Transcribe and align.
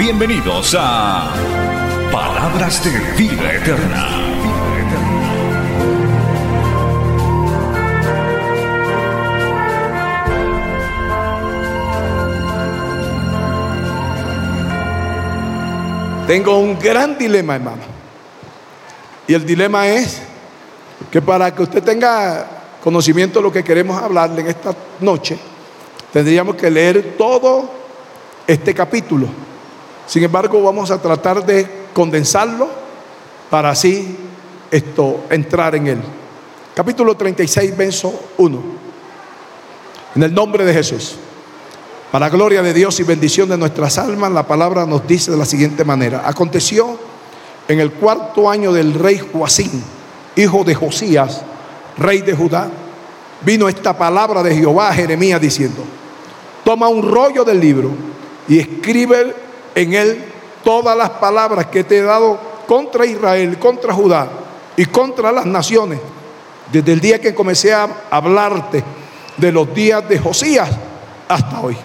Bienvenidos 0.00 0.74
a 0.78 1.30
Palabras 2.10 2.82
de 2.82 2.90
Vida 3.18 3.52
Eterna. 3.52 4.08
Tengo 16.26 16.58
un 16.60 16.78
gran 16.78 17.18
dilema, 17.18 17.56
hermano. 17.56 17.82
Y 19.28 19.34
el 19.34 19.44
dilema 19.44 19.86
es 19.86 20.22
que 21.10 21.20
para 21.20 21.54
que 21.54 21.62
usted 21.62 21.82
tenga 21.82 22.46
conocimiento 22.82 23.40
de 23.40 23.42
lo 23.42 23.52
que 23.52 23.62
queremos 23.62 24.02
hablarle 24.02 24.40
en 24.40 24.46
esta 24.46 24.74
noche, 25.00 25.38
tendríamos 26.10 26.56
que 26.56 26.70
leer 26.70 27.16
todo 27.18 27.70
este 28.46 28.72
capítulo. 28.72 29.49
Sin 30.10 30.24
embargo, 30.24 30.60
vamos 30.60 30.90
a 30.90 31.00
tratar 31.00 31.46
de 31.46 31.64
condensarlo 31.94 32.68
para 33.48 33.70
así 33.70 34.16
esto 34.68 35.20
entrar 35.30 35.76
en 35.76 35.86
él. 35.86 36.00
Capítulo 36.74 37.16
36, 37.16 37.76
verso 37.76 38.20
1. 38.36 38.60
En 40.16 40.22
el 40.24 40.34
nombre 40.34 40.64
de 40.64 40.74
Jesús. 40.74 41.14
Para 42.10 42.28
gloria 42.28 42.60
de 42.60 42.74
Dios 42.74 42.98
y 42.98 43.04
bendición 43.04 43.48
de 43.48 43.56
nuestras 43.56 43.98
almas, 43.98 44.32
la 44.32 44.48
palabra 44.48 44.84
nos 44.84 45.06
dice 45.06 45.30
de 45.30 45.36
la 45.36 45.44
siguiente 45.44 45.84
manera. 45.84 46.24
Aconteció 46.26 46.98
en 47.68 47.78
el 47.78 47.92
cuarto 47.92 48.50
año 48.50 48.72
del 48.72 48.94
rey 48.94 49.20
Joacín, 49.32 49.80
hijo 50.34 50.64
de 50.64 50.74
Josías, 50.74 51.42
rey 51.96 52.22
de 52.22 52.34
Judá, 52.34 52.68
vino 53.42 53.68
esta 53.68 53.96
palabra 53.96 54.42
de 54.42 54.56
Jehová 54.56 54.88
a 54.88 54.92
Jeremías 54.92 55.40
diciendo, 55.40 55.84
toma 56.64 56.88
un 56.88 57.08
rollo 57.08 57.44
del 57.44 57.60
libro 57.60 57.92
y 58.48 58.58
escribe 58.58 59.49
en 59.74 59.94
él 59.94 60.24
todas 60.64 60.96
las 60.96 61.10
palabras 61.10 61.66
que 61.66 61.84
te 61.84 61.98
he 61.98 62.02
dado 62.02 62.38
contra 62.66 63.06
Israel, 63.06 63.58
contra 63.58 63.92
Judá 63.92 64.28
y 64.76 64.84
contra 64.86 65.32
las 65.32 65.46
naciones, 65.46 65.98
desde 66.70 66.92
el 66.92 67.00
día 67.00 67.20
que 67.20 67.34
comencé 67.34 67.72
a 67.72 67.88
hablarte 68.10 68.84
de 69.36 69.52
los 69.52 69.72
días 69.74 70.08
de 70.08 70.18
Josías 70.18 70.70
hasta 71.28 71.60
hoy. 71.60 71.76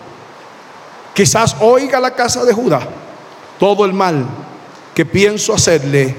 Quizás 1.14 1.56
oiga 1.62 2.00
la 2.00 2.12
casa 2.12 2.44
de 2.44 2.54
Judá 2.54 2.82
todo 3.60 3.86
el 3.86 3.94
mal 3.94 4.26
que 4.94 5.06
pienso 5.06 5.54
hacerle 5.54 6.16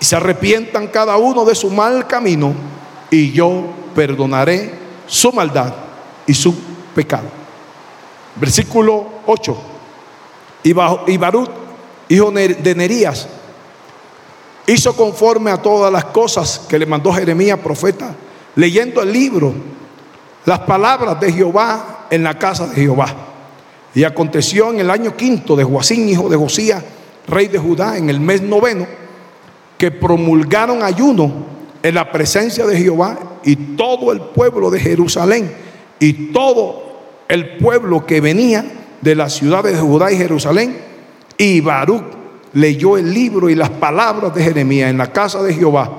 y 0.00 0.04
se 0.04 0.16
arrepientan 0.16 0.88
cada 0.88 1.16
uno 1.16 1.44
de 1.44 1.54
su 1.54 1.70
mal 1.70 2.06
camino 2.06 2.54
y 3.10 3.32
yo 3.32 3.64
perdonaré 3.94 4.72
su 5.06 5.32
maldad 5.32 5.74
y 6.26 6.34
su 6.34 6.54
pecado. 6.94 7.28
Versículo 8.36 9.06
8. 9.26 9.69
Y 10.62 10.72
Barut, 10.72 11.50
hijo 12.08 12.30
de 12.30 12.74
Nerías, 12.76 13.28
hizo 14.66 14.94
conforme 14.94 15.50
a 15.50 15.60
todas 15.60 15.92
las 15.92 16.06
cosas 16.06 16.66
que 16.68 16.78
le 16.78 16.86
mandó 16.86 17.12
Jeremías, 17.12 17.58
profeta, 17.58 18.14
leyendo 18.56 19.02
el 19.02 19.12
libro, 19.12 19.52
las 20.44 20.60
palabras 20.60 21.18
de 21.20 21.32
Jehová 21.32 22.06
en 22.10 22.22
la 22.22 22.38
casa 22.38 22.66
de 22.66 22.76
Jehová. 22.76 23.08
Y 23.94 24.04
aconteció 24.04 24.70
en 24.70 24.80
el 24.80 24.90
año 24.90 25.16
quinto 25.16 25.56
de 25.56 25.64
Joacín, 25.64 26.08
hijo 26.08 26.28
de 26.28 26.36
Josías, 26.36 26.82
rey 27.26 27.48
de 27.48 27.58
Judá, 27.58 27.96
en 27.96 28.08
el 28.10 28.20
mes 28.20 28.42
noveno, 28.42 28.86
que 29.76 29.90
promulgaron 29.90 30.82
ayuno 30.82 31.32
en 31.82 31.94
la 31.94 32.12
presencia 32.12 32.66
de 32.66 32.76
Jehová 32.76 33.18
y 33.44 33.56
todo 33.56 34.12
el 34.12 34.20
pueblo 34.20 34.70
de 34.70 34.78
Jerusalén 34.78 35.52
y 35.98 36.32
todo 36.32 36.82
el 37.28 37.56
pueblo 37.56 38.04
que 38.04 38.20
venía 38.20 38.64
de 39.00 39.14
las 39.14 39.34
ciudades 39.34 39.74
de 39.74 39.80
Judá 39.80 40.12
y 40.12 40.16
Jerusalén. 40.16 40.76
Y 41.38 41.60
Baruch 41.60 42.04
leyó 42.52 42.96
el 42.96 43.12
libro 43.12 43.48
y 43.48 43.54
las 43.54 43.70
palabras 43.70 44.34
de 44.34 44.42
Jeremías 44.42 44.90
en 44.90 44.98
la 44.98 45.12
casa 45.12 45.42
de 45.42 45.54
Jehová, 45.54 45.90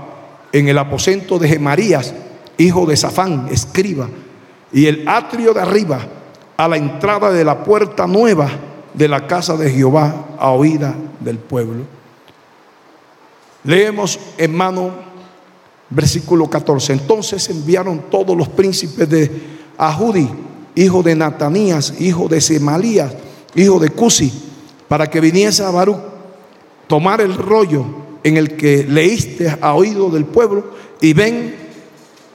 en 0.52 0.68
el 0.68 0.78
aposento 0.78 1.40
de 1.40 1.48
Gemarías, 1.48 2.14
hijo 2.58 2.86
de 2.86 2.98
Safán, 2.98 3.48
escriba, 3.52 4.08
y 4.72 4.86
el 4.86 5.08
atrio 5.08 5.54
de 5.54 5.62
arriba 5.62 6.00
a 6.58 6.68
la 6.68 6.78
entrada 6.78 7.32
de 7.32 7.44
la 7.44 7.64
puerta 7.64 8.06
nueva 8.08 8.50
de 8.94 9.08
la 9.08 9.26
casa 9.26 9.58
de 9.58 9.72
Jehová 9.72 10.28
a 10.38 10.52
oída 10.52 10.94
del 11.20 11.38
pueblo. 11.38 11.84
Leemos, 13.64 14.20
hermano, 14.38 14.92
versículo 15.90 16.50
14. 16.50 16.94
Entonces 16.94 17.50
enviaron 17.50 18.04
todos 18.10 18.36
los 18.36 18.50
príncipes 18.50 19.10
de 19.10 19.32
Ahudi, 19.78 20.30
hijo 20.76 21.04
de 21.04 21.16
Natanías, 21.16 21.94
hijo 22.00 22.28
de 22.28 22.42
Semalías, 22.42 23.14
hijo 23.56 23.80
de 23.80 23.90
Cusi, 23.90 24.32
para 24.88 25.10
que 25.10 25.22
viniese 25.22 25.64
a 25.64 25.72
Baruch, 25.72 26.00
tomar 26.88 27.22
el 27.22 27.36
rollo 27.36 27.86
en 28.24 28.38
el 28.38 28.56
que 28.56 28.84
leíste 28.84 29.58
a 29.62 29.74
oído 29.74 30.10
del 30.10 30.26
pueblo, 30.26 30.72
y 31.00 31.14
ven, 31.14 31.56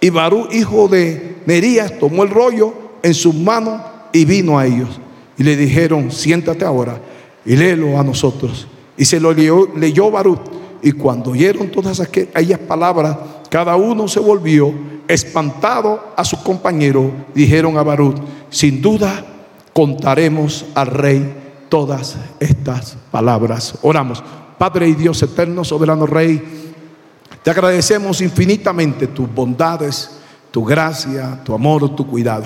y 0.01 0.11
Baruch, 0.11 0.53
hijo 0.53 0.89
de 0.89 1.37
Nerías, 1.47 1.99
tomó 1.99 2.25
el 2.25 2.31
rollo 2.31 2.75
en 3.03 3.15
sus 3.15 3.35
manos 3.35 3.81
y 4.13 4.25
vino 4.25 4.59
a 4.59 4.67
ellos. 4.67 5.01
Y 5.39 5.43
le 5.43 5.57
dijeron, 5.57 6.11
siéntate 6.11 6.65
ahora 6.65 7.01
y 7.45 7.57
léelo 7.57 7.99
a 7.99 8.03
nosotros. 8.03 8.67
Y 8.97 9.05
se 9.05 9.21
lo 9.21 9.33
leyó, 9.33 9.69
leyó 9.77 10.11
Barut. 10.11 10.41
Y 10.83 10.93
cuando 10.93 11.31
oyeron 11.31 11.71
todas 11.71 12.01
aquellas 12.01 12.59
palabras, 12.61 13.17
cada 13.57 13.75
uno 13.77 14.07
se 14.07 14.21
volvió 14.21 14.71
espantado 15.09 16.13
a 16.15 16.23
su 16.27 16.43
compañero. 16.43 17.11
Dijeron 17.35 17.79
a 17.79 17.83
Barut, 17.83 18.19
sin 18.51 18.83
duda 18.83 19.25
contaremos 19.73 20.67
al 20.75 20.89
rey 20.89 21.65
todas 21.71 22.17
estas 22.39 22.99
palabras. 23.11 23.79
Oramos. 23.81 24.23
Padre 24.59 24.89
y 24.89 24.93
Dios 24.93 25.23
eterno, 25.23 25.65
soberano 25.65 26.05
Rey, 26.05 26.43
te 27.43 27.51
agradecemos 27.51 28.21
infinitamente 28.21 29.07
tus 29.07 29.35
bondades, 29.35 30.11
tu 30.51 30.63
gracia, 30.63 31.41
tu 31.43 31.55
amor, 31.55 31.97
tu 31.97 32.07
cuidado. 32.07 32.45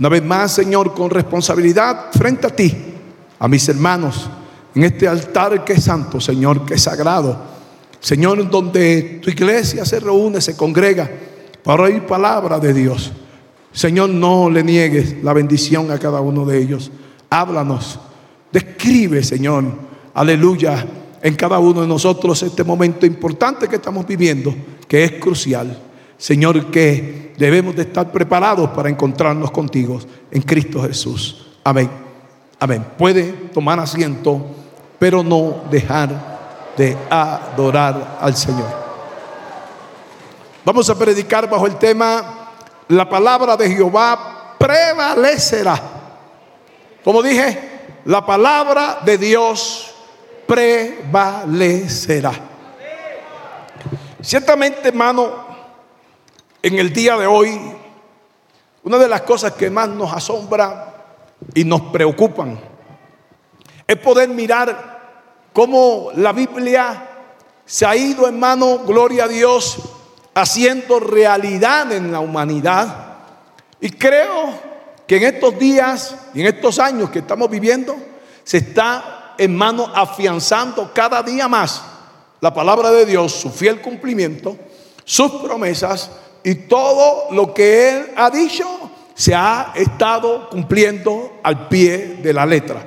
Una 0.00 0.08
vez 0.08 0.24
más, 0.24 0.50
Señor, 0.50 0.94
con 0.94 1.10
responsabilidad 1.10 2.06
frente 2.10 2.48
a 2.48 2.50
ti, 2.50 2.74
a 3.38 3.46
mis 3.46 3.68
hermanos, 3.68 4.28
en 4.74 4.82
este 4.82 5.06
altar 5.06 5.64
que 5.64 5.74
es 5.74 5.84
santo, 5.84 6.20
Señor, 6.20 6.64
que 6.64 6.74
es 6.74 6.82
sagrado. 6.82 7.53
Señor, 8.04 8.50
donde 8.50 9.18
tu 9.22 9.30
iglesia 9.30 9.82
se 9.86 9.98
reúne, 9.98 10.38
se 10.42 10.54
congrega 10.54 11.10
para 11.62 11.84
oír 11.84 12.04
palabra 12.04 12.58
de 12.58 12.74
Dios. 12.74 13.10
Señor, 13.72 14.10
no 14.10 14.50
le 14.50 14.62
niegues 14.62 15.22
la 15.22 15.32
bendición 15.32 15.90
a 15.90 15.98
cada 15.98 16.20
uno 16.20 16.44
de 16.44 16.58
ellos. 16.58 16.92
Háblanos, 17.30 17.98
describe, 18.52 19.22
Señor, 19.24 19.64
aleluya, 20.12 20.86
en 21.22 21.34
cada 21.34 21.58
uno 21.58 21.80
de 21.80 21.86
nosotros 21.86 22.42
este 22.42 22.62
momento 22.62 23.06
importante 23.06 23.68
que 23.68 23.76
estamos 23.76 24.06
viviendo, 24.06 24.54
que 24.86 25.04
es 25.04 25.12
crucial. 25.12 25.74
Señor, 26.18 26.70
que 26.70 27.32
debemos 27.38 27.74
de 27.74 27.84
estar 27.84 28.12
preparados 28.12 28.68
para 28.72 28.90
encontrarnos 28.90 29.50
contigo 29.50 29.98
en 30.30 30.42
Cristo 30.42 30.82
Jesús. 30.82 31.46
Amén. 31.64 31.88
Amén. 32.60 32.84
Puede 32.98 33.32
tomar 33.54 33.80
asiento, 33.80 34.44
pero 34.98 35.22
no 35.24 35.62
dejar 35.70 36.33
de 36.76 36.96
adorar 37.10 38.18
al 38.20 38.36
Señor. 38.36 38.84
Vamos 40.64 40.88
a 40.88 40.98
predicar 40.98 41.48
bajo 41.48 41.66
el 41.66 41.76
tema, 41.76 42.48
la 42.88 43.08
palabra 43.08 43.56
de 43.56 43.70
Jehová 43.70 44.54
prevalecerá. 44.58 45.80
Como 47.04 47.22
dije, 47.22 47.70
la 48.06 48.24
palabra 48.24 49.00
de 49.04 49.18
Dios 49.18 49.94
prevalecerá. 50.46 52.32
Ciertamente, 54.22 54.88
hermano, 54.88 55.44
en 56.62 56.78
el 56.78 56.92
día 56.92 57.16
de 57.18 57.26
hoy, 57.26 57.60
una 58.84 58.96
de 58.98 59.08
las 59.08 59.20
cosas 59.22 59.52
que 59.52 59.68
más 59.70 59.88
nos 59.88 60.12
asombra 60.12 60.94
y 61.54 61.64
nos 61.64 61.80
preocupan 61.82 62.58
es 63.86 63.96
poder 63.98 64.30
mirar 64.30 64.93
cómo 65.54 66.10
la 66.16 66.32
Biblia 66.32 67.08
se 67.64 67.86
ha 67.86 67.96
ido, 67.96 68.26
hermano, 68.26 68.80
gloria 68.80 69.24
a 69.24 69.28
Dios, 69.28 69.78
haciendo 70.34 71.00
realidad 71.00 71.90
en 71.92 72.12
la 72.12 72.20
humanidad. 72.20 73.14
Y 73.80 73.88
creo 73.90 74.52
que 75.06 75.16
en 75.16 75.34
estos 75.34 75.58
días 75.58 76.14
y 76.34 76.42
en 76.42 76.48
estos 76.48 76.78
años 76.78 77.08
que 77.08 77.20
estamos 77.20 77.48
viviendo, 77.48 77.96
se 78.42 78.58
está 78.58 79.34
hermano, 79.38 79.90
afianzando 79.94 80.92
cada 80.92 81.22
día 81.22 81.48
más 81.48 81.82
la 82.40 82.52
palabra 82.52 82.90
de 82.90 83.06
Dios, 83.06 83.32
su 83.32 83.50
fiel 83.50 83.80
cumplimiento, 83.80 84.56
sus 85.04 85.30
promesas 85.42 86.10
y 86.42 86.54
todo 86.54 87.32
lo 87.32 87.54
que 87.54 87.88
Él 87.88 88.06
ha 88.16 88.28
dicho 88.28 88.66
se 89.14 89.34
ha 89.34 89.72
estado 89.74 90.50
cumpliendo 90.50 91.38
al 91.42 91.68
pie 91.68 92.18
de 92.22 92.32
la 92.32 92.44
letra. 92.44 92.86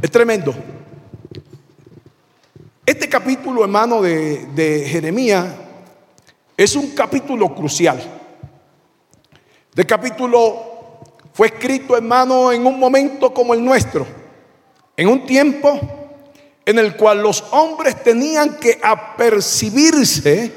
Es 0.00 0.10
tremendo. 0.10 0.54
Este 2.86 3.08
capítulo, 3.08 3.64
hermano, 3.64 4.00
de, 4.00 4.46
de 4.54 4.88
Jeremías 4.88 5.44
es 6.56 6.76
un 6.76 6.92
capítulo 6.92 7.52
crucial. 7.52 8.00
Este 9.70 9.84
capítulo 9.84 11.00
fue 11.32 11.48
escrito, 11.48 11.96
hermano, 11.96 12.52
en 12.52 12.64
un 12.64 12.78
momento 12.78 13.34
como 13.34 13.54
el 13.54 13.64
nuestro, 13.64 14.06
en 14.96 15.08
un 15.08 15.26
tiempo 15.26 15.80
en 16.64 16.78
el 16.78 16.96
cual 16.96 17.22
los 17.22 17.42
hombres 17.50 18.04
tenían 18.04 18.54
que 18.54 18.78
apercibirse 18.80 20.52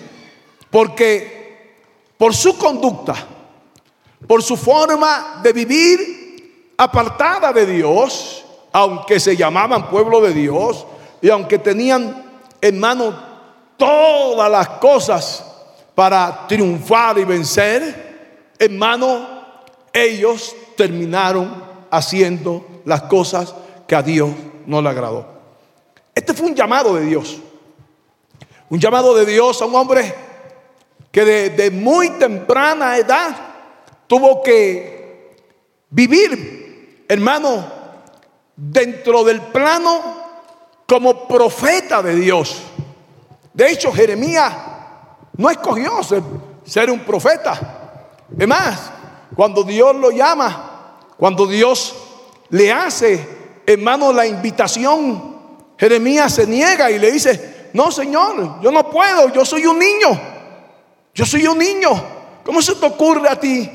porque 0.69 1.73
por 2.15 2.35
su 2.35 2.55
conducta, 2.59 3.15
por 4.27 4.43
su 4.43 4.55
forma 4.55 5.39
de 5.41 5.51
vivir 5.51 6.73
apartada 6.77 7.51
de 7.51 7.65
Dios, 7.65 8.45
aunque 8.71 9.19
se 9.19 9.35
llamaban 9.35 9.89
pueblo 9.89 10.21
de 10.21 10.31
Dios 10.31 10.85
y 11.21 11.29
aunque 11.29 11.59
tenían, 11.59 12.41
hermano, 12.61 13.13
todas 13.77 14.49
las 14.49 14.69
cosas 14.79 15.45
para 15.95 16.47
triunfar 16.47 17.17
y 17.17 17.25
vencer, 17.25 18.53
hermano, 18.57 19.39
ellos 19.91 20.55
terminaron 20.77 21.63
haciendo 21.91 22.65
las 22.85 23.03
cosas 23.03 23.53
que 23.87 23.95
a 23.95 24.01
Dios 24.01 24.29
no 24.65 24.81
le 24.81 24.89
agradó. 24.89 25.25
Este 26.13 26.33
fue 26.33 26.47
un 26.47 26.55
llamado 26.55 26.95
de 26.95 27.05
Dios. 27.05 27.37
Un 28.69 28.79
llamado 28.79 29.15
de 29.15 29.25
Dios 29.25 29.61
a 29.61 29.65
un 29.65 29.75
hombre 29.75 30.13
que 31.11 31.25
de, 31.25 31.71
muy 31.71 32.11
temprana 32.11 32.97
edad 32.97 33.35
tuvo 34.07 34.43
que 34.43 35.37
vivir, 35.89 37.05
hermano, 37.07 37.65
dentro 38.55 39.23
del 39.23 39.41
plano 39.41 40.18
como 40.89 41.27
profeta 41.27 42.01
de 42.01 42.15
Dios. 42.15 42.63
De 43.53 43.71
hecho, 43.71 43.93
Jeremías 43.93 44.51
no 45.37 45.49
escogió 45.51 46.01
ser, 46.03 46.23
ser 46.65 46.89
un 46.89 47.01
profeta. 47.01 48.01
Además, 48.35 48.91
cuando 49.35 49.63
Dios 49.63 49.95
lo 49.95 50.09
llama, 50.09 50.97
cuando 51.15 51.45
Dios 51.45 51.95
le 52.49 52.71
hace, 52.71 53.61
hermano, 53.67 54.11
la 54.11 54.25
invitación 54.25 55.29
Jeremías 55.79 56.33
se 56.33 56.45
niega 56.45 56.91
y 56.91 56.99
le 56.99 57.09
dice, 57.09 57.69
no 57.73 57.89
Señor, 57.89 58.59
yo 58.61 58.69
no 58.69 58.89
puedo, 58.89 59.31
yo 59.31 59.45
soy 59.45 59.65
un 59.65 59.79
niño, 59.79 60.09
yo 61.13 61.25
soy 61.25 61.47
un 61.47 61.57
niño. 61.57 61.89
¿Cómo 62.43 62.61
se 62.61 62.75
te 62.75 62.85
ocurre 62.85 63.29
a 63.29 63.39
ti 63.39 63.69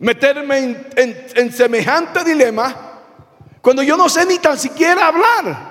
meterme 0.00 0.88
en, 0.96 1.52
semejante 1.52 2.24
dilema 2.24 2.74
cuando 3.60 3.82
yo 3.82 3.96
no 3.96 4.08
sé 4.08 4.26
ni 4.26 4.38
tan 4.38 4.58
siquiera 4.58 5.06
hablar? 5.06 5.67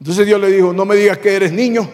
Entonces 0.00 0.26
Dios 0.26 0.40
le 0.40 0.50
dijo, 0.50 0.72
no 0.72 0.84
me 0.84 0.94
digas 0.94 1.18
que 1.18 1.34
eres 1.34 1.52
niño, 1.52 1.88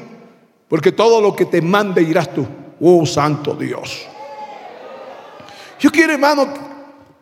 porque 0.69 0.93
todo 0.93 1.21
lo 1.21 1.35
que 1.35 1.47
te 1.47 1.63
mande 1.63 2.03
irás 2.03 2.33
tú. 2.33 2.47
Oh, 2.81 3.07
santo 3.07 3.55
Dios. 3.55 4.07
Yo 5.79 5.91
quiero, 5.91 6.13
hermano, 6.13 6.49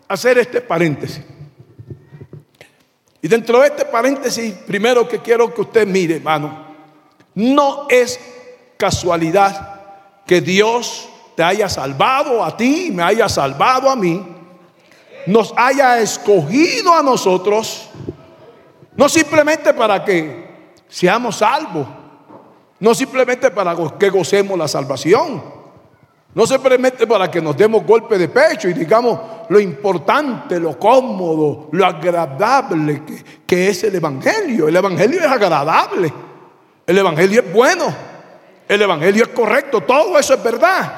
hacer 0.08 0.38
este 0.38 0.60
paréntesis. 0.60 1.22
Y 3.20 3.28
dentro 3.28 3.60
de 3.60 3.68
este 3.68 3.84
paréntesis, 3.84 4.52
primero 4.66 5.08
que 5.08 5.20
quiero 5.20 5.54
que 5.54 5.60
usted 5.60 5.86
mire, 5.86 6.16
hermano, 6.16 6.66
no 7.34 7.86
es 7.88 8.18
casualidad 8.76 9.80
que 10.26 10.40
Dios 10.40 11.08
te 11.36 11.42
haya 11.42 11.68
salvado 11.68 12.44
a 12.44 12.56
ti, 12.56 12.90
me 12.92 13.02
haya 13.02 13.28
salvado 13.28 13.88
a 13.88 13.96
mí, 13.96 14.26
nos 15.26 15.54
haya 15.56 16.00
escogido 16.00 16.92
a 16.92 17.02
nosotros, 17.02 17.88
no 18.96 19.08
simplemente 19.08 19.72
para 19.72 20.04
que 20.04 20.41
seamos 20.92 21.36
salvos, 21.36 21.86
no 22.80 22.94
simplemente 22.94 23.50
para 23.50 23.74
que 23.98 24.10
gocemos 24.10 24.58
la 24.58 24.68
salvación, 24.68 25.42
no 26.34 26.46
simplemente 26.46 27.06
para 27.06 27.30
que 27.30 27.40
nos 27.40 27.56
demos 27.56 27.84
golpe 27.86 28.18
de 28.18 28.28
pecho 28.28 28.68
y 28.68 28.74
digamos 28.74 29.18
lo 29.48 29.58
importante, 29.58 30.60
lo 30.60 30.78
cómodo, 30.78 31.68
lo 31.72 31.86
agradable 31.86 33.02
que, 33.46 33.68
es 33.68 33.84
el 33.84 33.94
Evangelio. 33.94 34.68
El 34.68 34.76
Evangelio 34.76 35.20
es 35.20 35.26
agradable. 35.26 36.12
El 36.86 36.98
Evangelio 36.98 37.40
es 37.40 37.52
bueno. 37.52 37.94
El 38.68 38.82
Evangelio 38.82 39.24
es 39.24 39.30
correcto. 39.30 39.82
Todo 39.82 40.18
eso 40.18 40.34
es 40.34 40.42
verdad. 40.42 40.92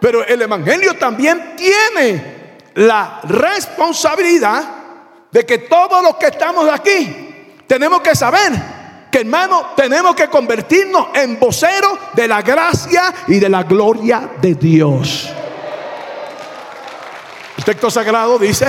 Pero 0.00 0.24
el 0.24 0.42
Evangelio 0.42 0.94
también 0.94 1.54
tiene 1.56 2.56
la 2.74 3.20
responsabilidad 3.24 4.62
de 5.30 5.44
que 5.44 5.58
todos 5.58 6.02
los 6.02 6.16
que 6.16 6.26
estamos 6.26 6.68
aquí 6.68 7.62
tenemos 7.66 8.00
que 8.00 8.14
saber 8.14 8.77
que 9.10 9.20
hermano, 9.20 9.72
tenemos 9.76 10.14
que 10.14 10.28
convertirnos 10.28 11.08
en 11.14 11.38
voceros 11.38 11.98
de 12.12 12.28
la 12.28 12.42
gracia 12.42 13.14
y 13.26 13.38
de 13.38 13.48
la 13.48 13.62
gloria 13.62 14.30
de 14.40 14.54
Dios. 14.54 15.28
El 17.56 17.64
texto 17.64 17.90
sagrado 17.90 18.38
dice 18.38 18.66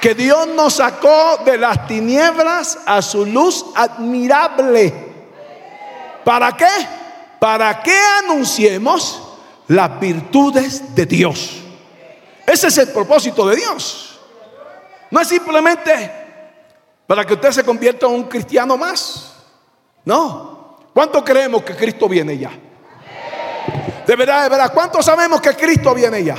que 0.00 0.14
Dios 0.14 0.48
nos 0.48 0.74
sacó 0.74 1.38
de 1.44 1.56
las 1.56 1.86
tinieblas 1.86 2.78
a 2.86 3.02
su 3.02 3.26
luz 3.26 3.64
admirable. 3.74 4.92
¿Para 6.24 6.56
qué? 6.56 6.68
Para 7.38 7.82
que 7.82 7.96
anunciemos 8.24 9.22
las 9.68 9.98
virtudes 10.00 10.94
de 10.94 11.06
Dios. 11.06 11.56
Ese 12.46 12.68
es 12.68 12.78
el 12.78 12.88
propósito 12.88 13.46
de 13.46 13.56
Dios. 13.56 14.18
No 15.10 15.20
es 15.20 15.28
simplemente 15.28 16.17
para 17.08 17.24
que 17.24 17.32
usted 17.32 17.50
se 17.52 17.64
convierta 17.64 18.04
en 18.04 18.12
un 18.12 18.24
cristiano 18.24 18.76
más. 18.76 19.32
No. 20.04 20.76
¿Cuánto 20.92 21.24
creemos 21.24 21.62
que 21.62 21.74
Cristo 21.74 22.06
viene 22.06 22.36
ya? 22.36 22.50
De 24.06 24.14
verdad, 24.14 24.42
de 24.42 24.50
verdad, 24.50 24.70
¿cuánto 24.74 25.02
sabemos 25.02 25.40
que 25.40 25.54
Cristo 25.54 25.94
viene 25.94 26.22
ya? 26.22 26.36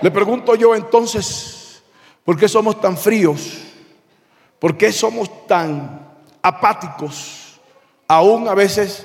Le 0.00 0.10
pregunto 0.12 0.54
yo 0.54 0.72
entonces, 0.72 1.82
¿por 2.24 2.38
qué 2.38 2.48
somos 2.48 2.80
tan 2.80 2.96
fríos? 2.96 3.58
¿Por 4.60 4.76
qué 4.76 4.92
somos 4.92 5.48
tan 5.48 6.00
apáticos? 6.40 7.58
Aún 8.06 8.46
a 8.46 8.54
veces 8.54 9.04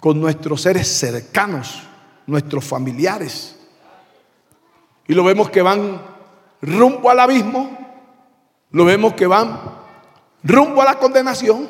con 0.00 0.18
nuestros 0.18 0.62
seres 0.62 0.88
cercanos, 0.88 1.82
nuestros 2.26 2.64
familiares. 2.64 3.54
Y 5.06 5.12
lo 5.12 5.22
vemos 5.24 5.50
que 5.50 5.60
van 5.60 6.00
rumbo 6.62 7.10
al 7.10 7.20
abismo 7.20 7.81
lo 8.72 8.84
vemos 8.84 9.14
que 9.14 9.26
van 9.26 9.60
rumbo 10.42 10.82
a 10.82 10.86
la 10.86 10.98
condenación. 10.98 11.68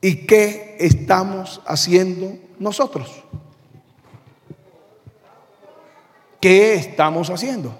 ¿Y 0.00 0.26
qué 0.26 0.76
estamos 0.78 1.60
haciendo 1.66 2.38
nosotros? 2.58 3.10
¿Qué 6.40 6.74
estamos 6.74 7.30
haciendo? 7.30 7.76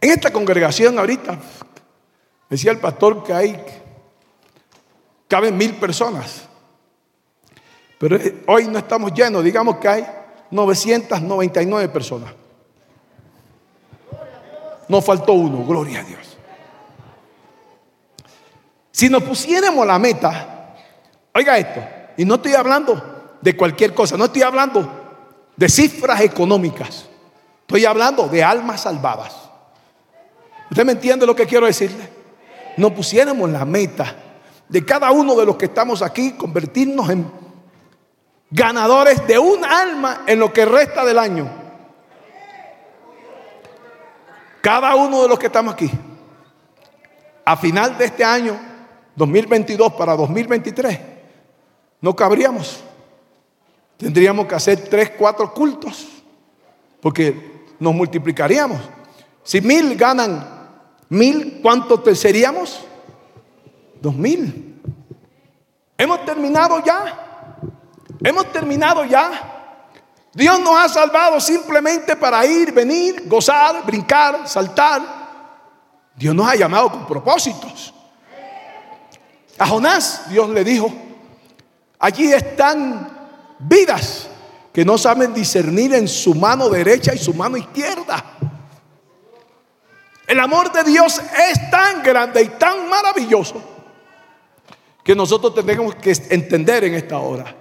En 0.00 0.10
esta 0.10 0.32
congregación 0.32 0.98
ahorita, 0.98 1.38
decía 2.48 2.70
el 2.70 2.78
pastor 2.78 3.22
que 3.24 3.32
hay, 3.32 3.64
caben 5.28 5.56
mil 5.56 5.74
personas. 5.74 6.44
Pero 7.98 8.18
hoy 8.46 8.66
no 8.68 8.78
estamos 8.78 9.12
llenos, 9.12 9.42
digamos 9.42 9.76
que 9.76 9.88
hay 9.88 10.06
999 10.50 11.88
personas. 11.88 12.32
No 14.88 15.02
faltó 15.02 15.32
uno, 15.32 15.64
gloria 15.64 16.00
a 16.00 16.04
Dios. 16.04 16.35
Si 18.96 19.10
nos 19.10 19.22
pusiéramos 19.24 19.86
la 19.86 19.98
meta, 19.98 20.74
oiga 21.34 21.58
esto, 21.58 21.84
y 22.16 22.24
no 22.24 22.36
estoy 22.36 22.54
hablando 22.54 23.36
de 23.42 23.54
cualquier 23.54 23.92
cosa, 23.92 24.16
no 24.16 24.24
estoy 24.24 24.40
hablando 24.40 24.90
de 25.54 25.68
cifras 25.68 26.22
económicas, 26.22 27.04
estoy 27.60 27.84
hablando 27.84 28.26
de 28.26 28.42
almas 28.42 28.80
salvadas. 28.80 29.34
¿Usted 30.70 30.86
me 30.86 30.92
entiende 30.92 31.26
lo 31.26 31.36
que 31.36 31.44
quiero 31.44 31.66
decirle? 31.66 32.08
Nos 32.78 32.92
pusiéramos 32.92 33.50
la 33.50 33.66
meta 33.66 34.16
de 34.66 34.82
cada 34.82 35.10
uno 35.10 35.34
de 35.34 35.44
los 35.44 35.56
que 35.56 35.66
estamos 35.66 36.00
aquí 36.00 36.32
convertirnos 36.32 37.10
en 37.10 37.30
ganadores 38.50 39.26
de 39.26 39.38
un 39.38 39.62
alma 39.62 40.22
en 40.26 40.38
lo 40.38 40.54
que 40.54 40.64
resta 40.64 41.04
del 41.04 41.18
año. 41.18 41.50
Cada 44.62 44.94
uno 44.94 45.20
de 45.20 45.28
los 45.28 45.38
que 45.38 45.48
estamos 45.48 45.74
aquí, 45.74 45.90
a 47.44 47.56
final 47.58 47.98
de 47.98 48.06
este 48.06 48.24
año, 48.24 48.75
2022 49.16 49.92
para 49.94 50.14
2023, 50.14 51.00
no 52.00 52.14
cabríamos. 52.14 52.80
Tendríamos 53.96 54.46
que 54.46 54.54
hacer 54.54 54.88
tres, 54.88 55.12
cuatro 55.18 55.52
cultos, 55.52 56.06
porque 57.00 57.64
nos 57.78 57.94
multiplicaríamos. 57.94 58.78
Si 59.42 59.60
mil 59.60 59.96
ganan 59.96 60.68
mil, 61.08 61.60
¿cuántos 61.62 62.02
te 62.04 62.14
seríamos? 62.14 62.80
Dos 64.00 64.14
mil. 64.14 64.82
Hemos 65.96 66.24
terminado 66.26 66.82
ya. 66.84 67.56
Hemos 68.22 68.52
terminado 68.52 69.04
ya. 69.04 69.54
Dios 70.34 70.60
nos 70.60 70.76
ha 70.76 70.88
salvado 70.90 71.40
simplemente 71.40 72.14
para 72.14 72.44
ir, 72.44 72.70
venir, 72.72 73.26
gozar, 73.26 73.86
brincar, 73.86 74.46
saltar. 74.46 75.00
Dios 76.14 76.34
nos 76.34 76.46
ha 76.46 76.54
llamado 76.54 76.90
con 76.90 77.06
propósitos. 77.06 77.94
A 79.58 79.66
Jonás 79.66 80.28
Dios 80.28 80.48
le 80.50 80.64
dijo, 80.64 80.92
allí 81.98 82.32
están 82.32 83.08
vidas 83.58 84.28
que 84.72 84.84
no 84.84 84.98
saben 84.98 85.32
discernir 85.32 85.94
en 85.94 86.06
su 86.06 86.34
mano 86.34 86.68
derecha 86.68 87.14
y 87.14 87.18
su 87.18 87.32
mano 87.32 87.56
izquierda. 87.56 88.24
El 90.26 90.40
amor 90.40 90.72
de 90.72 90.84
Dios 90.84 91.20
es 91.50 91.70
tan 91.70 92.02
grande 92.02 92.42
y 92.42 92.48
tan 92.48 92.88
maravilloso 92.88 93.62
que 95.02 95.14
nosotros 95.14 95.54
tenemos 95.54 95.94
que 95.94 96.12
entender 96.30 96.84
en 96.84 96.94
esta 96.94 97.18
hora 97.18 97.54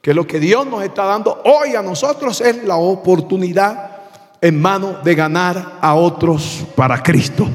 que 0.00 0.14
lo 0.14 0.26
que 0.26 0.40
Dios 0.40 0.66
nos 0.66 0.82
está 0.82 1.04
dando 1.04 1.42
hoy 1.44 1.76
a 1.76 1.82
nosotros 1.82 2.40
es 2.40 2.64
la 2.64 2.76
oportunidad 2.76 3.98
en 4.40 4.60
mano 4.60 4.98
de 5.04 5.14
ganar 5.14 5.78
a 5.80 5.94
otros 5.94 6.64
para 6.74 7.02
Cristo. 7.02 7.46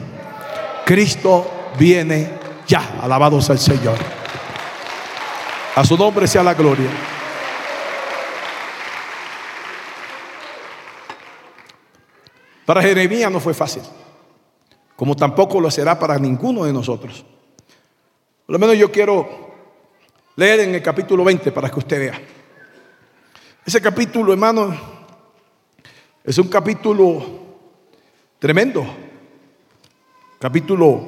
Cristo 0.85 1.45
viene 1.79 2.44
ya, 2.67 2.99
alabado 3.01 3.41
sea 3.41 3.53
el 3.53 3.59
Señor. 3.59 3.97
A 5.75 5.83
su 5.83 5.97
nombre 5.97 6.27
sea 6.27 6.43
la 6.43 6.53
gloria. 6.53 6.89
Para 12.65 12.81
Jeremías 12.81 13.31
no 13.31 13.39
fue 13.39 13.53
fácil, 13.53 13.83
como 14.95 15.15
tampoco 15.15 15.59
lo 15.59 15.69
será 15.69 15.99
para 15.99 16.17
ninguno 16.17 16.63
de 16.63 16.73
nosotros. 16.73 17.23
Por 18.45 18.53
lo 18.53 18.59
menos 18.59 18.77
yo 18.77 18.91
quiero 18.91 19.53
leer 20.35 20.61
en 20.61 20.75
el 20.75 20.81
capítulo 20.81 21.23
20 21.23 21.51
para 21.51 21.69
que 21.69 21.79
usted 21.79 21.99
vea. 21.99 22.21
Ese 23.65 23.81
capítulo, 23.81 24.31
hermano, 24.31 24.75
es 26.23 26.37
un 26.37 26.47
capítulo 26.47 27.23
tremendo, 28.39 28.85
capítulo 30.39 31.03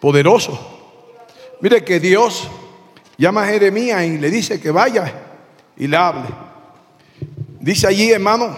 poderoso. 0.00 0.79
Mire 1.60 1.84
que 1.84 2.00
Dios 2.00 2.48
llama 3.18 3.42
a 3.42 3.46
Jeremías 3.46 4.04
y 4.04 4.18
le 4.18 4.30
dice 4.30 4.60
que 4.60 4.70
vaya 4.70 5.12
y 5.76 5.86
le 5.86 5.96
hable. 5.96 6.28
Dice 7.60 7.86
allí, 7.86 8.10
hermano, 8.10 8.56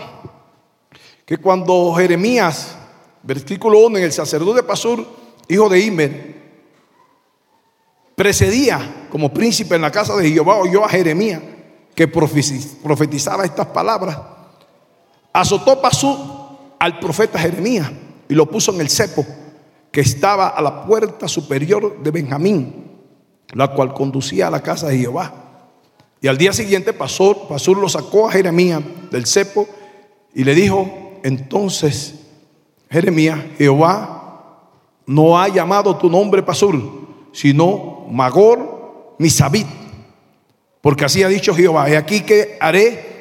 que 1.26 1.38
cuando 1.38 1.94
Jeremías, 1.94 2.76
versículo 3.22 3.80
1, 3.86 3.98
en 3.98 4.04
el 4.04 4.12
sacerdote 4.12 4.62
Pasur, 4.62 5.04
hijo 5.48 5.68
de 5.68 5.80
Imer, 5.80 6.42
precedía 8.14 9.06
como 9.10 9.32
príncipe 9.32 9.74
en 9.74 9.82
la 9.82 9.90
casa 9.90 10.14
de 10.16 10.30
Jehová, 10.30 10.56
oyó 10.56 10.84
a 10.84 10.88
Jeremías 10.88 11.42
que 11.94 12.06
profetizaba 12.06 13.44
estas 13.44 13.66
palabras, 13.66 14.18
azotó 15.32 15.80
Pasur 15.80 16.18
al 16.78 16.98
profeta 17.00 17.38
Jeremías 17.38 17.90
y 18.28 18.34
lo 18.34 18.46
puso 18.46 18.72
en 18.72 18.80
el 18.80 18.88
cepo 18.88 19.26
que 19.90 20.00
estaba 20.00 20.48
a 20.48 20.62
la 20.62 20.86
puerta 20.86 21.28
superior 21.28 22.02
de 22.02 22.10
Benjamín, 22.10 22.91
la 23.52 23.68
cual 23.68 23.92
conducía 23.92 24.48
a 24.48 24.50
la 24.50 24.62
casa 24.62 24.88
de 24.88 24.98
Jehová. 24.98 25.34
Y 26.20 26.28
al 26.28 26.38
día 26.38 26.52
siguiente 26.52 26.92
Pasur, 26.92 27.48
Pasur 27.48 27.76
lo 27.76 27.88
sacó 27.88 28.28
a 28.28 28.32
Jeremías 28.32 28.80
del 29.10 29.26
cepo 29.26 29.66
y 30.34 30.44
le 30.44 30.54
dijo, 30.54 31.18
entonces, 31.22 32.14
Jeremías, 32.90 33.38
Jehová 33.58 34.68
no 35.06 35.40
ha 35.40 35.48
llamado 35.48 35.96
tu 35.96 36.08
nombre 36.08 36.42
Pasur, 36.42 37.28
sino 37.32 38.06
Magor 38.10 39.14
Misabit. 39.18 39.66
Porque 40.80 41.04
así 41.04 41.22
ha 41.22 41.28
dicho 41.28 41.54
Jehová, 41.54 41.88
he 41.88 41.96
aquí 41.96 42.20
que 42.20 42.56
haré 42.60 43.12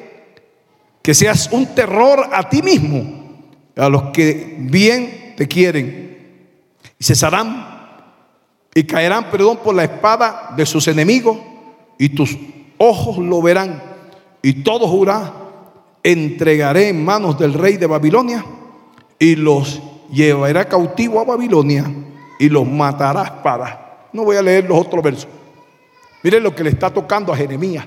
que 1.02 1.14
seas 1.14 1.48
un 1.52 1.74
terror 1.74 2.28
a 2.32 2.48
ti 2.48 2.62
mismo, 2.62 3.02
a 3.76 3.88
los 3.88 4.10
que 4.10 4.56
bien 4.58 5.34
te 5.36 5.48
quieren. 5.48 6.12
Y 6.98 7.04
cesarán 7.04 7.71
y 8.74 8.84
caerán, 8.84 9.30
perdón, 9.30 9.58
por 9.58 9.74
la 9.74 9.84
espada 9.84 10.54
de 10.56 10.66
sus 10.66 10.88
enemigos, 10.88 11.38
y 11.98 12.08
tus 12.10 12.36
ojos 12.78 13.18
lo 13.18 13.42
verán, 13.42 13.82
y 14.42 14.62
todo 14.62 14.88
jurará 14.88 15.42
entregaré 16.02 16.88
en 16.88 17.04
manos 17.04 17.38
del 17.38 17.54
rey 17.54 17.76
de 17.76 17.86
Babilonia 17.86 18.44
y 19.18 19.36
los 19.36 19.80
llevará 20.10 20.64
cautivo 20.64 21.20
a 21.20 21.24
Babilonia 21.24 21.84
y 22.38 22.48
los 22.48 22.66
matará 22.66 23.22
espada. 23.22 24.08
No 24.12 24.24
voy 24.24 24.36
a 24.36 24.42
leer 24.42 24.68
los 24.68 24.78
otros 24.78 25.02
versos. 25.02 25.28
Miren 26.22 26.42
lo 26.42 26.54
que 26.54 26.64
le 26.64 26.70
está 26.70 26.90
tocando 26.90 27.32
a 27.32 27.36
Jeremías. 27.36 27.86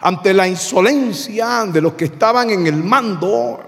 Ante 0.00 0.32
la 0.32 0.46
insolencia 0.46 1.64
de 1.66 1.80
los 1.80 1.94
que 1.94 2.06
estaban 2.06 2.50
en 2.50 2.66
el 2.66 2.82
mando 2.82 3.60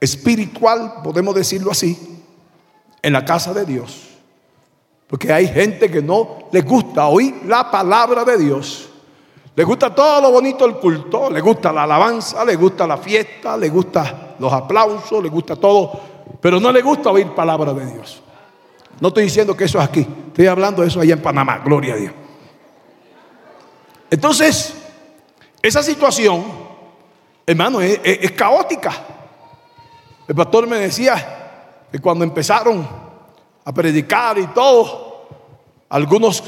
espiritual, 0.00 0.94
podemos 1.04 1.34
decirlo 1.34 1.70
así, 1.70 2.11
en 3.02 3.12
la 3.12 3.24
casa 3.24 3.52
de 3.52 3.66
Dios. 3.66 4.08
Porque 5.08 5.30
hay 5.30 5.48
gente 5.48 5.90
que 5.90 6.00
no 6.00 6.48
les 6.52 6.64
gusta 6.64 7.08
oír 7.08 7.42
la 7.46 7.70
palabra 7.70 8.24
de 8.24 8.38
Dios. 8.38 8.88
Le 9.54 9.64
gusta 9.64 9.94
todo 9.94 10.22
lo 10.22 10.30
bonito 10.30 10.66
del 10.66 10.76
culto, 10.76 11.28
le 11.28 11.42
gusta 11.42 11.70
la 11.72 11.82
alabanza, 11.82 12.42
le 12.44 12.56
gusta 12.56 12.86
la 12.86 12.96
fiesta, 12.96 13.56
le 13.58 13.68
gusta 13.68 14.36
los 14.38 14.50
aplausos, 14.50 15.22
le 15.22 15.28
gusta 15.28 15.56
todo, 15.56 16.00
pero 16.40 16.58
no 16.58 16.72
le 16.72 16.80
gusta 16.80 17.10
oír 17.10 17.34
palabra 17.34 17.74
de 17.74 17.92
Dios. 17.92 18.22
No 19.00 19.08
estoy 19.08 19.24
diciendo 19.24 19.54
que 19.54 19.64
eso 19.64 19.78
es 19.78 19.84
aquí, 19.84 20.06
estoy 20.28 20.46
hablando 20.46 20.80
de 20.80 20.88
eso 20.88 21.00
allá 21.00 21.12
en 21.12 21.20
Panamá, 21.20 21.58
gloria 21.58 21.92
a 21.92 21.96
Dios. 21.98 22.12
Entonces, 24.10 24.74
esa 25.60 25.82
situación, 25.82 26.44
hermano, 27.46 27.82
es 27.82 28.32
caótica. 28.32 28.92
El 30.26 30.34
pastor 30.34 30.66
me 30.66 30.78
decía 30.78 31.41
que 31.92 31.98
cuando 31.98 32.24
empezaron 32.24 32.88
a 33.64 33.72
predicar 33.72 34.38
y 34.38 34.46
todo, 34.48 35.28
algunos, 35.90 36.42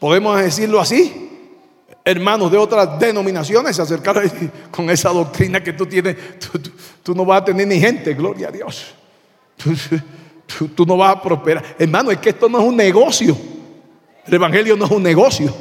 podemos 0.00 0.40
decirlo 0.40 0.80
así, 0.80 1.30
hermanos 2.04 2.50
de 2.50 2.58
otras 2.58 2.98
denominaciones 2.98 3.76
se 3.76 3.82
acercaron 3.82 4.28
con 4.72 4.90
esa 4.90 5.10
doctrina 5.10 5.62
que 5.62 5.72
tú 5.72 5.86
tienes. 5.86 6.16
Tú, 7.04 7.14
no 7.14 7.24
vas 7.24 7.42
a 7.42 7.44
tener 7.44 7.68
ni 7.68 7.78
gente, 7.78 8.14
gloria 8.14 8.48
a 8.48 8.50
Dios. 8.50 8.94
Tú, 10.74 10.84
no 10.84 10.96
vas 10.96 11.16
a 11.16 11.22
prosperar. 11.22 11.76
Hermano, 11.78 12.10
es 12.10 12.18
que 12.18 12.30
esto 12.30 12.48
no 12.48 12.58
es 12.58 12.64
un 12.64 12.76
negocio. 12.76 13.36
El 14.26 14.34
Evangelio 14.34 14.76
no 14.76 14.86
es 14.86 14.90
un 14.90 15.04
negocio. 15.04 15.54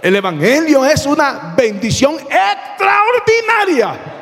El 0.00 0.14
Evangelio 0.14 0.84
es 0.84 1.04
una 1.06 1.54
bendición 1.56 2.14
extraordinaria. 2.14 4.15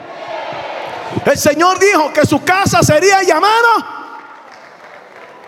El 1.24 1.38
Señor 1.38 1.78
dijo 1.78 2.12
que 2.12 2.26
su 2.26 2.42
casa 2.44 2.82
sería 2.82 3.22
llamada 3.22 3.94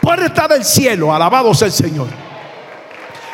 puerta 0.00 0.46
del 0.46 0.64
cielo. 0.64 1.12
Alabado 1.12 1.52
sea 1.52 1.66
el 1.66 1.73
Señor. 1.73 2.06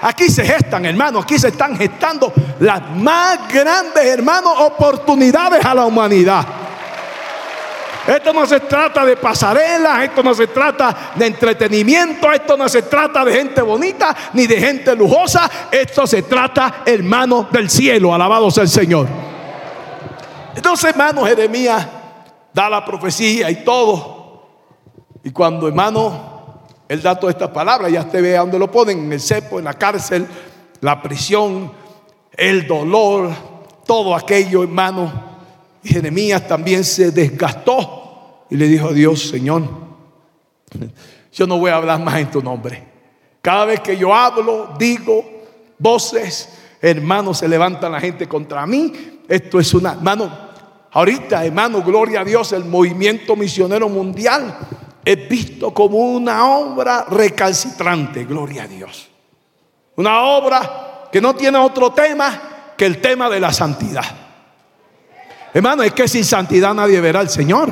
Aquí 0.01 0.29
se 0.29 0.45
gestan, 0.45 0.85
hermanos, 0.85 1.23
aquí 1.25 1.39
se 1.39 1.49
están 1.49 1.77
gestando 1.77 2.33
las 2.59 2.83
más 2.97 3.39
grandes, 3.53 4.05
hermanos, 4.05 4.53
oportunidades 4.59 5.65
a 5.65 5.75
la 5.75 5.85
humanidad. 5.85 6.45
Esto 8.05 8.33
no 8.33 8.45
se 8.47 8.59
trata 8.59 9.05
de 9.05 9.17
pasarelas, 9.17 10.03
esto 10.03 10.25
no 10.25 10.35
se 10.35 10.49
trata 10.49 11.13
de 11.15 11.25
entretenimiento, 11.25 12.33
esto 12.33 12.57
no 12.57 12.69
se 12.69 12.83
trata 12.83 13.25
de 13.25 13.33
gente 13.33 13.63
bonita 13.63 14.17
ni 14.33 14.49
de 14.49 14.59
gente 14.59 14.97
lujosa, 14.97 15.49
esto 15.71 16.05
se 16.05 16.23
trata, 16.23 16.83
hermano, 16.85 17.47
del 17.53 17.71
cielo, 17.71 18.13
alabado 18.13 18.51
sea 18.51 18.65
el 18.65 18.71
Señor. 18.71 19.07
Entonces, 20.57 20.91
hermano, 20.91 21.25
Jeremías 21.27 21.87
da 22.53 22.69
la 22.69 22.85
profecía 22.85 23.51
y 23.51 23.65
todo. 23.65 24.43
Y 25.25 25.31
cuando, 25.31 25.69
hermano, 25.69 26.33
él 26.89 27.01
da 27.01 27.19
todas 27.19 27.35
estas 27.35 27.51
palabras, 27.51 27.91
ya 27.91 28.01
usted 28.01 28.23
ve 28.23 28.37
a 28.37 28.41
dónde 28.41 28.59
lo 28.59 28.71
ponen, 28.71 28.99
en 28.99 29.13
el 29.13 29.21
cepo, 29.21 29.59
en 29.59 29.65
la 29.65 29.75
cárcel, 29.75 30.27
la 30.81 31.01
prisión, 31.01 31.73
el 32.37 32.67
dolor, 32.67 33.31
todo 33.87 34.15
aquello, 34.15 34.63
hermano. 34.63 35.33
Y 35.83 35.91
Jeremías 35.91 36.47
también 36.47 36.85
se 36.85 37.11
desgastó 37.11 38.45
y 38.51 38.57
le 38.57 38.67
dijo 38.67 38.89
a 38.89 38.93
Dios, 38.93 39.29
Señor, 39.29 39.63
yo 41.33 41.47
no 41.47 41.59
voy 41.59 41.71
a 41.71 41.77
hablar 41.77 42.01
más 42.01 42.17
en 42.17 42.31
tu 42.31 42.43
nombre. 42.43 42.85
Cada 43.41 43.65
vez 43.65 43.81
que 43.81 43.97
yo 43.97 44.15
hablo, 44.15 44.75
digo 44.79 45.25
voces, 45.79 46.49
hermano, 46.81 47.35
se 47.35 47.49
levanta 47.49 47.89
la 47.89 48.01
gente 48.01 48.29
contra 48.29 48.67
mí. 48.67 49.21
Esto 49.29 49.59
es 49.59 49.73
una, 49.75 49.93
hermano, 49.93 50.52
ahorita, 50.93 51.45
hermano, 51.45 51.83
gloria 51.83 52.21
a 52.21 52.25
Dios, 52.25 52.53
el 52.53 52.65
movimiento 52.65 53.37
misionero 53.37 53.89
mundial 53.89 54.57
es 55.05 55.29
visto 55.29 55.75
como 55.75 55.99
una 55.99 56.47
obra 56.47 57.07
recalcitrante, 57.09 58.25
gloria 58.25 58.65
a 58.65 58.69
Dios. 58.69 59.09
Una 59.97 60.23
obra 60.23 61.09
que 61.11 61.21
no 61.21 61.35
tiene 61.35 61.59
otro 61.59 61.93
tema 61.93 62.75
que 62.77 62.87
el 62.87 63.01
tema 63.01 63.29
de 63.29 63.41
la 63.41 63.53
santidad. 63.53 64.05
Hermano, 65.53 65.83
es 65.83 65.93
que 65.93 66.09
sin 66.09 66.25
santidad 66.25 66.73
nadie 66.73 67.01
verá 67.01 67.21
al 67.21 67.29
Señor. 67.29 67.71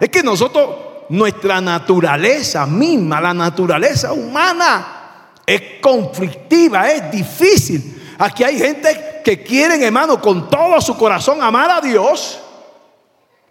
Es 0.00 0.08
que 0.08 0.22
nosotros, 0.22 0.70
nuestra 1.10 1.60
naturaleza 1.60 2.66
misma, 2.66 3.20
la 3.20 3.34
naturaleza 3.34 4.12
humana, 4.12 5.30
es 5.44 5.62
conflictiva, 5.82 6.90
es 6.90 7.10
difícil. 7.10 8.14
Aquí 8.18 8.44
hay 8.44 8.58
gente 8.58 9.11
que 9.22 9.42
quieren, 9.42 9.82
hermano, 9.82 10.20
con 10.20 10.48
todo 10.48 10.80
su 10.80 10.96
corazón 10.96 11.42
amar 11.42 11.70
a 11.70 11.80
Dios, 11.80 12.40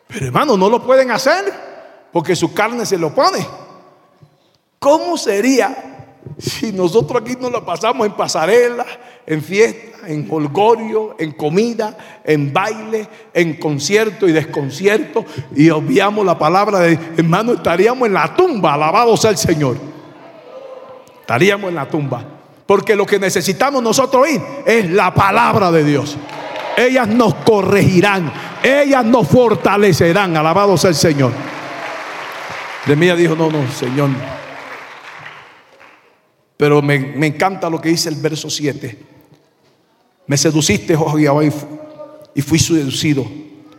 pero 0.08 0.28
hermano, 0.28 0.58
no 0.58 0.70
lo 0.70 0.84
pueden 0.84 1.12
hacer 1.12 1.54
porque 2.12 2.36
su 2.36 2.54
carne 2.54 2.86
se 2.86 2.98
lo 2.98 3.14
pone. 3.14 3.46
¿Cómo 4.80 5.18
sería 5.18 6.18
si 6.38 6.72
nosotros 6.72 7.22
aquí 7.22 7.36
nos 7.40 7.52
lo 7.52 7.66
pasamos 7.66 8.06
en 8.06 8.14
pasarela, 8.14 8.86
en 9.26 9.42
fiesta, 9.42 10.08
en 10.08 10.28
holgorio, 10.30 11.16
en 11.20 11.32
comida, 11.32 11.98
en 12.24 12.52
baile, 12.52 13.08
en 13.34 13.58
concierto 13.58 14.28
y 14.28 14.32
desconcierto 14.32 15.26
y 15.56 15.70
obviamos 15.70 16.26
la 16.26 16.38
palabra 16.38 16.80
de 16.80 16.98
hermano, 17.18 17.54
estaríamos 17.54 18.08
en 18.08 18.14
la 18.14 18.36
tumba, 18.36 18.74
alabado 18.74 19.16
sea 19.18 19.32
el 19.32 19.38
Señor. 19.38 19.78
Estaríamos 21.22 21.70
en 21.70 21.76
la 21.76 21.88
tumba. 21.88 22.41
Porque 22.66 22.96
lo 22.96 23.06
que 23.06 23.20
necesitamos 23.20 23.82
nosotros 23.84 24.24
oír 24.24 24.42
es 24.66 24.90
la 24.90 25.14
palabra 25.14 25.72
de 25.72 25.84
Dios. 25.84 26.18
Ellas 26.78 27.08
nos 27.08 27.36
corregirán, 27.36 28.32
ellas 28.64 29.04
nos 29.06 29.28
fortalecerán, 29.28 30.38
alabado 30.38 30.78
sea 30.78 30.90
el 30.90 30.96
Señor. 30.96 31.32
Mí 32.88 33.12
dijo, 33.12 33.36
no, 33.36 33.50
no, 33.50 33.70
Señor. 33.72 34.10
Pero 36.58 36.82
me, 36.82 36.96
encanta 37.26 37.70
lo 37.70 37.82
que 37.82 37.90
dice 37.90 38.10
el 38.10 38.16
verso 38.16 38.50
7. 38.50 38.98
Me 40.28 40.38
seduciste, 40.38 40.96
oh 40.96 41.18
Jehová, 41.18 41.44
y 42.36 42.42
fui 42.42 42.60
seducido. 42.60 43.26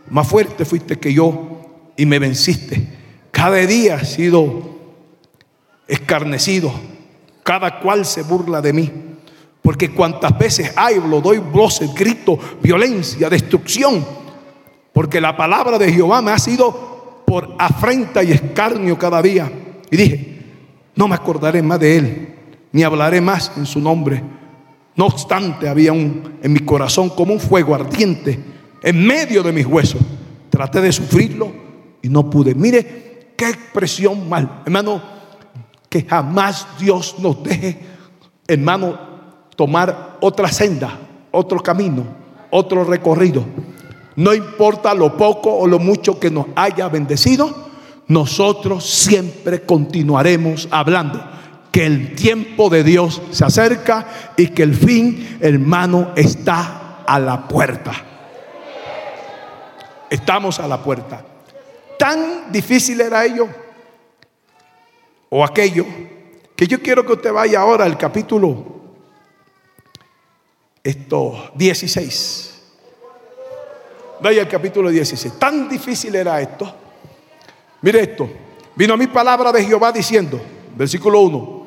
Más 0.09 0.27
fuerte 0.27 0.65
fuiste 0.65 0.99
que 0.99 1.13
yo 1.13 1.61
y 1.95 2.05
me 2.05 2.19
venciste. 2.19 2.87
Cada 3.31 3.57
día 3.57 3.95
he 3.95 4.05
sido 4.05 4.77
escarnecido. 5.87 6.73
Cada 7.43 7.79
cual 7.79 8.05
se 8.05 8.23
burla 8.23 8.61
de 8.61 8.73
mí. 8.73 8.91
Porque 9.61 9.91
cuantas 9.91 10.37
veces 10.37 10.73
hablo, 10.75 11.21
doy 11.21 11.37
voces, 11.37 11.93
grito, 11.93 12.37
violencia, 12.61 13.29
destrucción. 13.29 14.05
Porque 14.91 15.21
la 15.21 15.35
palabra 15.35 15.77
de 15.77 15.91
Jehová 15.91 16.21
me 16.21 16.31
ha 16.31 16.37
sido 16.37 17.23
por 17.25 17.55
afrenta 17.57 18.23
y 18.23 18.31
escarnio 18.31 18.97
cada 18.97 19.21
día. 19.21 19.51
Y 19.89 19.97
dije, 19.97 20.41
no 20.95 21.07
me 21.07 21.15
acordaré 21.15 21.61
más 21.61 21.79
de 21.79 21.97
él, 21.97 22.35
ni 22.71 22.83
hablaré 22.83 23.21
más 23.21 23.51
en 23.57 23.65
su 23.65 23.79
nombre. 23.79 24.21
No 24.95 25.05
obstante, 25.05 25.67
había 25.67 25.93
un, 25.93 26.37
en 26.43 26.53
mi 26.53 26.59
corazón 26.59 27.09
como 27.09 27.33
un 27.33 27.39
fuego 27.39 27.73
ardiente 27.73 28.39
en 28.83 29.07
medio 29.07 29.41
de 29.41 29.51
mis 29.51 29.65
huesos. 29.65 30.01
Traté 30.49 30.81
de 30.81 30.91
sufrirlo 30.91 31.51
y 32.01 32.09
no 32.09 32.29
pude. 32.29 32.53
Mire 32.53 33.33
qué 33.35 33.49
expresión 33.49 34.29
mal, 34.29 34.61
hermano, 34.65 35.01
que 35.93 36.01
jamás 36.01 36.65
Dios 36.79 37.19
nos 37.19 37.43
deje, 37.43 37.77
hermano, 38.47 38.97
tomar 39.55 40.17
otra 40.21 40.51
senda, 40.51 40.97
otro 41.29 41.61
camino, 41.61 42.03
otro 42.49 42.83
recorrido. 42.83 43.45
No 44.15 44.33
importa 44.33 44.95
lo 44.95 45.15
poco 45.15 45.53
o 45.53 45.67
lo 45.67 45.77
mucho 45.77 46.19
que 46.19 46.31
nos 46.31 46.47
haya 46.55 46.89
bendecido, 46.89 47.69
nosotros 48.07 48.89
siempre 48.89 49.61
continuaremos 49.61 50.67
hablando 50.71 51.23
que 51.71 51.85
el 51.85 52.15
tiempo 52.15 52.71
de 52.71 52.83
Dios 52.83 53.21
se 53.29 53.45
acerca 53.45 54.07
y 54.35 54.47
que 54.47 54.63
el 54.63 54.73
fin, 54.73 55.37
hermano, 55.41 56.09
está 56.15 57.03
a 57.05 57.19
la 57.19 57.47
puerta. 57.47 57.91
Estamos 60.09 60.59
a 60.59 60.67
la 60.67 60.81
puerta. 60.81 61.23
Tan 61.99 62.51
difícil 62.51 62.99
era 62.99 63.23
ello 63.25 63.62
o 65.35 65.43
aquello 65.43 65.83
que 66.55 66.67
yo 66.67 66.79
quiero 66.79 67.03
que 67.03 67.13
usted 67.13 67.33
vaya 67.33 67.59
ahora 67.59 67.85
al 67.85 67.97
capítulo 67.97 68.83
esto 70.83 71.49
16. 71.55 72.61
Vaya 74.21 74.43
al 74.43 74.47
capítulo 74.47 74.91
16. 74.91 75.39
Tan 75.39 75.67
difícil 75.67 76.13
era 76.13 76.39
esto. 76.39 76.71
Mire 77.81 78.01
esto. 78.01 78.29
Vino 78.75 78.93
a 78.93 78.97
mi 78.97 79.07
palabra 79.07 79.51
de 79.51 79.65
Jehová 79.65 79.91
diciendo, 79.91 80.39
versículo 80.77 81.21
1, 81.21 81.65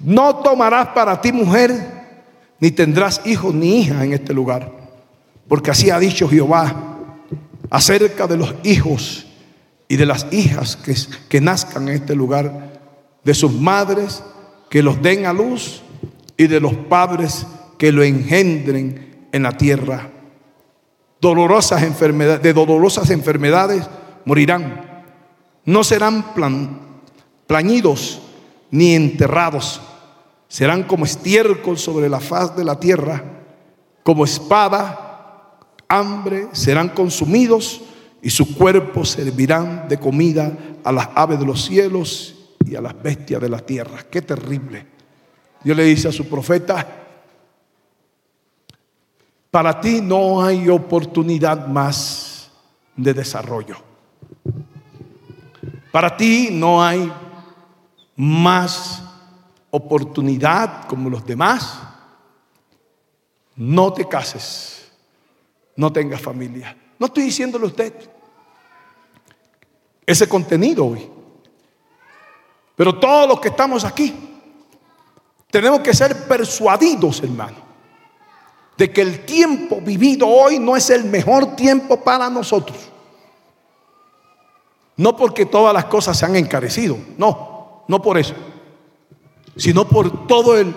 no 0.00 0.36
tomarás 0.36 0.88
para 0.88 1.18
ti 1.18 1.32
mujer, 1.32 1.72
ni 2.60 2.72
tendrás 2.72 3.22
hijos 3.24 3.54
ni 3.54 3.80
hija 3.80 4.04
en 4.04 4.12
este 4.12 4.34
lugar. 4.34 4.70
Porque 5.48 5.70
así 5.70 5.88
ha 5.88 5.98
dicho 5.98 6.28
Jehová 6.28 6.98
acerca 7.70 8.26
de 8.26 8.36
los 8.36 8.54
hijos 8.64 9.25
y 9.88 9.96
de 9.96 10.06
las 10.06 10.26
hijas 10.32 10.76
que, 10.76 10.94
que 11.28 11.40
nazcan 11.40 11.88
en 11.88 11.94
este 11.94 12.14
lugar, 12.14 12.80
de 13.24 13.34
sus 13.34 13.52
madres 13.52 14.22
que 14.70 14.82
los 14.82 15.00
den 15.02 15.26
a 15.26 15.32
luz 15.32 15.82
y 16.36 16.46
de 16.46 16.60
los 16.60 16.74
padres 16.74 17.46
que 17.78 17.92
lo 17.92 18.02
engendren 18.02 19.28
en 19.32 19.42
la 19.42 19.56
tierra 19.56 20.10
dolorosas 21.20 21.82
enfermedades, 21.82 22.42
de 22.42 22.52
dolorosas 22.52 23.10
enfermedades 23.10 23.88
morirán. 24.24 25.04
No 25.64 25.82
serán 25.82 26.24
plañidos 27.46 28.20
ni 28.70 28.94
enterrados. 28.94 29.80
Serán 30.48 30.84
como 30.84 31.04
estiércol 31.04 31.78
sobre 31.78 32.08
la 32.08 32.20
faz 32.20 32.56
de 32.56 32.64
la 32.64 32.78
tierra, 32.78 33.24
como 34.04 34.24
espada, 34.24 35.58
hambre, 35.88 36.48
serán 36.52 36.90
consumidos 36.90 37.82
y 38.26 38.30
su 38.30 38.56
cuerpo 38.56 39.04
servirán 39.04 39.86
de 39.88 40.00
comida 40.00 40.52
a 40.82 40.90
las 40.90 41.10
aves 41.14 41.38
de 41.38 41.46
los 41.46 41.64
cielos 41.64 42.34
y 42.64 42.74
a 42.74 42.80
las 42.80 43.00
bestias 43.00 43.40
de 43.40 43.48
la 43.48 43.60
tierra. 43.60 44.04
Qué 44.10 44.20
terrible. 44.20 44.84
Dios 45.62 45.76
le 45.76 45.84
dice 45.84 46.08
a 46.08 46.12
su 46.12 46.26
profeta, 46.26 47.04
para 49.48 49.80
ti 49.80 50.00
no 50.00 50.42
hay 50.42 50.68
oportunidad 50.68 51.68
más 51.68 52.50
de 52.96 53.14
desarrollo. 53.14 53.76
Para 55.92 56.16
ti 56.16 56.48
no 56.50 56.82
hay 56.82 57.12
más 58.16 59.04
oportunidad 59.70 60.88
como 60.88 61.10
los 61.10 61.24
demás. 61.24 61.78
No 63.54 63.92
te 63.92 64.08
cases, 64.08 64.90
no 65.76 65.92
tengas 65.92 66.20
familia. 66.20 66.76
No 66.98 67.06
estoy 67.06 67.22
diciéndole 67.22 67.66
a 67.66 67.68
usted 67.68 68.15
ese 70.06 70.28
contenido 70.28 70.86
hoy. 70.86 71.10
Pero 72.76 72.98
todos 72.98 73.28
los 73.28 73.40
que 73.40 73.48
estamos 73.48 73.84
aquí 73.84 74.14
tenemos 75.50 75.80
que 75.80 75.92
ser 75.92 76.26
persuadidos, 76.26 77.22
hermano 77.22 77.66
de 78.76 78.92
que 78.92 79.00
el 79.00 79.24
tiempo 79.24 79.80
vivido 79.80 80.28
hoy 80.28 80.58
no 80.58 80.76
es 80.76 80.90
el 80.90 81.04
mejor 81.04 81.56
tiempo 81.56 82.02
para 82.02 82.28
nosotros. 82.28 82.76
No 84.96 85.16
porque 85.16 85.46
todas 85.46 85.74
las 85.74 85.86
cosas 85.86 86.18
se 86.18 86.24
han 86.24 86.36
encarecido, 86.36 86.96
no, 87.18 87.84
no 87.88 88.02
por 88.02 88.18
eso, 88.18 88.34
sino 89.56 89.88
por 89.88 90.26
todo 90.26 90.58
el 90.58 90.74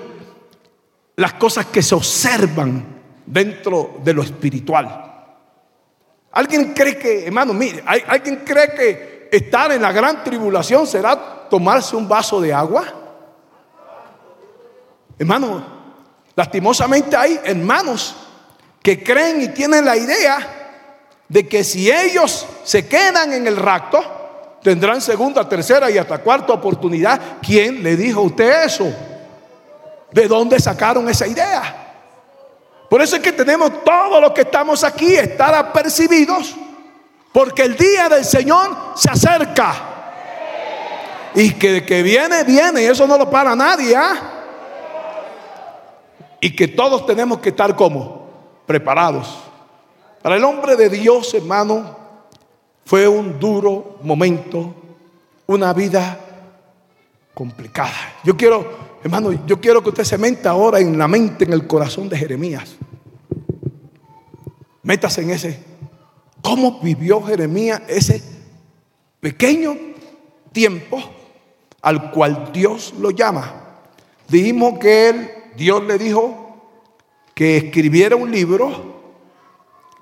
las 1.15 1.33
cosas 1.33 1.65
que 1.65 1.81
se 1.81 1.95
observan 1.95 2.85
dentro 3.25 3.99
de 4.01 4.13
lo 4.13 4.23
espiritual. 4.23 5.05
¿Alguien 6.31 6.73
cree 6.73 6.97
que, 6.97 7.25
hermano, 7.25 7.53
mire, 7.53 7.83
alguien 7.85 8.37
cree 8.45 8.73
que 8.73 9.18
estar 9.31 9.71
en 9.71 9.81
la 9.81 9.91
gran 9.91 10.23
tribulación 10.23 10.85
será 10.87 11.47
tomarse 11.49 11.95
un 11.95 12.07
vaso 12.07 12.39
de 12.41 12.53
agua? 12.53 12.85
Hermano, 15.17 15.79
Lastimosamente 16.39 17.17
hay 17.17 17.37
hermanos 17.43 18.15
que 18.81 19.03
creen 19.03 19.41
y 19.41 19.49
tienen 19.49 19.83
la 19.83 19.97
idea 19.97 20.37
de 21.27 21.45
que 21.49 21.65
si 21.65 21.91
ellos 21.91 22.45
se 22.63 22.87
quedan 22.87 23.33
en 23.33 23.45
el 23.45 23.57
rapto, 23.57 24.01
tendrán 24.63 25.01
segunda, 25.01 25.49
tercera 25.49 25.91
y 25.91 25.97
hasta 25.97 26.19
cuarta 26.19 26.53
oportunidad. 26.53 27.19
¿Quién 27.41 27.83
le 27.83 27.97
dijo 27.97 28.21
a 28.21 28.23
usted 28.23 28.63
eso? 28.63 28.89
¿De 30.13 30.29
dónde 30.29 30.61
sacaron 30.61 31.09
esa 31.09 31.27
idea? 31.27 31.93
Por 32.89 33.01
eso 33.01 33.17
es 33.17 33.21
que 33.21 33.33
tenemos 33.33 33.83
todos 33.83 34.21
los 34.21 34.31
que 34.31 34.43
estamos 34.43 34.85
aquí 34.85 35.15
estar 35.15 35.53
apercibidos, 35.53 36.55
porque 37.31 37.63
el 37.63 37.75
día 37.75 38.09
del 38.09 38.25
Señor 38.25 38.93
se 38.95 39.09
acerca. 39.09 39.85
Y 41.35 41.51
que, 41.53 41.85
que 41.85 42.01
viene, 42.01 42.43
viene, 42.43 42.81
y 42.81 42.85
eso 42.85 43.05
no 43.05 43.17
lo 43.17 43.29
para 43.29 43.55
nadie. 43.55 43.95
¿ah? 43.95 44.39
y 46.41 46.55
que 46.55 46.67
todos 46.67 47.05
tenemos 47.05 47.39
que 47.39 47.49
estar 47.49 47.75
como 47.75 48.27
preparados. 48.65 49.39
Para 50.21 50.35
el 50.35 50.43
hombre 50.43 50.75
de 50.75 50.89
Dios, 50.89 51.33
hermano, 51.33 51.97
fue 52.85 53.07
un 53.07 53.39
duro 53.39 53.97
momento, 54.01 54.73
una 55.47 55.73
vida 55.73 56.19
complicada. 57.33 57.93
Yo 58.23 58.35
quiero, 58.35 58.77
hermano, 59.03 59.31
yo 59.45 59.59
quiero 59.59 59.81
que 59.83 59.89
usted 59.89 60.03
se 60.03 60.17
mente 60.17 60.47
ahora 60.47 60.79
en 60.79 60.97
la 60.97 61.07
mente, 61.07 61.45
en 61.45 61.53
el 61.53 61.67
corazón 61.67 62.09
de 62.09 62.17
Jeremías. 62.17 62.75
Métase 64.83 65.21
en 65.21 65.29
ese. 65.31 65.63
¿Cómo 66.49 66.79
vivió 66.81 67.21
Jeremías 67.21 67.79
ese 67.87 68.23
pequeño 69.19 69.77
tiempo 70.51 70.99
al 71.79 72.09
cual 72.09 72.49
Dios 72.51 72.91
lo 72.97 73.11
llama? 73.11 73.53
Dijimos 74.27 74.79
que 74.79 75.09
él, 75.09 75.29
Dios 75.55 75.83
le 75.83 75.99
dijo 75.99 76.71
que 77.35 77.57
escribiera 77.57 78.15
un 78.15 78.31
libro, 78.31 78.71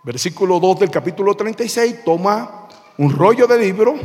versículo 0.05 0.61
2 0.61 0.79
del 0.79 0.89
capítulo 0.89 1.35
36, 1.35 2.05
toma 2.05 2.69
un 2.97 3.11
rollo 3.11 3.45
de 3.45 3.59
libro 3.59 3.95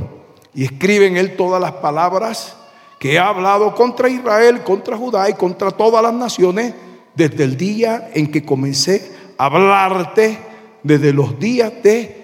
y 0.53 0.65
escribe 0.65 1.07
en 1.07 1.19
él 1.19 1.37
todas 1.37 1.63
las 1.63 1.75
palabras 1.75 2.57
que 2.99 3.21
ha 3.21 3.29
hablado 3.29 3.73
contra 3.73 4.09
Israel, 4.09 4.65
contra 4.65 4.97
Judá 4.97 5.31
y 5.31 5.35
contra 5.35 5.71
todas 5.71 6.03
las 6.03 6.13
naciones 6.13 6.75
desde 7.15 7.45
el 7.45 7.57
día 7.57 8.11
en 8.13 8.33
que 8.33 8.45
comencé 8.45 9.13
a 9.39 9.45
hablarte, 9.45 10.37
desde 10.83 11.13
los 11.13 11.39
días 11.39 11.73
de 11.85 12.22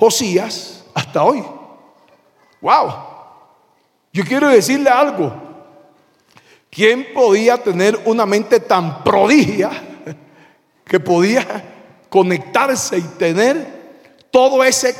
Josías 0.00 0.82
hasta 0.94 1.22
hoy. 1.22 1.44
¡Wow! 2.62 2.90
Yo 4.10 4.24
quiero 4.24 4.48
decirle 4.48 4.88
algo. 4.88 5.30
¿Quién 6.70 7.08
podía 7.12 7.62
tener 7.62 8.00
una 8.06 8.24
mente 8.24 8.60
tan 8.60 9.04
prodigia 9.04 9.70
que 10.86 10.98
podía 10.98 11.44
conectarse 12.08 12.96
y 12.96 13.02
tener 13.02 14.24
todo 14.30 14.64
ese 14.64 14.96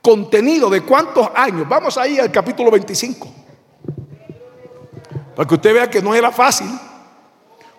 contenido 0.00 0.70
de 0.70 0.80
cuántos 0.80 1.28
años? 1.34 1.68
Vamos 1.68 1.98
ahí 1.98 2.18
al 2.18 2.32
capítulo 2.32 2.70
25. 2.70 3.28
Para 5.36 5.46
que 5.46 5.54
usted 5.54 5.74
vea 5.74 5.90
que 5.90 6.00
no 6.00 6.14
era 6.14 6.32
fácil. 6.32 6.70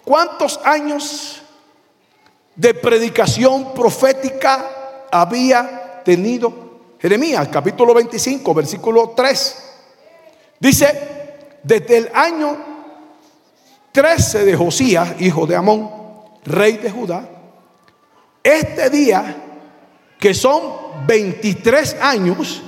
¿Cuántos 0.06 0.60
años 0.64 1.42
de 2.56 2.76
predicación 2.76 3.74
profética 3.74 5.08
había 5.12 5.83
tenido 6.04 6.96
Jeremías? 7.00 7.48
Capítulo 7.50 7.94
25, 7.94 8.54
versículo 8.54 9.14
3. 9.16 9.64
Dice, 10.60 11.58
desde 11.64 11.98
el 11.98 12.10
año 12.14 12.58
13 13.92 14.46
de 14.46 14.56
Josías, 14.56 15.16
hijo 15.20 15.46
de 15.46 15.56
Amón, 15.56 15.90
rey 16.46 16.78
de 16.78 16.92
Judá, 16.92 17.28
este 18.44 18.90
día, 18.90 19.36
que 20.20 20.34
son 20.34 20.62
23 21.06 21.98
años, 22.02 22.62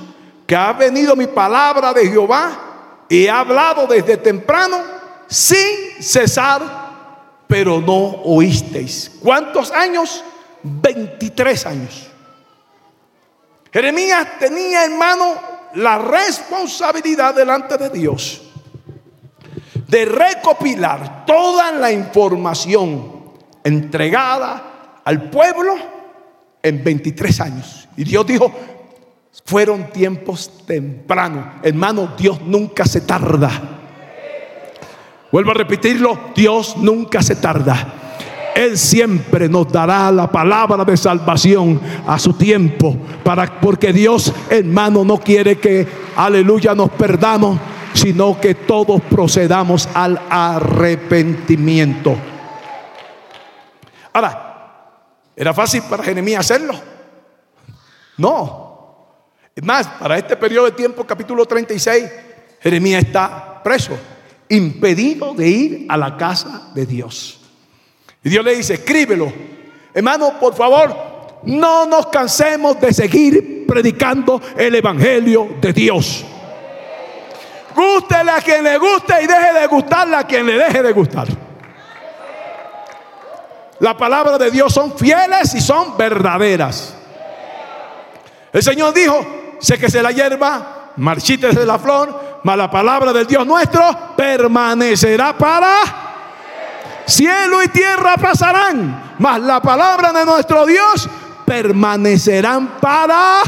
que 0.46 0.56
ha 0.56 0.72
venido 0.72 1.16
mi 1.16 1.26
palabra 1.26 1.92
de 1.92 2.08
Jehová 2.08 3.04
y 3.08 3.26
ha 3.26 3.40
hablado 3.40 3.86
desde 3.86 4.16
temprano 4.16 4.78
sin 5.28 6.00
cesar 6.00 6.86
pero 7.46 7.80
no 7.80 8.22
oísteis. 8.24 9.12
¿Cuántos 9.22 9.70
años? 9.70 10.24
23 10.62 11.66
años. 11.66 12.08
Jeremías 13.72 14.38
tenía 14.38 14.84
en 14.84 14.98
mano 14.98 15.34
la 15.74 15.98
responsabilidad 15.98 17.34
delante 17.34 17.76
de 17.76 17.90
Dios 17.90 18.42
de 19.86 20.04
recopilar 20.04 21.24
toda 21.26 21.72
la 21.72 21.92
información 21.92 23.12
entregada 23.62 25.00
al 25.04 25.30
pueblo 25.30 25.74
en 26.62 26.82
23 26.82 27.40
años. 27.40 27.88
Y 27.96 28.04
Dios 28.04 28.26
dijo, 28.26 28.52
fueron 29.44 29.90
tiempos 29.90 30.64
tempranos. 30.66 31.46
Hermano, 31.62 32.14
Dios 32.18 32.40
nunca 32.42 32.84
se 32.84 33.02
tarda. 33.02 33.50
Vuelvo 35.30 35.50
a 35.52 35.54
repetirlo, 35.54 36.30
Dios 36.34 36.76
nunca 36.76 37.22
se 37.22 37.36
tarda. 37.36 38.05
Él 38.56 38.78
siempre 38.78 39.50
nos 39.50 39.70
dará 39.70 40.10
la 40.10 40.32
palabra 40.32 40.82
de 40.82 40.96
salvación 40.96 41.78
a 42.06 42.18
su 42.18 42.32
tiempo, 42.32 42.96
para, 43.22 43.60
porque 43.60 43.92
Dios, 43.92 44.32
hermano, 44.48 45.04
no 45.04 45.18
quiere 45.18 45.58
que, 45.58 45.86
aleluya, 46.16 46.74
nos 46.74 46.88
perdamos, 46.92 47.60
sino 47.92 48.40
que 48.40 48.54
todos 48.54 49.02
procedamos 49.02 49.86
al 49.92 50.18
arrepentimiento. 50.30 52.16
Ahora, 54.14 54.94
¿era 55.36 55.52
fácil 55.52 55.82
para 55.82 56.02
Jeremías 56.02 56.40
hacerlo? 56.40 56.72
No. 58.16 59.10
Es 59.54 59.62
más, 59.62 59.86
para 59.86 60.16
este 60.16 60.34
periodo 60.34 60.64
de 60.64 60.72
tiempo, 60.72 61.04
capítulo 61.04 61.44
36, 61.44 62.04
Jeremías 62.62 63.04
está 63.04 63.62
preso 63.62 63.98
impedido 64.48 65.34
de 65.34 65.46
ir 65.46 65.86
a 65.90 65.98
la 65.98 66.16
casa 66.16 66.70
de 66.74 66.86
Dios. 66.86 67.35
Y 68.26 68.28
Dios 68.28 68.44
le 68.44 68.56
dice, 68.56 68.74
escríbelo. 68.74 69.32
Hermano, 69.94 70.32
por 70.40 70.52
favor, 70.52 71.40
no 71.44 71.86
nos 71.86 72.08
cansemos 72.08 72.80
de 72.80 72.92
seguir 72.92 73.64
predicando 73.68 74.42
el 74.56 74.74
Evangelio 74.74 75.50
de 75.60 75.72
Dios. 75.72 76.24
Gústele 77.72 78.32
a 78.32 78.40
quien 78.40 78.64
le 78.64 78.78
guste 78.78 79.14
y 79.22 79.28
deje 79.28 79.60
de 79.60 79.66
gustarle 79.68 80.16
a 80.16 80.24
quien 80.24 80.44
le 80.44 80.54
deje 80.54 80.82
de 80.82 80.92
gustar. 80.92 81.28
La 83.78 83.96
palabra 83.96 84.38
de 84.38 84.50
Dios 84.50 84.74
son 84.74 84.98
fieles 84.98 85.54
y 85.54 85.60
son 85.60 85.96
verdaderas. 85.96 86.96
El 88.52 88.62
Señor 88.64 88.92
dijo, 88.92 89.24
sé 89.60 89.78
que 89.78 89.88
se 89.88 90.02
la 90.02 90.10
hierba, 90.10 90.90
marchítese 90.96 91.64
la 91.64 91.78
flor, 91.78 92.40
mas 92.42 92.58
la 92.58 92.68
palabra 92.68 93.12
del 93.12 93.28
Dios 93.28 93.46
nuestro 93.46 93.84
permanecerá 94.16 95.38
para 95.38 96.05
cielo 97.06 97.62
y 97.62 97.68
tierra 97.68 98.16
pasarán, 98.16 99.14
mas 99.18 99.40
la 99.40 99.60
palabra 99.60 100.12
de 100.12 100.24
nuestro 100.24 100.66
Dios 100.66 101.08
permanecerán 101.44 102.78
para 102.80 103.42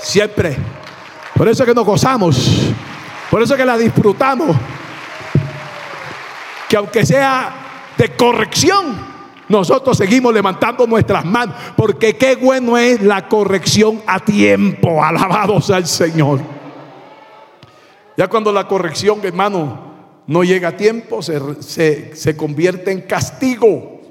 siempre. 0.00 0.56
Por 1.34 1.48
eso 1.48 1.64
que 1.64 1.74
nos 1.74 1.84
gozamos, 1.84 2.72
por 3.30 3.42
eso 3.42 3.56
que 3.56 3.64
la 3.64 3.76
disfrutamos. 3.76 4.56
Que 6.68 6.76
aunque 6.76 7.06
sea 7.06 7.52
de 7.96 8.14
corrección, 8.16 9.06
nosotros 9.48 9.96
seguimos 9.96 10.34
levantando 10.34 10.86
nuestras 10.86 11.24
manos, 11.24 11.54
porque 11.76 12.16
qué 12.16 12.36
bueno 12.36 12.76
es 12.76 13.02
la 13.02 13.28
corrección 13.28 14.02
a 14.06 14.20
tiempo. 14.20 15.02
Alabados 15.02 15.70
al 15.70 15.86
Señor. 15.86 16.40
Ya 18.16 18.26
cuando 18.28 18.52
la 18.52 18.66
corrección, 18.66 19.20
hermano, 19.22 19.87
no 20.28 20.44
llega 20.44 20.68
a 20.68 20.76
tiempo, 20.76 21.22
se, 21.22 22.14
se 22.14 22.36
convierte 22.36 22.92
en 22.92 23.00
castigo. 23.00 24.02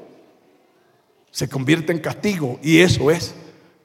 Se 1.29 1.47
convierte 1.47 1.91
en 1.91 1.99
castigo. 1.99 2.59
Y 2.63 2.79
eso 2.79 3.11
es 3.11 3.35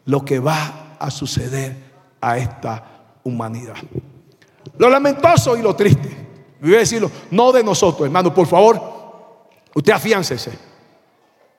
lo 0.06 0.24
que 0.24 0.38
va 0.38 0.96
a 0.98 1.10
suceder 1.10 1.76
a 2.22 2.38
esta 2.38 3.18
humanidad. 3.22 3.76
Lo 4.78 4.88
lamentoso 4.88 5.58
y 5.58 5.62
lo 5.62 5.76
triste. 5.76 6.08
Voy 6.58 6.74
a 6.74 6.78
decirlo, 6.78 7.10
no 7.30 7.52
de 7.52 7.62
nosotros, 7.62 8.06
hermano, 8.06 8.32
por 8.32 8.46
favor, 8.46 8.80
usted 9.74 9.92
afiáncese. 9.92 10.52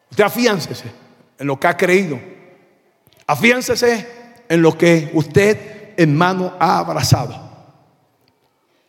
Usted 0.09 0.23
afiáncese 0.23 0.85
en 1.37 1.45
lo 1.45 1.59
que 1.59 1.67
ha 1.67 1.77
creído. 1.77 2.19
Afiáncese 3.27 4.07
en 4.49 4.59
lo 4.59 4.75
que 4.75 5.11
usted, 5.13 5.93
hermano, 5.97 6.53
ha 6.57 6.79
abrazado. 6.79 7.39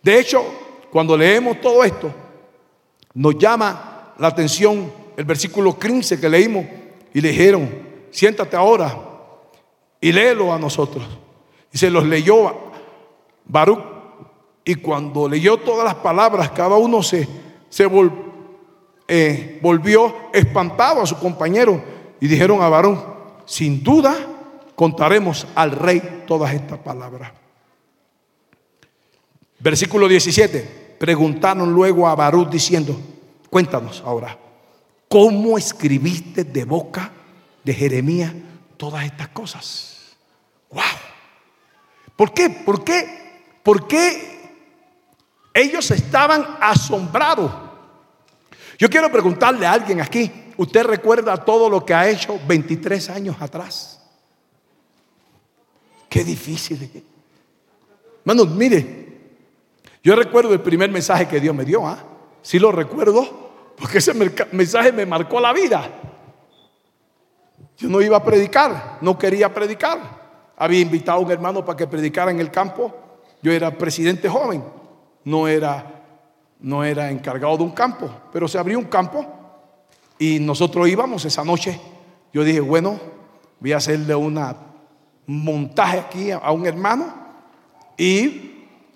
De 0.03 0.19
hecho, 0.19 0.64
cuando 0.95 1.17
leemos 1.17 1.61
todo 1.61 1.83
esto, 1.83 2.09
nos 3.15 3.37
llama 3.37 4.15
la 4.17 4.29
atención 4.29 4.93
el 5.17 5.25
versículo 5.25 5.77
15 5.77 6.21
que 6.21 6.29
leímos 6.29 6.65
y 7.13 7.21
le 7.21 7.31
dijeron, 7.31 7.69
siéntate 8.13 8.55
ahora 8.55 8.97
y 10.01 10.13
léelo 10.13 10.53
a 10.53 10.59
nosotros. 10.61 11.05
Y 11.73 11.79
se 11.79 11.91
los 11.91 12.07
leyó 12.07 12.71
Baruch. 13.45 13.81
Y 14.65 14.77
cuando 14.77 15.29
leyó 15.29 15.57
todas 15.57 15.85
las 15.85 15.97
palabras, 15.97 16.53
cada 16.53 16.77
uno 16.77 17.03
se, 17.03 17.27
se 17.69 17.91
eh, 19.09 19.59
volvió 19.61 20.15
espantado 20.33 21.03
a 21.03 21.07
su 21.07 21.19
compañero 21.19 21.83
y 22.21 22.29
dijeron 22.29 22.63
a 22.63 22.69
Baruch, 22.69 23.01
sin 23.47 23.83
duda 23.83 24.15
contaremos 24.77 25.45
al 25.57 25.73
rey 25.73 26.23
todas 26.25 26.55
estas 26.55 26.79
palabras. 26.79 27.33
Versículo 29.59 30.07
17. 30.07 30.84
Preguntaron 31.05 31.71
luego 31.71 32.09
a 32.09 32.15
Barú 32.15 32.47
diciendo, 32.47 32.99
cuéntanos 33.51 34.03
ahora, 34.07 34.39
¿cómo 35.07 35.59
escribiste 35.59 36.45
de 36.45 36.65
boca 36.65 37.13
de 37.63 37.75
Jeremías 37.75 38.33
todas 38.79 39.05
estas 39.05 39.29
cosas? 39.29 40.17
¡Wow! 40.71 40.83
¿Por 42.17 42.33
qué? 42.33 42.49
¿Por 42.49 42.83
qué? 42.83 43.43
¿Por 43.63 43.87
qué 43.87 44.57
ellos 45.53 45.91
estaban 45.91 46.57
asombrados? 46.59 47.53
Yo 48.79 48.89
quiero 48.89 49.13
preguntarle 49.13 49.67
a 49.67 49.73
alguien 49.73 50.01
aquí, 50.01 50.33
¿usted 50.57 50.85
recuerda 50.85 51.37
todo 51.37 51.69
lo 51.69 51.85
que 51.85 51.93
ha 51.93 52.09
hecho 52.09 52.41
23 52.49 53.11
años 53.11 53.37
atrás? 53.41 54.01
Qué 56.09 56.25
difícil. 56.25 57.05
Hermanos, 58.25 58.49
mire, 58.55 59.04
yo 60.05 60.15
recuerdo 60.15 60.53
el 60.53 60.61
primer 60.61 60.91
mensaje 60.91 61.27
que 61.27 61.41
Dios 61.41 61.55
me 61.55 61.65
dio, 61.65 61.87
¿ah? 61.87 61.99
Sí 62.43 62.59
lo 62.59 62.71
recuerdo, 62.71 63.27
porque 63.75 63.99
ese 63.99 64.13
mensaje 64.53 64.93
me 64.93 65.07
marcó 65.07 65.41
la 65.41 65.51
vida. 65.55 65.89
Yo 67.79 67.89
no 67.89 68.03
iba 68.03 68.19
a 68.19 68.23
predicar, 68.23 68.99
no 69.01 69.19
quería 69.19 69.53
predicar. 69.55 70.53
Había 70.59 70.81
invitado 70.81 71.19
a 71.19 71.23
un 71.23 71.31
hermano 71.31 71.65
para 71.65 71.79
que 71.79 71.87
predicara 71.87 72.31
en 72.31 72.39
el 72.39 72.51
campo. 72.51 72.95
Yo 73.41 73.51
era 73.51 73.71
presidente 73.79 74.29
joven, 74.29 74.63
no 75.25 75.49
era, 75.49 76.05
no 76.61 76.85
era 76.85 77.11
encargado 77.11 77.57
de 77.57 77.63
un 77.63 77.73
campo, 77.73 78.11
pero 78.31 78.47
se 78.47 78.59
abrió 78.59 78.79
un 78.79 78.85
campo 78.85 79.25
y 80.19 80.39
nosotros 80.39 80.87
íbamos 80.87 81.25
esa 81.25 81.45
noche. 81.45 81.81
Yo 82.31 82.45
dije, 82.45 82.61
bueno, 82.61 83.01
voy 83.59 83.73
a 83.73 83.79
hacerle 83.79 84.15
un 84.15 84.39
montaje 85.27 85.99
aquí 85.99 86.31
a 86.31 86.51
un 86.51 86.67
hermano 86.67 87.07
y 87.97 88.54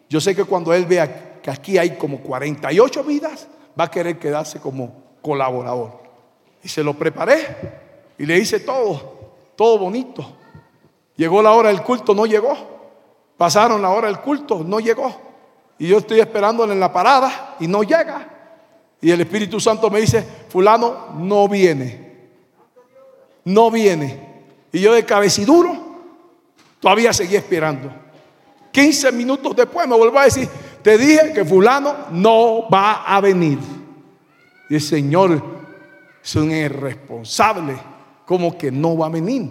yo 0.09 0.21
sé 0.21 0.35
que 0.35 0.45
cuando 0.45 0.73
él 0.73 0.87
vea 0.87 1.41
que 1.43 1.51
aquí 1.51 1.79
hay 1.79 1.97
como 1.97 2.21
48 2.21 3.05
vidas, 3.05 3.47
va 3.79 3.85
a 3.85 3.91
querer 3.91 4.19
quedarse 4.19 4.59
como 4.61 4.93
colaborador. 5.23 6.03
Y 6.63 6.69
se 6.69 6.83
lo 6.83 6.95
preparé 6.95 7.47
y 8.19 8.27
le 8.27 8.39
hice 8.39 8.61
todo, 8.61 9.35
todo 9.55 9.79
bonito. 9.79 10.27
Llegó 11.17 11.43
la 11.43 11.53
hora 11.53 11.69
del 11.69 11.83
culto, 11.83 12.15
no 12.15 12.27
llegó. 12.27 12.57
Pasaron 13.37 13.83
la 13.83 13.91
hora 13.91 14.09
del 14.09 14.21
culto, 14.21 14.65
no 14.65 14.81
llegó. 14.81 15.15
Y 15.79 15.89
yo 15.89 15.99
estoy 15.99 16.21
esperándole 16.21 16.73
en 16.73 16.81
la 16.81 16.93
parada 16.93 17.57
y 17.61 17.69
no 17.69 17.83
llega. 17.83 18.29
Y 19.01 19.11
el 19.11 19.21
Espíritu 19.21 19.61
Santo 19.61 19.91
me 19.91 20.01
dice, 20.01 20.27
fulano, 20.49 21.09
no 21.17 21.49
viene. 21.49 22.09
No 23.45 23.71
viene. 23.71 24.45
Y 24.73 24.81
yo 24.81 24.93
de 24.93 25.05
cabeciduro, 25.05 25.77
todavía 26.81 27.13
seguí 27.13 27.37
esperando. 27.37 27.93
15 28.73 29.13
minutos 29.13 29.57
después 29.57 29.87
me 29.89 29.97
vuelvo 29.97 30.19
a 30.19 30.25
decir, 30.25 30.49
te 30.83 30.97
dije 30.97 31.33
que 31.33 31.45
fulano 31.45 31.95
no 32.11 32.69
va 32.69 33.05
a 33.05 33.21
venir. 33.21 33.59
Y 34.69 34.75
el 34.75 34.81
Señor 34.81 35.43
es 36.23 36.37
un 36.37 36.51
irresponsable 36.51 37.79
como 38.27 38.57
que 38.57 38.71
no 38.71 38.97
va 38.97 39.07
a 39.07 39.11
venir. 39.11 39.51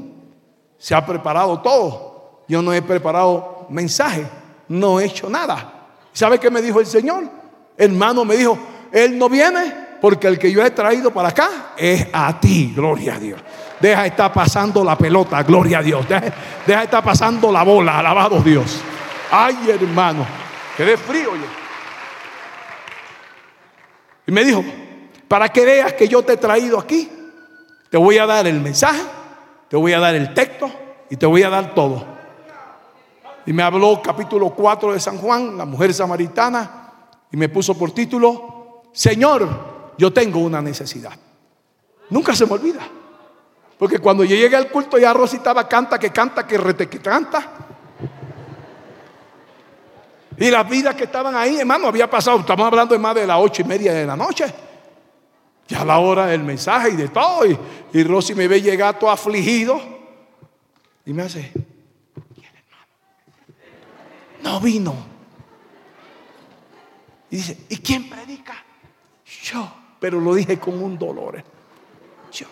Se 0.78 0.94
ha 0.94 1.06
preparado 1.06 1.60
todo. 1.62 2.44
Yo 2.48 2.62
no 2.62 2.72
he 2.72 2.82
preparado 2.82 3.66
mensaje, 3.70 4.26
no 4.70 5.00
he 5.00 5.06
hecho 5.06 5.30
nada. 5.30 5.90
¿Sabe 6.14 6.40
qué 6.40 6.50
me 6.50 6.62
dijo 6.62 6.80
el 6.80 6.86
Señor? 6.86 7.30
Hermano 7.78 8.24
me 8.24 8.38
dijo, 8.38 8.58
Él 8.92 9.18
no 9.18 9.28
viene 9.28 9.88
porque 10.00 10.28
el 10.28 10.40
que 10.40 10.52
yo 10.52 10.64
he 10.64 10.72
traído 10.72 11.12
para 11.12 11.30
acá 11.30 11.74
es 11.76 12.08
a 12.14 12.40
ti, 12.40 12.74
gloria 12.76 13.16
a 13.16 13.20
Dios. 13.20 13.42
Deja 13.80 14.04
de 14.04 14.08
estar 14.10 14.32
pasando 14.32 14.84
la 14.84 14.98
pelota, 14.98 15.44
gloria 15.44 15.80
a 15.80 15.84
Dios. 15.84 16.08
Deja, 16.08 16.34
deja 16.66 16.80
de 16.80 16.86
estar 16.86 17.04
pasando 17.04 17.52
la 17.52 17.64
bola, 17.64 18.00
alabado 18.00 18.40
Dios. 18.42 18.82
Ay, 19.32 19.70
hermano, 19.70 20.26
quedé 20.76 20.98
frío 20.98 21.36
yo. 21.36 21.46
Y 24.26 24.32
me 24.32 24.44
dijo, 24.44 24.64
para 25.28 25.50
que 25.50 25.66
veas 25.66 25.94
que 25.94 26.08
yo 26.08 26.24
te 26.24 26.34
he 26.34 26.38
traído 26.38 26.80
aquí, 26.80 27.10
te 27.90 27.98
voy 27.98 28.18
a 28.18 28.26
dar 28.26 28.48
el 28.48 28.60
mensaje, 28.62 29.02
te 29.70 29.78
voy 29.78 29.94
a 29.94 30.00
dar 30.00 30.16
el 30.16 30.34
texto 30.34 30.72
y 31.10 31.16
te 31.16 31.26
voy 31.26 31.44
a 31.44 31.50
dar 31.50 31.74
todo. 31.74 32.06
Y 33.46 33.54
me 33.54 33.64
habló 33.64 34.02
capítulo 34.02 34.50
4 34.50 34.94
de 34.94 35.00
San 35.00 35.18
Juan, 35.18 35.58
la 35.58 35.66
mujer 35.66 35.94
samaritana, 35.94 36.92
y 37.32 37.38
me 37.38 37.48
puso 37.48 37.78
por 37.78 37.92
título, 37.92 38.84
Señor, 38.92 39.94
yo 39.98 40.12
tengo 40.12 40.40
una 40.40 40.62
necesidad. 40.62 41.14
Nunca 42.10 42.36
se 42.36 42.46
me 42.46 42.54
olvida. 42.54 42.88
Porque 43.78 44.00
cuando 44.00 44.24
yo 44.24 44.36
llegué 44.36 44.56
al 44.56 44.70
culto 44.70 44.98
ya 44.98 45.14
Rosita 45.14 45.68
canta, 45.68 46.00
que 46.00 46.10
canta, 46.10 46.48
que 46.48 46.58
rete, 46.58 46.90
que 46.90 47.00
canta. 47.00 47.67
Y 50.38 50.52
las 50.52 50.70
vidas 50.70 50.96
que 50.96 51.06
estaban 51.06 51.36
ahí, 51.36 51.60
hermano, 51.60 51.88
había 51.88 52.10
pasado, 52.10 52.40
estamos 52.40 52.68
hablando 52.68 52.94
de 52.94 53.00
más 53.00 53.16
de 53.16 53.26
las 53.26 53.38
ocho 53.40 53.64
y 53.64 53.66
media 53.66 53.94
de 53.94 54.06
la 54.06 54.16
noche. 54.16 54.46
Ya 55.68 55.84
la 55.84 55.98
hora 55.98 56.28
del 56.28 56.44
mensaje 56.44 56.92
y 56.92 56.96
de 56.96 57.08
todo. 57.08 57.46
Y, 57.46 57.58
y 57.94 58.04
Rosy 58.04 58.36
me 58.36 58.48
ve 58.48 58.62
llegar 58.62 59.00
todo 59.00 59.10
afligido. 59.10 59.82
Y 61.06 61.14
me 61.14 61.24
hace, 61.24 61.52
No 64.44 64.60
vino. 64.60 64.96
Y 67.30 67.38
dice, 67.38 67.58
¿y 67.68 67.78
quién 67.78 68.10
predica? 68.10 68.54
Yo. 69.44 69.70
Pero 70.00 70.22
lo 70.22 70.34
dije 70.36 70.60
con 70.60 70.82
un 70.82 70.98
dolor. 70.98 71.44
Yo. 72.32 72.46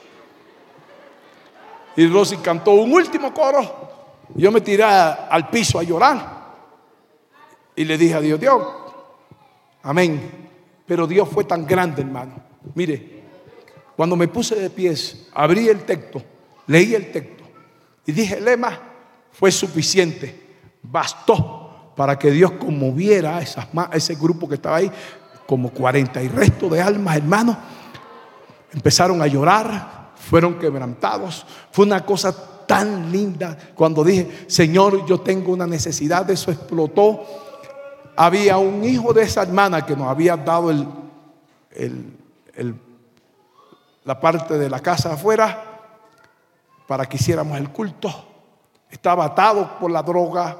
Y 1.95 2.08
Rosy 2.08 2.38
cantó 2.38 2.71
un 2.71 2.91
último 2.91 3.34
coro. 3.34 4.26
Yo 4.34 4.52
me 4.52 4.60
tiré 4.60 4.84
al 4.84 5.50
piso 5.50 5.80
a 5.80 5.84
llorar. 5.84 6.35
Y 7.76 7.86
le 7.86 7.98
dije 7.98 8.14
a 8.16 8.22
Dios, 8.22 8.40
Dios, 8.40 8.62
amén. 9.84 10.50
Pero 10.86 11.08
Dios 11.08 11.28
fue 11.30 11.46
tan 11.46 11.66
grande, 11.66 12.04
hermano 12.04 12.36
Mire, 12.74 13.24
cuando 13.96 14.16
me 14.16 14.28
puse 14.28 14.56
de 14.56 14.70
pies, 14.70 15.28
abrí 15.34 15.68
el 15.68 15.84
texto, 15.84 16.22
leí 16.68 16.94
el 16.96 17.12
texto 17.12 17.44
y 18.06 18.12
dije, 18.12 18.40
lema, 18.42 18.80
fue 19.32 19.52
suficiente, 19.52 20.58
bastó 20.82 21.94
para 21.96 22.18
que 22.18 22.32
Dios 22.32 22.52
conmoviera 22.54 23.38
a, 23.38 23.42
esas, 23.42 23.68
ese 23.94 24.16
grupo 24.16 24.50
que 24.50 24.56
estaba 24.56 24.78
ahí, 24.78 24.92
como 25.48 25.70
40 25.70 26.24
y 26.24 26.28
resto 26.28 26.70
de 26.70 26.82
almas, 26.82 27.18
hermanos. 27.18 27.58
Empezaron 28.74 29.22
a 29.22 29.28
llorar, 29.28 30.12
fueron 30.16 30.60
quebrantados. 30.60 31.46
Fue 31.72 31.86
una 31.86 32.06
cosa 32.06 32.66
tan 32.66 33.12
linda 33.12 33.58
cuando 33.76 34.04
dije, 34.04 34.46
Señor, 34.48 35.06
yo 35.06 35.22
tengo 35.22 35.54
una 35.54 35.68
necesidad, 35.68 36.30
eso 36.30 36.52
explotó. 36.52 37.44
Había 38.15 38.58
un 38.58 38.84
hijo 38.84 39.13
de 39.13 39.23
esa 39.23 39.43
hermana 39.43 39.86
que 39.86 39.95
nos 39.95 40.08
había 40.08 40.38
dado 40.38 40.71
la 44.04 44.19
parte 44.19 44.58
de 44.58 44.69
la 44.69 44.80
casa 44.80 45.13
afuera 45.13 45.75
para 46.88 47.06
que 47.06 47.17
hiciéramos 47.17 47.58
el 47.58 47.69
culto. 47.69 48.10
Estaba 48.89 49.25
atado 49.25 49.78
por 49.80 49.91
la 49.91 50.01
droga, 50.01 50.58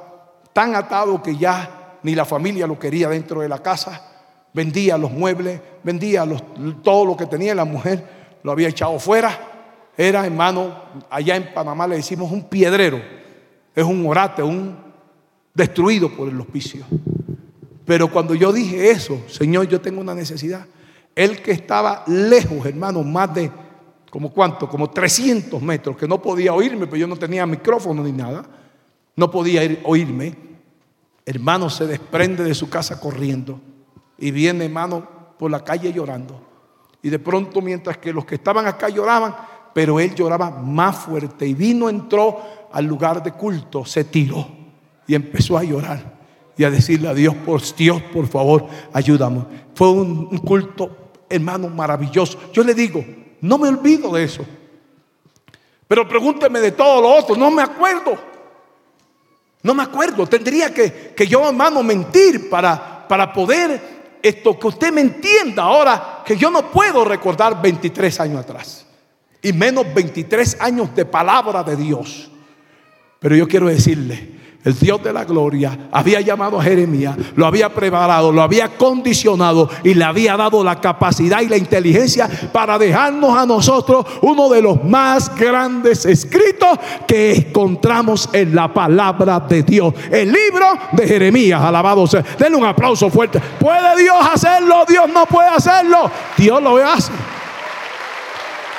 tan 0.52 0.74
atado 0.74 1.22
que 1.22 1.36
ya 1.36 1.98
ni 2.02 2.14
la 2.14 2.24
familia 2.24 2.66
lo 2.66 2.78
quería 2.78 3.08
dentro 3.08 3.40
de 3.40 3.48
la 3.48 3.58
casa. 3.58 4.02
Vendía 4.52 4.98
los 4.98 5.10
muebles, 5.10 5.60
vendía 5.82 6.26
todo 6.82 7.04
lo 7.04 7.16
que 7.16 7.26
tenía 7.26 7.54
la 7.54 7.64
mujer, 7.64 8.38
lo 8.42 8.52
había 8.52 8.68
echado 8.68 8.98
fuera. 8.98 9.30
Era, 9.96 10.26
hermano, 10.26 10.74
allá 11.08 11.36
en 11.36 11.54
Panamá 11.54 11.86
le 11.86 11.96
decimos 11.96 12.30
un 12.30 12.44
piedrero, 12.44 13.00
es 13.74 13.84
un 13.84 14.06
orate, 14.06 14.42
un 14.42 14.76
destruido 15.54 16.10
por 16.10 16.28
el 16.28 16.38
hospicio. 16.40 16.84
Pero 17.86 18.10
cuando 18.10 18.34
yo 18.34 18.52
dije 18.52 18.90
eso, 18.90 19.22
Señor, 19.28 19.68
yo 19.68 19.80
tengo 19.80 20.00
una 20.00 20.14
necesidad, 20.14 20.66
él 21.14 21.40
que 21.40 21.52
estaba 21.52 22.02
lejos, 22.08 22.66
hermano, 22.66 23.04
más 23.04 23.32
de, 23.32 23.50
como 24.10 24.32
cuánto, 24.32 24.68
como 24.68 24.90
300 24.90 25.62
metros, 25.62 25.96
que 25.96 26.08
no 26.08 26.20
podía 26.20 26.52
oírme, 26.52 26.86
pero 26.86 26.96
yo 26.96 27.06
no 27.06 27.16
tenía 27.16 27.46
micrófono 27.46 28.02
ni 28.02 28.10
nada, 28.10 28.44
no 29.14 29.30
podía 29.30 29.62
oírme. 29.84 30.36
Hermano 31.24 31.70
se 31.70 31.86
desprende 31.86 32.42
de 32.42 32.54
su 32.54 32.68
casa 32.68 33.00
corriendo 33.00 33.60
y 34.18 34.32
viene, 34.32 34.64
hermano, 34.64 35.08
por 35.38 35.50
la 35.50 35.62
calle 35.62 35.92
llorando. 35.92 36.40
Y 37.02 37.08
de 37.08 37.20
pronto, 37.20 37.60
mientras 37.62 37.98
que 37.98 38.12
los 38.12 38.24
que 38.24 38.34
estaban 38.34 38.66
acá 38.66 38.88
lloraban, 38.88 39.34
pero 39.72 40.00
él 40.00 40.12
lloraba 40.14 40.50
más 40.50 40.96
fuerte 40.96 41.46
y 41.46 41.54
vino, 41.54 41.88
entró 41.88 42.42
al 42.72 42.84
lugar 42.84 43.22
de 43.22 43.32
culto, 43.32 43.84
se 43.84 44.04
tiró 44.04 44.46
y 45.06 45.14
empezó 45.14 45.56
a 45.56 45.62
llorar 45.62 46.15
y 46.56 46.64
a 46.64 46.70
decirle 46.70 47.08
a 47.08 47.14
Dios, 47.14 47.34
por 47.34 47.60
Dios, 47.74 48.00
por 48.12 48.26
favor, 48.26 48.66
ayúdame. 48.92 49.42
Fue 49.74 49.90
un, 49.90 50.38
culto 50.38 51.12
hermano, 51.28 51.68
maravilloso. 51.68 52.38
Yo 52.52 52.62
le 52.62 52.74
digo, 52.74 53.04
no 53.40 53.58
me 53.58 53.68
olvido 53.68 54.12
de 54.12 54.24
eso. 54.24 54.44
Pero 55.86 56.08
pregúnteme 56.08 56.60
de 56.60 56.72
todo 56.72 57.00
lo 57.02 57.08
otro, 57.14 57.36
no 57.36 57.50
me 57.50 57.62
acuerdo. 57.62 58.16
No 59.62 59.74
me 59.74 59.82
acuerdo. 59.82 60.26
Tendría 60.26 60.72
que, 60.72 61.12
que 61.14 61.26
yo, 61.26 61.46
hermano, 61.46 61.82
mentir 61.82 62.48
para, 62.48 63.06
para 63.06 63.32
poder 63.32 64.18
esto, 64.22 64.58
que 64.58 64.66
usted 64.66 64.92
me 64.92 65.02
entienda 65.02 65.64
ahora, 65.64 66.22
que 66.24 66.36
yo 66.36 66.50
no 66.50 66.70
puedo 66.70 67.04
recordar 67.04 67.60
23 67.60 68.20
años 68.20 68.40
atrás. 68.40 68.86
Y 69.42 69.52
menos 69.52 69.92
23 69.92 70.60
años 70.60 70.94
de 70.94 71.04
palabra 71.04 71.62
de 71.62 71.76
Dios. 71.76 72.30
Pero 73.18 73.36
yo 73.36 73.46
quiero 73.46 73.66
decirle, 73.66 74.35
el 74.66 74.76
Dios 74.76 75.00
de 75.00 75.12
la 75.12 75.24
gloria, 75.24 75.78
había 75.92 76.20
llamado 76.20 76.58
a 76.58 76.62
Jeremías, 76.62 77.16
lo 77.36 77.46
había 77.46 77.72
preparado, 77.72 78.32
lo 78.32 78.42
había 78.42 78.76
condicionado 78.76 79.70
y 79.84 79.94
le 79.94 80.02
había 80.02 80.36
dado 80.36 80.64
la 80.64 80.80
capacidad 80.80 81.40
y 81.40 81.46
la 81.46 81.56
inteligencia 81.56 82.28
para 82.52 82.76
dejarnos 82.76 83.38
a 83.38 83.46
nosotros 83.46 84.04
uno 84.22 84.48
de 84.48 84.60
los 84.60 84.82
más 84.82 85.32
grandes 85.36 86.04
escritos 86.04 86.80
que 87.06 87.32
encontramos 87.32 88.28
en 88.32 88.56
la 88.56 88.74
palabra 88.74 89.38
de 89.38 89.62
Dios. 89.62 89.94
El 90.10 90.32
libro 90.32 90.66
de 90.90 91.06
Jeremías, 91.06 91.62
alabado 91.62 92.04
sea. 92.08 92.24
Denle 92.36 92.56
un 92.56 92.66
aplauso 92.66 93.08
fuerte. 93.08 93.40
¿Puede 93.60 94.02
Dios 94.02 94.16
hacerlo? 94.20 94.84
Dios 94.88 95.08
no 95.14 95.26
puede 95.26 95.48
hacerlo. 95.48 96.10
Dios 96.36 96.60
lo 96.60 96.76
hace. 96.84 97.12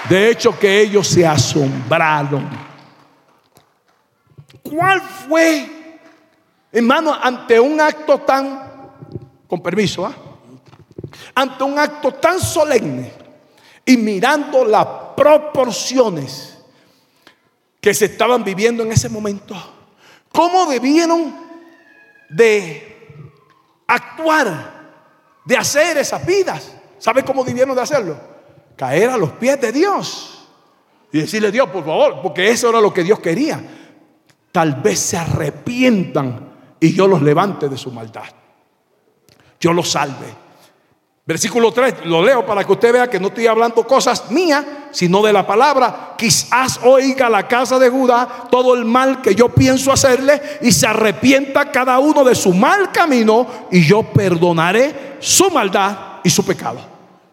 De 0.10 0.32
hecho 0.32 0.60
que 0.60 0.82
ellos 0.82 1.08
se 1.08 1.26
asombraron. 1.26 2.46
¿Cuál 4.62 5.02
fue 5.02 5.77
Hermano, 6.78 7.12
ante 7.12 7.60
un 7.60 7.82
acto 7.82 8.20
tan, 8.20 9.02
con 9.48 9.64
permiso, 9.64 10.06
¿ah? 10.06 10.16
ante 11.34 11.64
un 11.64 11.80
acto 11.80 12.14
tan 12.14 12.40
solemne 12.40 13.12
y 13.84 13.98
mirando 13.98 14.64
las 14.64 14.86
proporciones 15.16 16.60
que 17.82 17.96
se 17.96 18.06
estaban 18.06 18.44
viviendo 18.44 18.84
en 18.84 18.92
ese 18.92 19.10
momento, 19.10 19.56
cómo 20.32 20.68
debieron 20.68 21.36
de 22.30 23.26
actuar, 23.88 24.92
de 25.46 25.58
hacer 25.58 25.98
esas 25.98 26.24
vidas. 26.28 26.74
¿Sabe 27.00 27.26
cómo 27.26 27.44
debieron 27.44 27.76
de 27.76 27.82
hacerlo? 27.82 28.20
Caer 28.76 29.10
a 29.10 29.18
los 29.18 29.32
pies 29.32 29.60
de 29.60 29.72
Dios 29.72 30.48
y 31.12 31.22
decirle, 31.22 31.52
Dios, 31.52 31.70
por 31.70 31.84
favor, 31.84 32.22
porque 32.22 32.52
eso 32.52 32.70
era 32.70 32.80
lo 32.80 32.94
que 32.94 33.04
Dios 33.04 33.20
quería. 33.20 33.60
Tal 34.52 34.76
vez 34.76 35.00
se 35.00 35.18
arrepientan 35.18 36.47
y 36.80 36.94
yo 36.94 37.08
los 37.08 37.22
levante 37.22 37.70
de 37.70 37.78
su 37.78 37.92
maldad. 37.92 38.26
Yo 39.60 39.74
los 39.74 39.90
salve. 39.90 40.48
Versículo 41.26 41.74
3, 41.74 42.06
lo 42.06 42.24
leo 42.24 42.46
para 42.46 42.64
que 42.64 42.72
usted 42.72 42.94
vea 42.94 43.10
que 43.10 43.20
no 43.20 43.28
estoy 43.28 43.48
hablando 43.48 43.86
cosas 43.86 44.32
mías, 44.32 44.64
sino 44.92 45.22
de 45.22 45.34
la 45.34 45.46
palabra. 45.46 46.14
Quizás 46.18 46.80
oiga 46.84 47.30
la 47.30 47.48
casa 47.48 47.78
de 47.78 47.90
Judá 47.90 48.48
todo 48.50 48.74
el 48.74 48.86
mal 48.86 49.22
que 49.22 49.36
yo 49.36 49.50
pienso 49.50 49.92
hacerle 49.92 50.42
y 50.62 50.72
se 50.72 50.88
arrepienta 50.88 51.70
cada 51.70 52.00
uno 52.00 52.24
de 52.24 52.34
su 52.34 52.54
mal 52.54 52.94
camino 52.94 53.46
y 53.70 53.86
yo 53.86 54.04
perdonaré 54.04 55.18
su 55.20 55.52
maldad 55.52 56.22
y 56.24 56.30
su 56.30 56.46
pecado. 56.46 56.80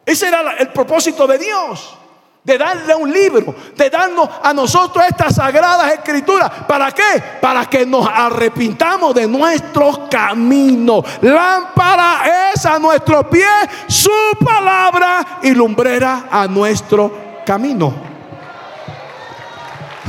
Ese 0.05 0.27
era 0.27 0.57
el 0.59 0.71
propósito 0.71 1.27
de 1.29 1.39
Dios 1.39 1.97
de 2.45 2.59
darle 2.59 2.95
un 2.95 3.11
libro, 3.11 3.55
de 3.75 3.89
darnos 3.89 4.29
a 4.43 4.53
nosotros 4.53 5.03
estas 5.09 5.37
sagradas 5.37 5.95
escrituras. 5.95 6.51
¿Para 6.69 6.93
qué? 6.93 7.23
Para 7.41 7.65
que 7.65 7.87
nos 7.87 8.07
arrepintamos 8.07 9.15
de 9.15 9.27
nuestros 9.27 10.01
caminos. 10.11 11.05
Lámpara 11.23 12.53
es 12.53 12.67
a 12.67 12.79
nuestros 12.79 13.27
pies 13.29 13.49
su 13.89 14.11
palabra 14.45 15.39
y 15.43 15.53
lumbrera 15.53 16.27
a 16.31 16.47
nuestro 16.47 17.41
camino. 17.47 17.95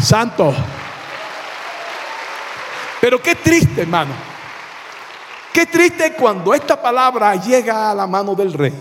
Santo. 0.01 0.53
Pero 2.99 3.21
qué 3.21 3.35
triste, 3.35 3.83
hermano. 3.83 4.11
Qué 5.53 5.65
triste 5.65 6.13
cuando 6.15 6.53
esta 6.53 6.81
palabra 6.81 7.33
llega 7.35 7.91
a 7.91 7.95
la 7.95 8.05
mano 8.05 8.35
del 8.35 8.51
rey, 8.51 8.73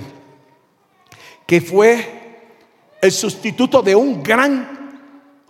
que 1.46 1.60
fue 1.60 2.23
el 3.04 3.12
sustituto 3.12 3.82
de 3.82 3.94
un 3.94 4.22
gran 4.22 5.02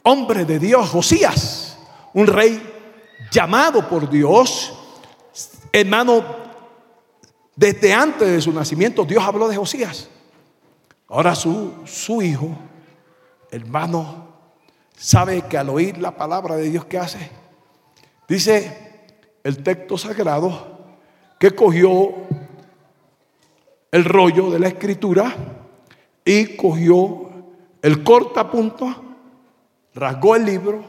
hombre 0.02 0.44
de 0.44 0.58
Dios, 0.58 0.90
Josías, 0.90 1.78
un 2.12 2.26
rey 2.26 2.60
llamado 3.30 3.88
por 3.88 4.10
Dios, 4.10 4.76
hermano, 5.70 6.24
desde 7.54 7.94
antes 7.94 8.28
de 8.28 8.40
su 8.40 8.52
nacimiento 8.52 9.04
Dios 9.04 9.22
habló 9.22 9.46
de 9.46 9.56
Josías. 9.56 10.08
Ahora 11.06 11.36
su, 11.36 11.74
su 11.86 12.22
hijo, 12.22 12.58
hermano, 13.52 14.26
sabe 14.96 15.42
que 15.42 15.56
al 15.56 15.68
oír 15.68 15.98
la 15.98 16.16
palabra 16.16 16.56
de 16.56 16.68
Dios, 16.70 16.86
¿qué 16.86 16.98
hace? 16.98 17.30
Dice 18.26 19.06
el 19.44 19.62
texto 19.62 19.96
sagrado 19.96 20.96
que 21.38 21.52
cogió 21.52 22.14
el 23.92 24.04
rollo 24.04 24.50
de 24.50 24.58
la 24.58 24.66
escritura 24.66 25.36
y 26.24 26.56
cogió 26.56 27.23
el 27.84 28.02
cortapunto 28.02 28.94
rasgó 29.94 30.36
el 30.36 30.46
libro 30.46 30.82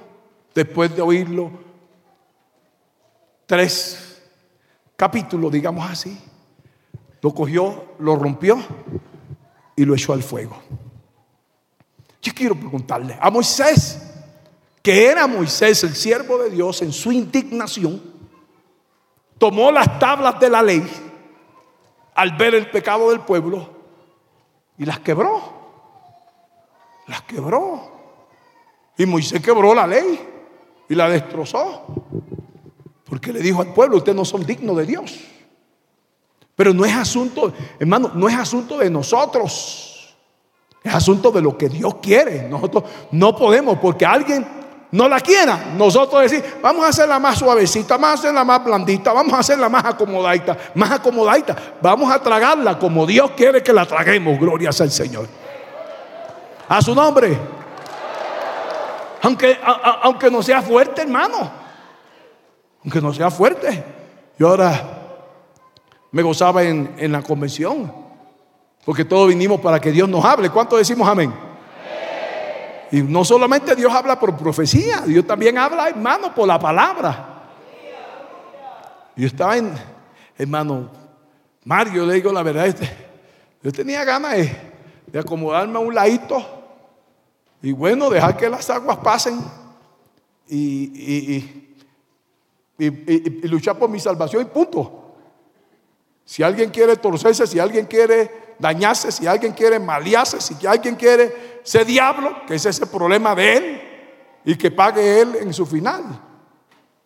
después 0.53 0.95
de 0.95 1.01
oírlo 1.01 1.51
tres 3.45 4.23
capítulos, 4.95 5.51
digamos 5.51 5.89
así. 5.89 6.17
Lo 7.19 7.33
cogió, 7.33 7.95
lo 7.99 8.15
rompió 8.15 8.57
y 9.75 9.83
lo 9.83 9.93
echó 9.93 10.13
al 10.13 10.23
fuego. 10.23 10.55
Yo 12.21 12.31
quiero 12.33 12.55
preguntarle 12.55 13.17
a 13.19 13.29
Moisés, 13.29 14.01
que 14.81 15.07
era 15.07 15.27
Moisés 15.27 15.83
el 15.83 15.97
siervo 15.97 16.37
de 16.37 16.49
Dios 16.49 16.81
en 16.81 16.93
su 16.93 17.11
indignación, 17.11 18.01
tomó 19.37 19.69
las 19.69 19.99
tablas 19.99 20.39
de 20.39 20.49
la 20.49 20.63
ley 20.63 20.89
al 22.15 22.37
ver 22.37 22.55
el 22.55 22.71
pecado 22.71 23.09
del 23.09 23.19
pueblo 23.19 23.69
y 24.77 24.85
las 24.85 25.01
quebró 25.01 25.64
las 27.07 27.21
quebró. 27.23 27.91
Y 28.97 29.05
Moisés 29.05 29.41
quebró 29.41 29.73
la 29.73 29.85
ley 29.87 30.19
y 30.87 30.95
la 30.95 31.09
destrozó. 31.09 31.85
Porque 33.05 33.31
le 33.31 33.39
dijo 33.39 33.61
al 33.61 33.73
pueblo, 33.73 33.97
ustedes 33.97 34.15
no 34.15 34.25
son 34.25 34.45
dignos 34.45 34.77
de 34.77 34.85
Dios. 34.85 35.19
Pero 36.55 36.73
no 36.73 36.85
es 36.85 36.95
asunto, 36.95 37.53
hermano, 37.79 38.11
no 38.13 38.29
es 38.29 38.35
asunto 38.35 38.77
de 38.77 38.89
nosotros. 38.89 40.15
Es 40.83 40.93
asunto 40.93 41.31
de 41.31 41.41
lo 41.41 41.57
que 41.57 41.67
Dios 41.67 41.95
quiere. 41.95 42.47
Nosotros 42.47 42.83
no 43.11 43.35
podemos, 43.35 43.77
porque 43.79 44.05
alguien 44.05 44.45
no 44.91 45.09
la 45.09 45.19
quiera. 45.19 45.73
Nosotros 45.77 46.21
decir, 46.21 46.43
vamos 46.61 46.85
a 46.85 46.89
hacerla 46.89 47.19
más 47.19 47.39
suavecita, 47.39 47.97
vamos 47.97 48.11
a 48.11 48.13
hacerla 48.13 48.43
más 48.43 48.63
blandita, 48.63 49.11
vamos 49.11 49.33
a 49.33 49.39
hacerla 49.39 49.67
más 49.67 49.83
acomodadita, 49.83 50.57
más 50.75 50.91
acomodadita. 50.91 51.55
Vamos 51.81 52.11
a 52.11 52.19
tragarla 52.19 52.79
como 52.79 53.05
Dios 53.05 53.31
quiere 53.31 53.61
que 53.61 53.73
la 53.73 53.85
traguemos. 53.85 54.39
Gloria 54.39 54.69
al 54.69 54.91
Señor. 54.91 55.27
A 56.67 56.81
su 56.81 56.95
nombre. 56.95 57.37
Aunque, 59.21 59.57
aunque 60.03 60.29
no 60.29 60.41
sea 60.43 60.61
fuerte, 60.61 61.01
hermano. 61.01 61.51
Aunque 62.83 63.01
no 63.01 63.13
sea 63.13 63.31
fuerte. 63.31 63.83
Yo 64.37 64.49
ahora 64.49 64.81
me 66.11 66.21
gozaba 66.21 66.63
en, 66.63 66.95
en 66.97 67.11
la 67.11 67.21
convención. 67.21 67.91
Porque 68.85 69.05
todos 69.05 69.29
vinimos 69.29 69.59
para 69.61 69.79
que 69.79 69.91
Dios 69.91 70.07
nos 70.07 70.23
hable. 70.23 70.49
¿Cuánto 70.49 70.77
decimos 70.77 71.07
amén? 71.07 71.33
Y 72.91 73.01
no 73.01 73.25
solamente 73.25 73.75
Dios 73.75 73.93
habla 73.93 74.19
por 74.19 74.37
profecía, 74.37 75.01
Dios 75.01 75.25
también 75.25 75.57
habla, 75.57 75.89
hermano, 75.89 76.33
por 76.33 76.47
la 76.47 76.59
palabra. 76.59 77.43
Yo 79.15 79.27
estaba 79.27 79.57
en, 79.57 79.73
hermano, 80.37 80.89
Mario, 81.63 82.05
le 82.05 82.15
digo 82.15 82.31
la 82.31 82.43
verdad, 82.43 82.75
yo 83.63 83.71
tenía 83.71 84.03
ganas 84.03 84.33
de, 84.33 84.74
de 85.15 85.21
acomodarme 85.21 85.77
a 85.77 85.79
un 85.79 85.95
ladito 85.95 86.45
y 87.61 87.71
bueno, 87.71 88.09
dejar 88.09 88.35
que 88.35 88.49
las 88.49 88.69
aguas 88.69 88.97
pasen 88.97 89.39
y, 90.45 91.77
y, 92.77 93.47
luchar 93.47 93.79
por 93.79 93.89
mi 93.89 93.97
salvación 93.97 94.41
y 94.41 94.45
punto. 94.47 95.15
Si 96.25 96.43
alguien 96.43 96.69
quiere 96.69 96.97
torcerse, 96.97 97.47
si 97.47 97.59
alguien 97.59 97.85
quiere 97.85 98.55
dañarse, 98.59 99.09
si 99.09 99.25
alguien 99.25 99.53
quiere 99.53 99.79
malearse, 99.79 100.41
si 100.41 100.67
alguien 100.67 100.95
quiere 100.95 101.61
ser 101.63 101.85
diablo, 101.85 102.35
que 102.45 102.55
ese 102.55 102.71
es 102.71 102.81
el 102.81 102.89
problema 102.89 103.33
de 103.33 103.55
él 103.55 103.81
y 104.43 104.57
que 104.57 104.69
pague 104.69 105.21
él 105.21 105.37
en 105.39 105.53
su 105.53 105.65
final. 105.65 106.03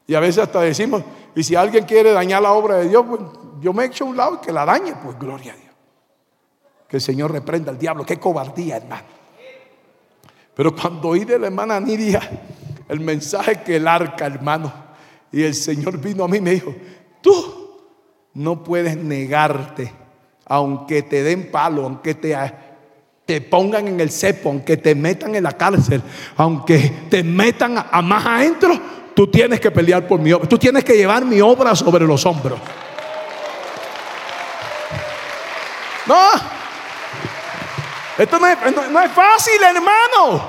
Y 0.07 0.15
a 0.15 0.19
veces 0.19 0.41
hasta 0.41 0.61
decimos, 0.61 1.03
y 1.35 1.43
si 1.43 1.53
alguien 1.53 1.85
quiere 1.85 2.11
dañar 2.11 2.41
la 2.41 2.53
obra 2.53 2.77
de 2.77 2.89
Dios, 2.89 3.05
pues 3.07 3.21
yo 3.59 3.71
me 3.71 3.85
echo 3.85 4.05
a 4.05 4.07
un 4.07 4.17
lado 4.17 4.39
y 4.41 4.43
que 4.43 4.51
la 4.51 4.65
dañe, 4.65 4.95
pues 4.95 5.19
gloria 5.19 5.53
a 5.53 5.55
Dios. 5.57 5.68
Que 6.89 6.97
el 6.97 7.01
Señor 7.01 7.31
reprenda 7.31 7.71
al 7.71 7.77
diablo, 7.77 8.05
qué 8.05 8.19
cobardía, 8.19 8.77
hermano. 8.77 9.19
Pero 10.55 10.75
cuando 10.75 11.09
oí 11.09 11.23
de 11.23 11.39
la 11.39 11.47
hermana 11.47 11.79
Nidia 11.79 12.19
el 12.89 12.99
mensaje 12.99 13.61
que 13.63 13.75
el 13.75 13.87
arca, 13.87 14.25
hermano, 14.25 14.73
y 15.31 15.43
el 15.43 15.53
Señor 15.53 15.99
vino 15.99 16.23
a 16.23 16.27
mí 16.27 16.37
y 16.37 16.41
me 16.41 16.51
dijo, 16.51 16.75
tú 17.21 17.77
no 18.33 18.63
puedes 18.63 18.97
negarte, 18.97 19.93
aunque 20.45 21.03
te 21.03 21.21
den 21.21 21.51
palo, 21.51 21.83
aunque 21.83 22.15
te, 22.15 22.35
te 23.25 23.41
pongan 23.41 23.87
en 23.87 23.99
el 23.99 24.09
cepo, 24.09 24.49
aunque 24.49 24.75
te 24.75 24.95
metan 24.95 25.35
en 25.35 25.43
la 25.43 25.51
cárcel, 25.51 26.01
aunque 26.35 26.91
te 27.09 27.23
metan 27.23 27.77
a, 27.77 28.01
más 28.01 28.25
adentro, 28.25 28.71
tú 29.13 29.27
tienes 29.27 29.59
que 29.59 29.69
pelear 29.69 30.07
por 30.07 30.19
mi 30.19 30.33
obra, 30.33 30.49
tú 30.49 30.57
tienes 30.57 30.83
que 30.83 30.97
llevar 30.97 31.23
mi 31.23 31.39
obra 31.39 31.75
sobre 31.75 32.05
los 32.07 32.25
hombros. 32.25 32.59
No, 36.07 36.15
esto 38.19 38.37
no 38.37 39.01
es, 39.01 39.11
fácil, 39.13 39.63
hermano. 39.63 40.41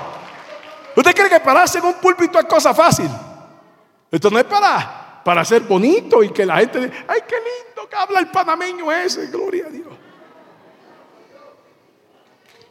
¿Usted 0.93 1.15
cree 1.15 1.29
que 1.29 1.39
pararse 1.39 1.77
en 1.77 1.85
un 1.85 1.93
púlpito 1.93 2.37
es 2.37 2.43
cosa 2.43 2.73
fácil? 2.73 3.09
Esto 4.11 4.29
no 4.29 4.37
es 4.37 4.43
para, 4.43 5.21
para 5.23 5.45
ser 5.45 5.61
bonito 5.61 6.21
y 6.21 6.31
que 6.31 6.45
la 6.45 6.57
gente 6.57 6.81
diga, 6.81 7.05
ay, 7.07 7.21
qué 7.25 7.35
lindo 7.35 7.87
que 7.89 7.95
habla 7.95 8.19
el 8.19 8.27
panameño 8.27 8.91
ese, 8.91 9.27
gloria 9.27 9.67
a 9.67 9.69
Dios. 9.69 9.87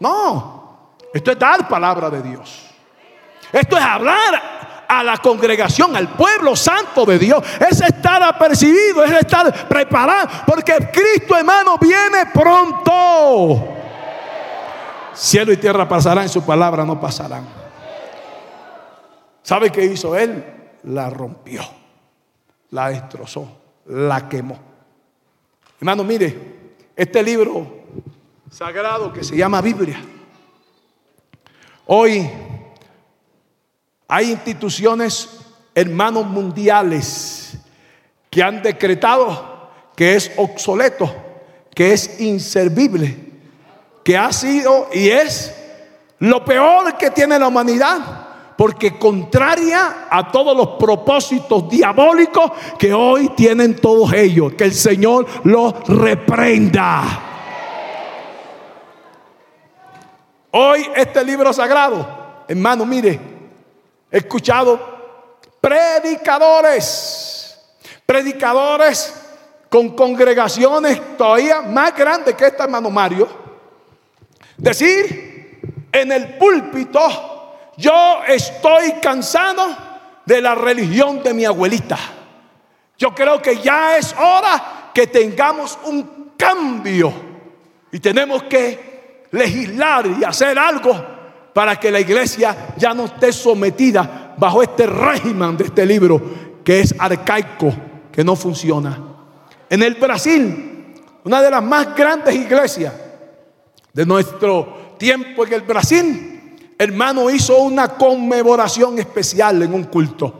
No, 0.01 0.91
esto 1.15 1.31
es 1.31 1.39
dar 1.39 1.67
palabra 1.67 2.11
de 2.11 2.21
Dios. 2.21 2.67
Esto 3.51 3.79
es 3.79 3.83
hablar 3.83 4.85
a 4.87 5.03
la 5.03 5.17
congregación, 5.17 5.97
al 5.97 6.09
pueblo 6.11 6.55
santo 6.55 7.07
de 7.07 7.19
Dios. 7.19 7.43
Es 7.59 7.81
estar 7.81 8.23
apercibido, 8.23 9.03
es 9.03 9.13
estar 9.13 9.67
preparado, 9.67 10.29
porque 10.47 10.75
Cristo 10.93 11.39
hermano 11.39 11.79
viene 11.79 12.27
pronto. 12.27 13.80
Cielo 15.21 15.53
y 15.53 15.59
tierra 15.59 15.87
pasarán, 15.87 16.31
su 16.31 16.43
palabra 16.47 16.83
no 16.83 16.99
pasarán. 16.99 17.47
¿Sabe 19.43 19.71
qué 19.71 19.85
hizo 19.85 20.17
él? 20.17 20.43
La 20.85 21.11
rompió, 21.11 21.61
la 22.71 22.89
destrozó, 22.89 23.47
la 23.85 24.31
quemó. 24.31 24.59
Hermano, 25.79 26.05
mire, 26.05 26.71
este 26.97 27.23
libro 27.23 27.83
sagrado 28.51 29.13
que 29.13 29.23
se 29.23 29.37
llama 29.37 29.61
Biblia, 29.61 30.03
hoy 31.85 32.27
Hay 34.09 34.31
instituciones, 34.31 35.29
hermanos 35.75 36.25
mundiales, 36.27 37.59
que 38.31 38.43
han 38.43 38.63
decretado 38.63 39.71
que 39.95 40.15
es 40.17 40.33
obsoleto, 40.39 41.15
que 41.75 41.93
es 41.93 42.21
inservible, 42.21 43.30
ha 44.17 44.33
sido 44.33 44.89
y 44.93 45.09
es 45.09 45.55
lo 46.19 46.45
peor 46.45 46.97
que 46.97 47.11
tiene 47.11 47.39
la 47.39 47.49
humanidad 47.49 48.31
porque 48.61 48.99
contraria 48.99 50.09
a 50.11 50.31
todos 50.31 50.55
los 50.55 50.69
propósitos 50.79 51.67
diabólicos 51.71 52.53
que 52.79 52.93
hoy 52.93 53.31
tienen 53.31 53.77
todos 53.77 54.13
ellos. 54.13 54.53
Que 54.53 54.65
el 54.65 54.75
Señor 54.75 55.27
los 55.45 55.89
reprenda. 55.89 57.03
Hoy 60.51 60.91
este 60.95 61.25
libro 61.25 61.55
sagrado, 61.55 62.45
hermano, 62.49 62.85
mire, 62.85 63.19
he 64.11 64.19
escuchado 64.19 64.79
predicadores, 65.59 67.59
predicadores 68.05 69.15
con 69.71 69.97
congregaciones 69.97 71.17
todavía 71.17 71.63
más 71.63 71.97
grandes 71.97 72.35
que 72.35 72.45
esta, 72.45 72.65
hermano 72.65 72.91
Mario, 72.91 73.27
decir 74.61 75.61
en 75.93 76.13
el 76.13 76.35
púlpito, 76.35 77.57
yo 77.77 78.23
estoy 78.27 78.93
cansado 79.03 79.77
de 80.25 80.41
la 80.41 80.55
religión 80.55 81.23
de 81.23 81.35
mi 81.35 81.45
abuelita. 81.45 81.99
Yo 82.99 83.15
creo 83.15 83.41
que 83.41 83.57
ya 83.57 83.97
es 83.97 84.15
hora 84.19 84.91
que 84.95 85.07
tengamos 85.07 85.79
un 85.85 86.33
cambio 86.37 87.13
y 87.91 87.99
tenemos 87.99 88.43
que 88.45 89.27
legislar 89.33 90.07
y 90.07 90.25
hacer 90.25 90.59
algo 90.59 90.93
para 91.55 91.77
que 91.77 91.91
la 91.91 92.01
iglesia 92.01 92.75
ya 92.77 92.95
no 92.95 93.07
esté 93.07 93.33
sometida 93.33 94.35
bajo 94.37 94.63
este 94.63 94.87
régimen 94.87 95.57
de 95.57 95.65
este 95.65 95.85
libro 95.87 96.21
que 96.63 96.81
es 96.81 96.95
arcaico, 96.99 97.73
que 98.13 98.23
no 98.23 98.37
funciona. 98.37 98.99
En 99.69 99.83
el 99.83 99.95
Brasil, 99.95 100.95
una 101.25 101.43
de 101.43 101.51
las 101.51 101.63
más 101.63 101.95
grandes 101.97 102.35
iglesias 102.35 102.93
de 103.93 104.07
nuestro 104.07 104.97
tiempo 104.99 105.47
en 105.47 105.53
el 105.53 105.63
Brasil, 105.63 106.57
hermano, 106.79 107.31
hizo 107.31 107.59
una 107.59 107.89
conmemoración 107.89 108.99
especial 108.99 109.63
en 109.63 109.75
un 109.75 109.85
culto. 109.85 110.35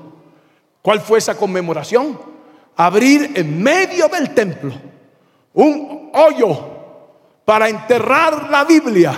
¿Cuál 0.83 1.01
fue 1.01 1.19
esa 1.19 1.37
conmemoración? 1.37 2.19
Abrir 2.77 3.33
en 3.35 3.63
medio 3.63 4.09
del 4.09 4.33
templo 4.33 4.73
un 5.53 6.11
hoyo 6.15 6.81
para 7.45 7.69
enterrar 7.69 8.49
la 8.51 8.65
Biblia. 8.65 9.13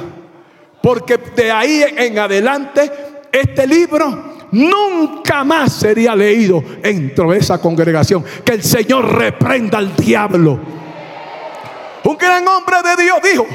Porque 0.83 1.16
de 1.16 1.51
ahí 1.51 1.85
en 1.97 2.18
adelante 2.18 2.91
este 3.30 3.66
libro 3.66 4.33
nunca 4.51 5.45
más 5.45 5.74
sería 5.74 6.16
leído 6.16 6.62
dentro 6.83 7.30
de 7.30 7.39
esa 7.39 7.61
congregación. 7.61 8.24
Que 8.45 8.55
el 8.55 8.62
Señor 8.64 9.16
reprenda 9.16 9.78
al 9.78 9.95
diablo. 9.95 10.59
Un 12.05 12.16
gran 12.16 12.47
hombre 12.49 12.76
de 12.83 13.03
Dios 13.03 13.18
dijo, 13.22 13.47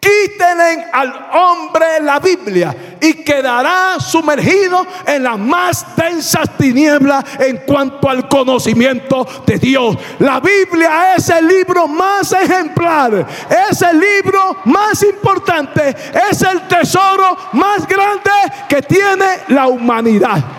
Quítenle 0.00 0.86
al 0.92 1.30
hombre 1.32 2.00
la 2.00 2.20
Biblia 2.20 2.96
y 3.00 3.24
quedará 3.24 3.98
sumergido 3.98 4.86
en 5.06 5.22
las 5.22 5.38
más 5.38 5.96
densas 5.96 6.56
tinieblas 6.56 7.24
en 7.38 7.58
cuanto 7.66 8.08
al 8.08 8.28
conocimiento 8.28 9.26
de 9.46 9.58
Dios. 9.58 9.96
La 10.18 10.40
Biblia 10.40 11.14
es 11.16 11.28
el 11.30 11.46
libro 11.46 11.88
más 11.88 12.32
ejemplar, 12.32 13.26
es 13.70 13.82
el 13.82 13.98
libro 13.98 14.58
más 14.64 15.02
importante, 15.02 15.94
es 16.30 16.42
el 16.42 16.68
tesoro 16.68 17.36
más 17.52 17.86
grande 17.86 18.30
que 18.68 18.82
tiene 18.82 19.26
la 19.48 19.66
humanidad. 19.66 20.55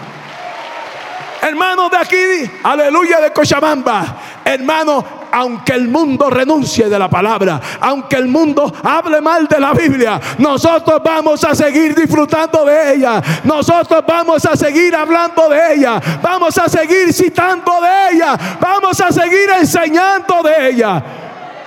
Hermano 1.42 1.90
de 1.90 1.98
aquí, 1.98 2.52
aleluya 2.64 3.20
de 3.20 3.32
Cochabamba, 3.32 4.18
hermano, 4.44 5.06
aunque 5.32 5.74
el 5.74 5.88
mundo 5.88 6.30
renuncie 6.30 6.90
de 6.90 6.98
la 6.98 7.10
palabra, 7.10 7.62
aunque 7.80 8.16
el 8.16 8.28
mundo 8.28 8.74
hable 8.84 9.22
mal 9.22 9.48
de 9.48 9.60
la 9.60 9.74
Biblia, 9.74 10.20
nosotros 10.40 11.02
vamos 11.04 11.44
a 11.44 11.54
seguir 11.54 11.94
disfrutando 11.94 12.66
de 12.66 12.96
ella. 12.96 13.22
Nosotros 13.44 14.04
vamos 14.08 14.46
a 14.46 14.56
seguir 14.56 14.96
hablando 14.96 15.48
de 15.50 15.76
ella. 15.76 16.02
Vamos 16.22 16.58
a 16.58 16.68
seguir 16.68 17.14
citando 17.14 17.72
de 17.82 18.16
ella. 18.16 18.38
Vamos 18.60 19.00
a 19.00 19.12
seguir 19.12 19.50
enseñando 19.60 20.42
de 20.44 20.70
ella. 20.70 21.04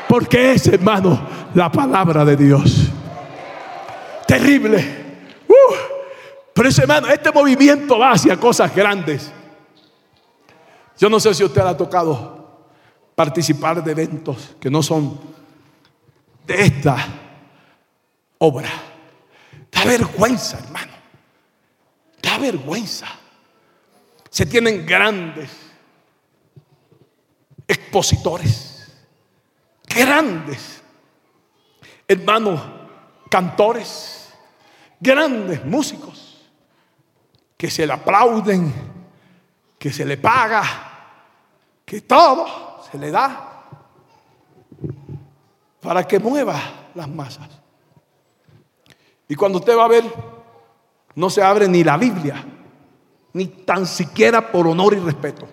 Porque 0.09 0.53
es, 0.53 0.66
hermano, 0.66 1.21
la 1.55 1.71
palabra 1.71 2.25
de 2.25 2.37
Dios. 2.37 2.89
Terrible. 4.27 5.01
Uh, 5.47 5.75
pero 6.53 6.68
ese 6.68 6.83
hermano, 6.83 7.07
este 7.09 7.31
movimiento 7.31 7.99
va 7.99 8.12
hacia 8.12 8.37
cosas 8.37 8.75
grandes. 8.75 9.33
Yo 11.01 11.09
no 11.09 11.18
sé 11.18 11.32
si 11.32 11.42
usted 11.42 11.62
ha 11.62 11.74
tocado 11.74 12.68
participar 13.14 13.82
de 13.82 13.92
eventos 13.92 14.55
que 14.61 14.68
no 14.68 14.82
son 14.82 15.18
de 16.46 16.62
esta 16.62 17.09
obra. 18.36 18.68
Da 19.72 19.84
vergüenza, 19.86 20.59
hermano. 20.59 20.92
Da 22.20 22.36
vergüenza. 22.36 23.07
Se 24.28 24.44
tienen 24.44 24.84
grandes 24.84 25.51
expositores, 27.66 28.92
grandes 29.88 30.82
hermanos 32.07 32.61
cantores, 33.30 34.28
grandes 35.01 35.64
músicos 35.64 36.46
que 37.57 37.70
se 37.70 37.86
le 37.86 37.94
aplauden, 37.94 38.74
que 39.78 39.90
se 39.90 40.05
le 40.05 40.18
paga, 40.18 40.89
que 41.91 42.03
todo 42.03 42.47
se 42.88 42.97
le 42.97 43.11
da 43.11 43.64
para 45.80 46.07
que 46.07 46.20
mueva 46.20 46.57
las 46.95 47.09
masas. 47.09 47.49
Y 49.26 49.34
cuando 49.34 49.59
usted 49.59 49.76
va 49.76 49.86
a 49.86 49.88
ver, 49.88 50.05
no 51.16 51.28
se 51.28 51.43
abre 51.43 51.66
ni 51.66 51.82
la 51.82 51.97
Biblia, 51.97 52.45
ni 53.32 53.47
tan 53.47 53.88
siquiera 53.88 54.53
por 54.53 54.68
honor 54.68 54.95
y 54.95 55.01
respeto. 55.01 55.49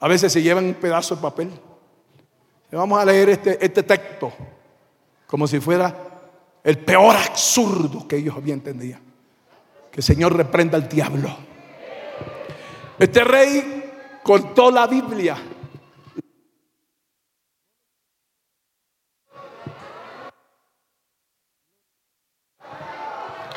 A 0.00 0.06
veces 0.06 0.34
se 0.34 0.42
llevan 0.42 0.66
un 0.66 0.74
pedazo 0.74 1.16
de 1.16 1.22
papel. 1.22 1.50
Vamos 2.70 3.00
a 3.00 3.06
leer 3.06 3.30
este, 3.30 3.64
este 3.64 3.82
texto 3.84 4.30
como 5.26 5.46
si 5.46 5.60
fuera 5.60 5.96
el 6.62 6.76
peor 6.76 7.16
absurdo 7.16 8.06
que 8.06 8.16
ellos 8.16 8.36
habían 8.36 8.58
entendido. 8.58 8.98
Que 9.90 10.00
el 10.00 10.04
Señor 10.04 10.36
reprenda 10.36 10.76
al 10.76 10.90
diablo. 10.90 11.34
Este 12.98 13.24
rey 13.24 13.77
cortó 14.28 14.70
la 14.70 14.86
Biblia 14.86 15.38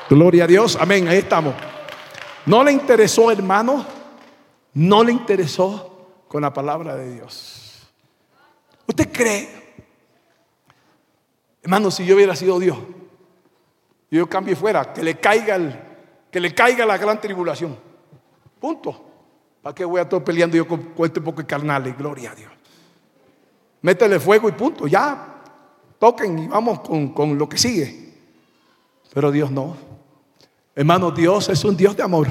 Gloria 0.10 0.46
a 0.46 0.48
Dios. 0.48 0.78
Amén. 0.80 1.10
Ahí 1.10 1.18
estamos. 1.18 1.54
No 2.46 2.64
le 2.64 2.72
interesó, 2.72 3.32
hermano. 3.32 3.86
No 4.74 5.04
le 5.04 5.12
interesó 5.12 6.24
con 6.30 6.42
la 6.42 6.54
palabra 6.54 6.96
de 6.96 7.16
Dios. 7.16 7.90
¿Usted 8.88 9.10
cree? 9.12 9.76
Hermano, 11.64 11.92
si 11.92 12.06
yo 12.06 12.16
hubiera 12.16 12.36
sido 12.36 12.60
Dios, 12.60 12.78
yo 14.10 14.28
cambie 14.28 14.56
fuera, 14.56 14.92
que 14.94 15.04
le 15.04 15.18
caiga 15.18 15.56
el, 15.56 15.80
que 16.30 16.42
le 16.42 16.54
caiga 16.54 16.86
la 16.86 16.98
gran 16.98 17.20
tribulación. 17.20 17.78
Punto. 18.60 19.11
¿Para 19.62 19.76
qué 19.76 19.86
voy 19.86 20.00
a 20.00 20.04
estar 20.04 20.24
peleando 20.24 20.58
yo 20.58 20.68
con, 20.68 20.94
este 21.06 21.22
poco 21.22 21.46
carnal? 21.46 21.94
Gloria 21.94 22.32
a 22.32 22.36
Dios. 22.36 22.52
Métele 23.82 24.20
fuego 24.20 24.50
y 24.50 24.54
punto. 24.54 24.88
Ya. 24.88 25.28
Toquen 26.00 26.40
y 26.40 26.48
vamos 26.48 26.80
con, 26.80 27.14
con 27.14 27.38
lo 27.38 27.48
que 27.48 27.58
sigue. 27.58 28.14
Pero 29.14 29.32
Dios 29.32 29.52
no. 29.52 29.78
Hermano, 30.76 31.12
Dios 31.12 31.50
es 31.50 31.64
un 31.64 31.78
Dios 31.78 31.96
de 31.96 32.04
amor. 32.04 32.28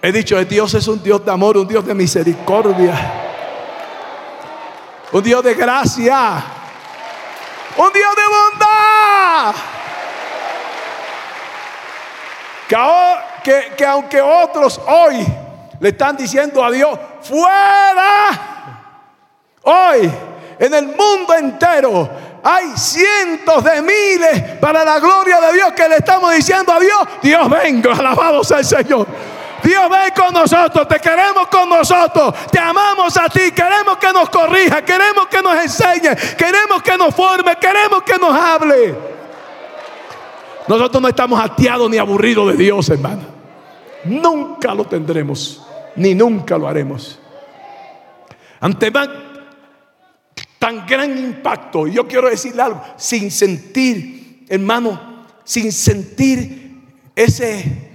He 0.00 0.12
dicho, 0.12 0.44
Dios 0.44 0.74
es 0.74 0.88
un 0.88 1.02
Dios 1.02 1.24
de 1.24 1.30
amor, 1.30 1.56
un 1.56 1.66
Dios 1.66 1.86
de 1.86 1.94
misericordia, 1.94 2.92
un 5.12 5.22
Dios 5.22 5.44
de 5.44 5.54
gracia, 5.54 6.44
un 7.76 7.92
Dios 7.92 8.16
de 8.16 8.22
bondad. 8.28 9.54
Que, 12.68 13.31
que, 13.42 13.84
aunque 13.86 14.20
otros 14.20 14.80
hoy 14.86 15.26
le 15.80 15.88
están 15.88 16.16
diciendo 16.16 16.64
a 16.64 16.70
Dios, 16.70 16.98
fuera, 17.22 18.30
hoy 19.62 20.10
en 20.58 20.74
el 20.74 20.86
mundo 20.86 21.34
entero 21.34 22.08
hay 22.42 22.76
cientos 22.76 23.62
de 23.64 23.82
miles 23.82 24.58
para 24.60 24.84
la 24.84 24.98
gloria 24.98 25.40
de 25.40 25.52
Dios 25.54 25.72
que 25.72 25.88
le 25.88 25.96
estamos 25.96 26.34
diciendo 26.34 26.72
a 26.72 26.80
Dios, 26.80 26.98
Dios 27.22 27.48
venga, 27.48 27.92
alabado 27.92 28.42
sea 28.42 28.58
el 28.58 28.64
Señor. 28.64 29.06
Dios 29.62 29.88
ven 29.88 30.12
con 30.14 30.34
nosotros, 30.34 30.88
te 30.88 30.98
queremos 30.98 31.46
con 31.46 31.68
nosotros, 31.68 32.34
te 32.50 32.58
amamos 32.58 33.16
a 33.16 33.28
ti, 33.28 33.52
queremos 33.52 33.96
que 33.96 34.12
nos 34.12 34.28
corrija, 34.28 34.82
queremos 34.82 35.28
que 35.28 35.40
nos 35.40 35.54
enseñe, 35.54 36.16
queremos 36.36 36.82
que 36.82 36.98
nos 36.98 37.14
forme, 37.14 37.54
queremos 37.56 38.02
que 38.02 38.18
nos 38.18 38.34
hable. 38.36 38.94
Nosotros 40.66 41.00
no 41.00 41.08
estamos 41.08 41.40
hastiados 41.40 41.88
ni 41.90 41.98
aburridos 41.98 42.48
de 42.48 42.56
Dios, 42.56 42.88
hermano. 42.88 43.31
Nunca 44.04 44.74
lo 44.74 44.84
tendremos, 44.84 45.62
ni 45.96 46.14
nunca 46.14 46.58
lo 46.58 46.68
haremos. 46.68 47.18
Ante 48.60 48.90
tan 50.58 50.86
gran 50.86 51.18
impacto, 51.18 51.86
yo 51.86 52.06
quiero 52.06 52.28
decirle 52.28 52.62
algo, 52.62 52.80
sin 52.96 53.30
sentir, 53.30 54.44
hermano, 54.48 55.24
sin 55.44 55.72
sentir 55.72 56.80
ese 57.16 57.90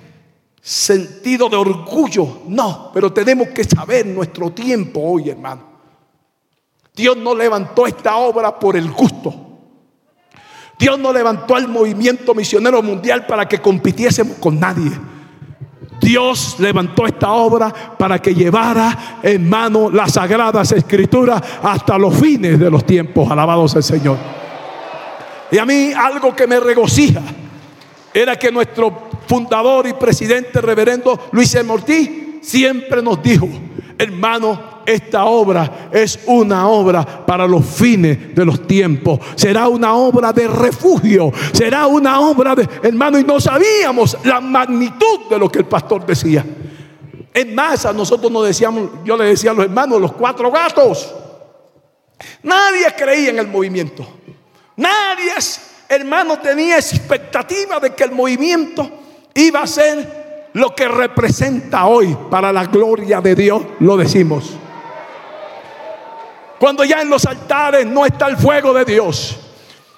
sentido 0.62 1.48
de 1.48 1.56
orgullo, 1.56 2.42
no, 2.48 2.92
pero 2.94 3.14
tenemos 3.14 3.50
que 3.50 3.64
saber 3.64 4.06
nuestro 4.06 4.52
tiempo 4.52 5.00
hoy, 5.02 5.30
hermano. 5.30 5.64
Dios 6.94 7.16
no 7.16 7.34
levantó 7.34 7.88
esta 7.88 8.18
obra 8.18 8.60
por 8.60 8.76
el 8.76 8.92
gusto. 8.92 9.34
Dios 10.78 11.00
no 11.00 11.14
levantó 11.14 11.56
al 11.56 11.68
movimiento 11.68 12.36
misionero 12.36 12.84
mundial 12.84 13.26
para 13.26 13.48
que 13.48 13.62
compitiésemos 13.62 14.38
con 14.38 14.60
nadie. 14.60 14.92
Dios 16.00 16.56
levantó 16.60 17.06
esta 17.06 17.32
obra 17.32 17.74
para 17.98 18.20
que 18.20 18.34
llevara 18.34 19.20
en 19.24 19.50
mano 19.50 19.90
las 19.90 20.14
sagradas 20.14 20.72
escrituras 20.72 21.42
hasta 21.64 21.98
los 21.98 22.16
fines 22.16 22.60
de 22.60 22.70
los 22.70 22.86
tiempos. 22.86 23.30
Alabados 23.30 23.76
al 23.76 23.84
Señor. 23.84 24.18
Y 25.52 25.58
a 25.58 25.66
mí 25.66 25.92
algo 25.94 26.36
que 26.36 26.48
me 26.48 26.60
regocija 26.60 27.22
era 28.14 28.36
que 28.36 28.52
nuestro 28.52 29.10
fundador 29.28 29.88
y 29.88 29.94
presidente 29.94 30.62
reverendo 30.62 31.28
Luis 31.32 31.58
Mortí 31.64 32.40
siempre 32.42 33.02
nos 33.02 33.22
dijo, 33.22 33.48
hermano, 33.98 34.77
esta 34.88 35.26
obra 35.26 35.90
es 35.92 36.18
una 36.28 36.70
obra 36.70 37.06
para 37.26 37.46
los 37.46 37.66
fines 37.66 38.34
de 38.34 38.46
los 38.46 38.66
tiempos. 38.66 39.20
Será 39.36 39.68
una 39.68 39.94
obra 39.94 40.32
de 40.32 40.48
refugio. 40.48 41.30
Será 41.52 41.88
una 41.88 42.22
obra 42.22 42.56
de, 42.56 42.66
hermano, 42.82 43.20
y 43.20 43.26
no 43.26 43.38
sabíamos 43.42 44.18
la 44.24 44.40
magnitud 44.40 45.28
de 45.30 45.38
lo 45.38 45.50
que 45.50 45.60
el 45.60 45.66
pastor 45.66 46.06
decía. 46.06 46.46
En 47.34 47.54
masa 47.54 47.92
nosotros 47.92 48.32
nos 48.32 48.48
decíamos, 48.48 48.90
yo 49.04 49.18
le 49.18 49.26
decía 49.26 49.52
a 49.52 49.56
los 49.56 49.66
hermanos, 49.66 50.00
los 50.00 50.14
cuatro 50.14 50.50
gatos. 50.50 51.14
Nadie 52.44 52.86
creía 52.98 53.32
en 53.32 53.40
el 53.40 53.48
movimiento. 53.48 54.08
Nadie, 54.78 55.34
hermano, 55.90 56.40
tenía 56.40 56.78
expectativa 56.78 57.82
de 57.82 57.94
que 57.94 58.06
el 58.06 58.12
movimiento 58.14 58.90
iba 59.34 59.64
a 59.64 59.68
ser 59.68 60.50
lo 60.54 60.74
que 60.74 60.88
representa 60.88 61.88
hoy 61.88 62.16
para 62.32 62.54
la 62.54 62.64
gloria 62.68 63.20
de 63.20 63.36
Dios, 63.36 63.62
lo 63.82 63.98
decimos. 63.98 64.58
Cuando 66.60 66.84
ya 66.84 67.02
en 67.02 67.10
los 67.10 67.26
altares 67.26 67.86
no 67.86 68.06
está 68.06 68.28
el 68.28 68.38
fuego 68.38 68.74
de 68.74 68.86
Dios. 68.86 69.38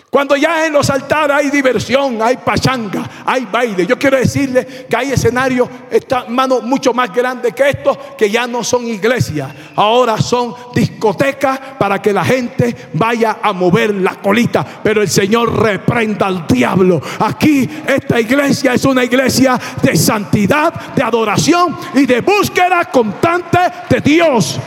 Cuando 0.10 0.36
ya 0.36 0.66
en 0.66 0.74
los 0.74 0.90
altares 0.90 1.38
hay 1.38 1.50
diversión, 1.52 2.20
hay 2.20 2.38
pachanga, 2.38 3.08
hay 3.24 3.46
baile. 3.46 3.86
Yo 3.86 4.00
quiero 4.00 4.18
decirle 4.18 4.88
que 4.90 4.98
hay 4.98 5.12
escenarios, 5.12 5.70
hermano, 5.92 6.62
mucho 6.62 6.96
más 6.96 7.14
grandes 7.14 7.54
que 7.54 7.70
estos, 7.70 7.96
que 8.18 8.28
ya 8.28 8.48
no 8.48 8.64
son 8.64 8.88
iglesias. 8.88 9.52
Ahora 9.76 10.18
son 10.18 10.56
discotecas 10.74 11.60
para 11.78 12.02
que 12.02 12.12
la 12.12 12.26
gente 12.26 12.76
vaya 12.94 13.38
a 13.40 13.54
mover 13.54 13.94
la 13.94 14.16
colita. 14.16 14.66
Pero 14.82 15.04
el 15.04 15.10
Señor 15.10 15.62
reprenda 15.62 16.26
al 16.26 16.48
diablo. 16.48 17.00
Aquí 17.20 17.70
esta 17.86 18.20
iglesia 18.20 18.74
es 18.74 18.86
una 18.86 19.04
iglesia 19.04 19.60
de 19.84 19.96
santidad, 19.96 20.74
de 20.96 21.04
adoración 21.04 21.78
y 21.94 22.08
de 22.08 22.22
búsqueda 22.22 22.86
constante 22.86 23.60
de 23.88 24.02
Dios. 24.02 24.60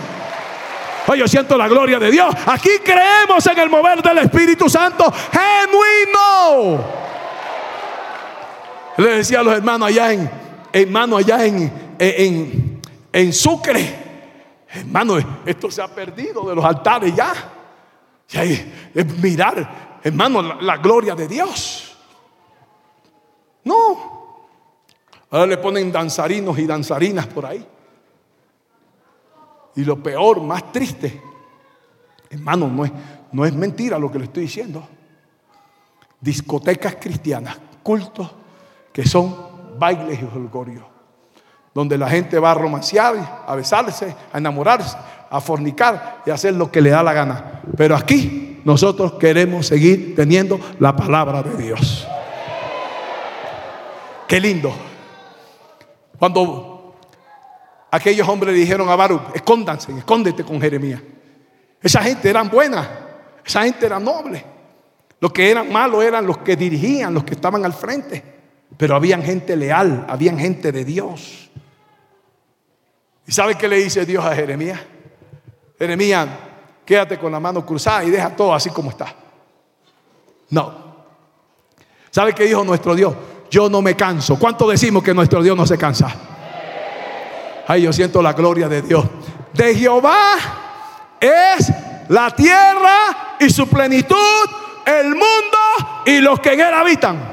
Hoy 1.07 1.18
yo 1.18 1.28
siento 1.28 1.57
la 1.57 1.68
gloria 1.68 1.98
de 1.98 2.11
Dios. 2.11 2.34
Aquí 2.46 2.70
creemos 2.84 3.44
en 3.46 3.59
el 3.59 3.68
mover 3.68 4.03
del 4.03 4.18
Espíritu 4.18 4.68
Santo 4.68 5.12
genuino. 5.32 6.84
Le 8.98 9.16
decía 9.16 9.40
a 9.40 9.42
los 9.42 9.55
hermanos 9.55 9.88
allá 9.88 10.12
en, 10.12 10.30
hermano 10.72 11.16
allá 11.16 11.44
en, 11.44 11.96
en, 11.98 12.80
en 13.12 13.32
Sucre. 13.32 14.03
Hermano, 14.68 15.18
esto 15.44 15.70
se 15.70 15.82
ha 15.82 15.88
perdido 15.88 16.48
de 16.48 16.55
los 16.55 16.64
altares 16.64 17.14
ya. 17.14 17.32
Es 18.32 19.18
mirar, 19.18 19.98
hermano, 20.03 20.61
la 20.61 20.76
gloria 20.78 21.14
de 21.14 21.28
Dios. 21.28 21.96
No. 23.64 24.22
Ahora 25.30 25.46
le 25.46 25.59
ponen 25.59 25.90
danzarinos 25.90 26.59
y 26.59 26.66
danzarinas 26.66 27.26
por 27.26 27.46
ahí. 27.46 27.66
Y 29.75 29.85
lo 29.85 30.03
peor, 30.03 30.41
más 30.43 30.70
triste, 30.70 31.23
hermano, 32.31 32.68
no 32.68 32.85
es, 32.85 32.93
no 33.33 33.45
es 33.45 33.55
mentira 33.55 33.99
lo 33.99 34.11
que 34.11 34.18
le 34.18 34.25
estoy 34.25 34.45
diciendo. 34.45 34.87
Discotecas 36.20 36.97
cristianas, 37.01 37.59
cultos 37.83 38.31
que 38.93 39.07
son 39.07 39.79
bailes 39.79 40.20
y 40.20 40.25
holgorios, 40.25 40.85
donde 41.75 41.97
la 41.97 42.09
gente 42.09 42.39
va 42.39 42.51
a 42.51 42.55
romancear, 42.55 43.45
a 43.47 43.55
besarse, 43.55 44.14
a 44.33 44.39
enamorarse, 44.39 44.97
a 45.31 45.41
fornicar 45.41 46.23
y 46.27 46.31
a 46.31 46.35
hacer 46.35 46.55
lo 46.55 46.70
que 46.70 46.81
le 46.81 46.91
da 46.91 47.03
la 47.03 47.12
gana. 47.12 47.62
Pero 47.77 47.97
aquí 47.97 48.61
nosotros 48.64 49.14
queremos 49.14 49.66
seguir 49.66 50.14
teniendo 50.14 50.61
la 50.79 50.95
palabra 50.95 51.43
de 51.43 51.57
Dios. 51.57 52.07
Qué 54.29 54.41
lindo. 54.41 54.73
Cuando 56.18 56.72
aquellos 57.93 58.26
hombres 58.26 58.55
le 58.55 58.61
dijeron 58.61 58.88
a 58.88 58.97
Baruch, 58.97 59.22
escóndanse, 59.34 59.93
escóndete 59.93 60.43
con 60.43 60.61
Jeremías. 60.61 61.01
Esa 61.80 62.03
gente 62.03 62.28
eran 62.28 62.49
buena, 62.49 62.88
esa 63.45 63.62
gente 63.62 63.86
era 63.86 64.01
noble. 64.01 64.45
Los 65.20 65.30
que 65.30 65.51
eran 65.51 65.70
malos 65.70 66.03
eran 66.03 66.26
los 66.26 66.38
que 66.38 66.57
dirigían, 66.57 67.14
los 67.14 67.22
que 67.22 67.34
estaban 67.34 67.64
al 67.64 67.74
frente. 67.74 68.24
Pero 68.76 68.97
habían 68.97 69.22
gente 69.22 69.55
leal, 69.55 70.07
habían 70.09 70.38
gente 70.38 70.72
de 70.72 70.84
Dios. 70.84 71.51
¿Y 73.26 73.30
sabe 73.30 73.55
qué 73.57 73.68
le 73.68 73.76
dice 73.76 74.07
Dios 74.07 74.24
a 74.24 74.34
Jeremías? 74.34 74.80
Jeremías, 75.78 76.28
quédate 76.84 77.18
con 77.18 77.30
la 77.30 77.40
mano 77.40 77.64
cruzada 77.64 78.03
y 78.05 78.11
deja 78.11 78.34
todo 78.34 78.55
así 78.55 78.70
como 78.70 78.90
está. 78.90 79.14
No. 80.49 80.95
¿Sabe 82.11 82.32
qué 82.32 82.45
dijo 82.45 82.64
nuestro 82.64 82.95
Dios? 82.95 83.14
Yo 83.51 83.68
no 83.68 83.82
me 83.82 83.95
canso. 83.95 84.38
¿Cuánto 84.38 84.68
decimos 84.68 85.03
que 85.03 85.12
nuestro 85.12 85.43
Dios 85.43 85.57
no 85.57 85.66
se 85.66 85.76
cansa? 85.76 86.32
Ay, 87.67 87.83
yo 87.83 87.93
siento 87.93 88.23
la 88.23 88.33
gloria 88.33 88.69
de 88.69 88.83
Dios. 88.83 89.05
De 89.53 89.75
Jehová 89.75 90.37
es 91.21 91.73
la 92.09 92.31
tierra 92.31 93.37
y 93.39 93.51
su 93.51 93.69
plenitud, 93.69 94.17
el 94.85 95.09
mundo 95.09 95.59
y 96.05 96.21
los 96.21 96.41
que 96.41 96.53
en 96.53 96.61
él 96.61 96.75
habitan. 96.75 97.33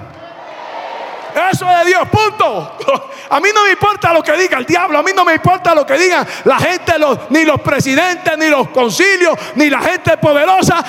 Eso 1.52 1.70
es 1.70 1.80
de 1.80 1.86
Dios, 1.86 2.08
punto. 2.10 2.78
A 3.30 3.40
mí 3.40 3.50
no 3.54 3.64
me 3.64 3.72
importa 3.72 4.12
lo 4.12 4.24
que 4.24 4.34
diga 4.34 4.58
el 4.58 4.66
diablo, 4.66 4.98
a 4.98 5.04
mí 5.04 5.12
no 5.16 5.24
me 5.24 5.36
importa 5.36 5.76
lo 5.76 5.86
que 5.86 5.94
digan 6.00 6.28
la 6.46 6.58
gente, 6.58 6.94
ni 7.30 7.46
los 7.46 7.62
presidentes, 7.62 8.36
ni 8.40 8.48
los 8.48 8.70
concilios, 8.70 9.38
ni 9.54 9.70
la 9.70 9.80
gente 9.82 10.18
poderosa. 10.18 10.84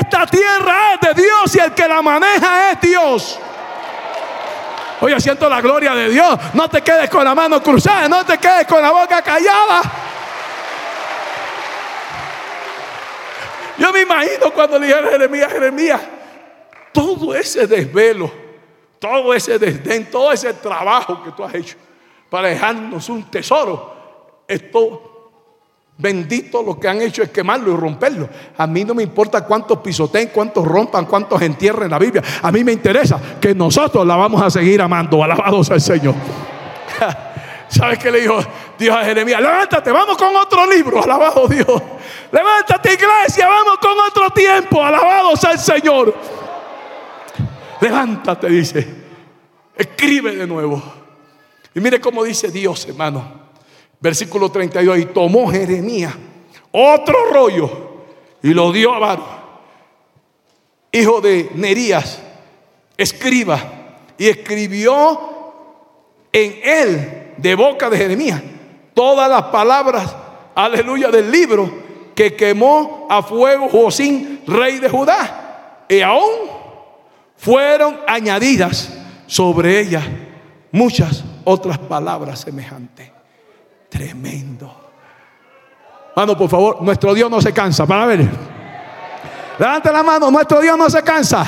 Esta 0.00 0.24
tierra 0.26 0.94
es 0.94 1.00
de 1.00 1.20
Dios 1.20 1.56
y 1.56 1.58
el 1.58 1.72
que 1.72 1.88
la 1.88 2.00
maneja 2.00 2.70
es 2.70 2.80
Dios. 2.80 3.40
Oye, 5.00 5.18
siento 5.20 5.48
la 5.48 5.60
gloria 5.60 5.94
de 5.94 6.08
Dios. 6.08 6.38
No 6.54 6.68
te 6.68 6.82
quedes 6.82 7.08
con 7.08 7.24
la 7.24 7.34
mano 7.34 7.62
cruzada, 7.62 8.08
no 8.08 8.24
te 8.24 8.38
quedes 8.38 8.66
con 8.66 8.82
la 8.82 8.90
boca 8.90 9.22
callada. 9.22 9.82
Yo 13.78 13.92
me 13.92 14.02
imagino 14.02 14.50
cuando 14.52 14.78
le 14.78 14.86
dijeron 14.86 15.08
a 15.08 15.12
Jeremías, 15.12 15.52
Jeremías, 15.52 16.00
todo 16.92 17.34
ese 17.34 17.66
desvelo, 17.66 18.30
todo 18.98 19.32
ese 19.32 19.58
desdén, 19.58 20.10
todo 20.10 20.32
ese 20.32 20.52
trabajo 20.52 21.22
que 21.22 21.32
tú 21.32 21.42
has 21.42 21.54
hecho 21.54 21.76
para 22.28 22.48
dejarnos 22.48 23.08
un 23.08 23.30
tesoro, 23.30 24.44
esto 24.46 25.09
Bendito 26.00 26.62
lo 26.62 26.80
que 26.80 26.88
han 26.88 27.02
hecho 27.02 27.22
es 27.22 27.28
quemarlo 27.28 27.74
y 27.74 27.76
romperlo. 27.76 28.26
A 28.56 28.66
mí 28.66 28.84
no 28.84 28.94
me 28.94 29.02
importa 29.02 29.44
cuántos 29.44 29.80
pisoteen, 29.80 30.30
cuántos 30.32 30.66
rompan, 30.66 31.04
cuántos 31.04 31.42
entierren 31.42 31.90
la 31.90 31.98
Biblia. 31.98 32.22
A 32.40 32.50
mí 32.50 32.64
me 32.64 32.72
interesa 32.72 33.20
que 33.38 33.54
nosotros 33.54 34.06
la 34.06 34.16
vamos 34.16 34.42
a 34.42 34.48
seguir 34.48 34.80
amando. 34.80 35.22
Alabados 35.22 35.70
al 35.70 35.80
Señor. 35.80 36.14
¿Sabes 37.68 37.98
qué 37.98 38.10
le 38.10 38.22
dijo 38.22 38.38
Dios 38.78 38.96
a 38.96 39.04
Jeremías? 39.04 39.42
Levántate, 39.42 39.92
vamos 39.92 40.16
con 40.16 40.34
otro 40.34 40.64
libro. 40.66 41.04
Alabado 41.04 41.46
Dios. 41.46 41.82
Levántate, 42.32 42.94
iglesia, 42.94 43.46
vamos 43.46 43.76
con 43.78 43.92
otro 44.00 44.30
tiempo. 44.30 44.82
Alabados 44.82 45.44
al 45.44 45.58
Señor. 45.58 46.14
Levántate, 47.78 48.48
dice. 48.48 48.88
Escribe 49.76 50.34
de 50.34 50.46
nuevo. 50.46 50.82
Y 51.74 51.80
mire 51.80 52.00
cómo 52.00 52.24
dice 52.24 52.50
Dios, 52.50 52.88
hermano. 52.88 53.39
Versículo 54.00 54.50
32. 54.50 54.98
Y 54.98 55.04
tomó 55.06 55.50
Jeremías 55.50 56.14
otro 56.72 57.30
rollo 57.32 57.70
y 58.42 58.54
lo 58.54 58.72
dio 58.72 58.94
a 58.94 58.98
Baruch, 58.98 59.26
hijo 60.92 61.20
de 61.20 61.50
Nerías, 61.54 62.20
escriba, 62.96 63.58
y 64.16 64.28
escribió 64.28 65.18
en 66.32 66.60
él, 66.62 67.32
de 67.36 67.54
boca 67.54 67.88
de 67.88 67.96
Jeremías, 67.96 68.42
todas 68.94 69.28
las 69.28 69.44
palabras, 69.44 70.14
aleluya, 70.54 71.08
del 71.08 71.30
libro 71.30 71.70
que 72.14 72.36
quemó 72.36 73.06
a 73.10 73.22
fuego 73.22 73.68
Josín, 73.68 74.42
rey 74.46 74.78
de 74.78 74.88
Judá. 74.88 75.86
Y 75.88 76.02
aún 76.02 76.50
fueron 77.36 77.98
añadidas 78.06 78.92
sobre 79.26 79.80
ella 79.80 80.02
muchas 80.70 81.24
otras 81.44 81.78
palabras 81.78 82.40
semejantes. 82.40 83.10
Tremendo. 83.90 84.92
Mano, 86.16 86.36
por 86.36 86.48
favor, 86.48 86.80
nuestro 86.82 87.12
Dios 87.12 87.30
no 87.30 87.40
se 87.40 87.52
cansa. 87.52 87.86
Para 87.86 88.06
ver. 88.06 88.28
La 89.58 90.02
mano, 90.02 90.30
nuestro 90.30 90.60
Dios 90.60 90.78
no 90.78 90.88
se 90.88 91.02
cansa. 91.02 91.44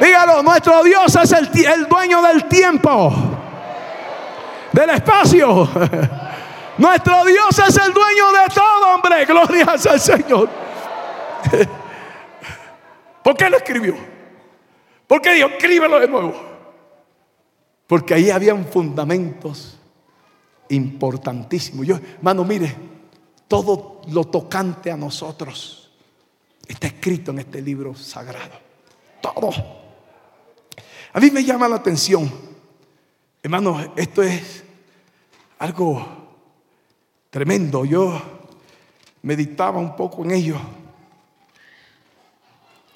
Dígalo, 0.00 0.42
nuestro 0.42 0.82
Dios 0.84 1.14
es 1.16 1.32
el, 1.32 1.48
el 1.66 1.88
dueño 1.88 2.20
del 2.22 2.44
tiempo, 2.44 3.12
del 4.72 4.90
espacio. 4.90 5.68
Nuestro 6.78 7.24
Dios 7.24 7.58
es 7.58 7.76
el 7.76 7.92
dueño 7.92 8.30
de 8.30 8.54
todo, 8.54 8.94
hombre. 8.94 9.24
Gloria 9.24 9.66
al 9.72 10.00
Señor. 10.00 10.48
¿Por 13.24 13.36
qué 13.36 13.50
lo 13.50 13.56
escribió? 13.56 13.96
¿Por 15.08 15.20
qué 15.20 15.32
dijo, 15.32 15.48
escríbelo 15.48 15.98
de 15.98 16.06
nuevo? 16.06 16.34
Porque 17.88 18.14
ahí 18.14 18.30
habían 18.30 18.64
fundamentos 18.66 19.77
importantísimos. 20.68 21.86
Yo, 21.86 21.96
hermano, 21.96 22.44
mire, 22.44 22.74
todo 23.46 24.02
lo 24.08 24.24
tocante 24.24 24.90
a 24.90 24.96
nosotros 24.96 25.90
está 26.66 26.86
escrito 26.86 27.30
en 27.30 27.40
este 27.40 27.62
libro 27.62 27.94
sagrado. 27.94 28.54
Todo. 29.20 29.50
A 31.12 31.20
mí 31.20 31.30
me 31.30 31.42
llama 31.42 31.68
la 31.68 31.76
atención, 31.76 32.30
hermano, 33.42 33.92
esto 33.96 34.22
es 34.22 34.62
algo 35.58 36.06
tremendo. 37.30 37.84
Yo 37.84 38.20
meditaba 39.22 39.78
un 39.78 39.96
poco 39.96 40.24
en 40.24 40.32
ello. 40.32 40.56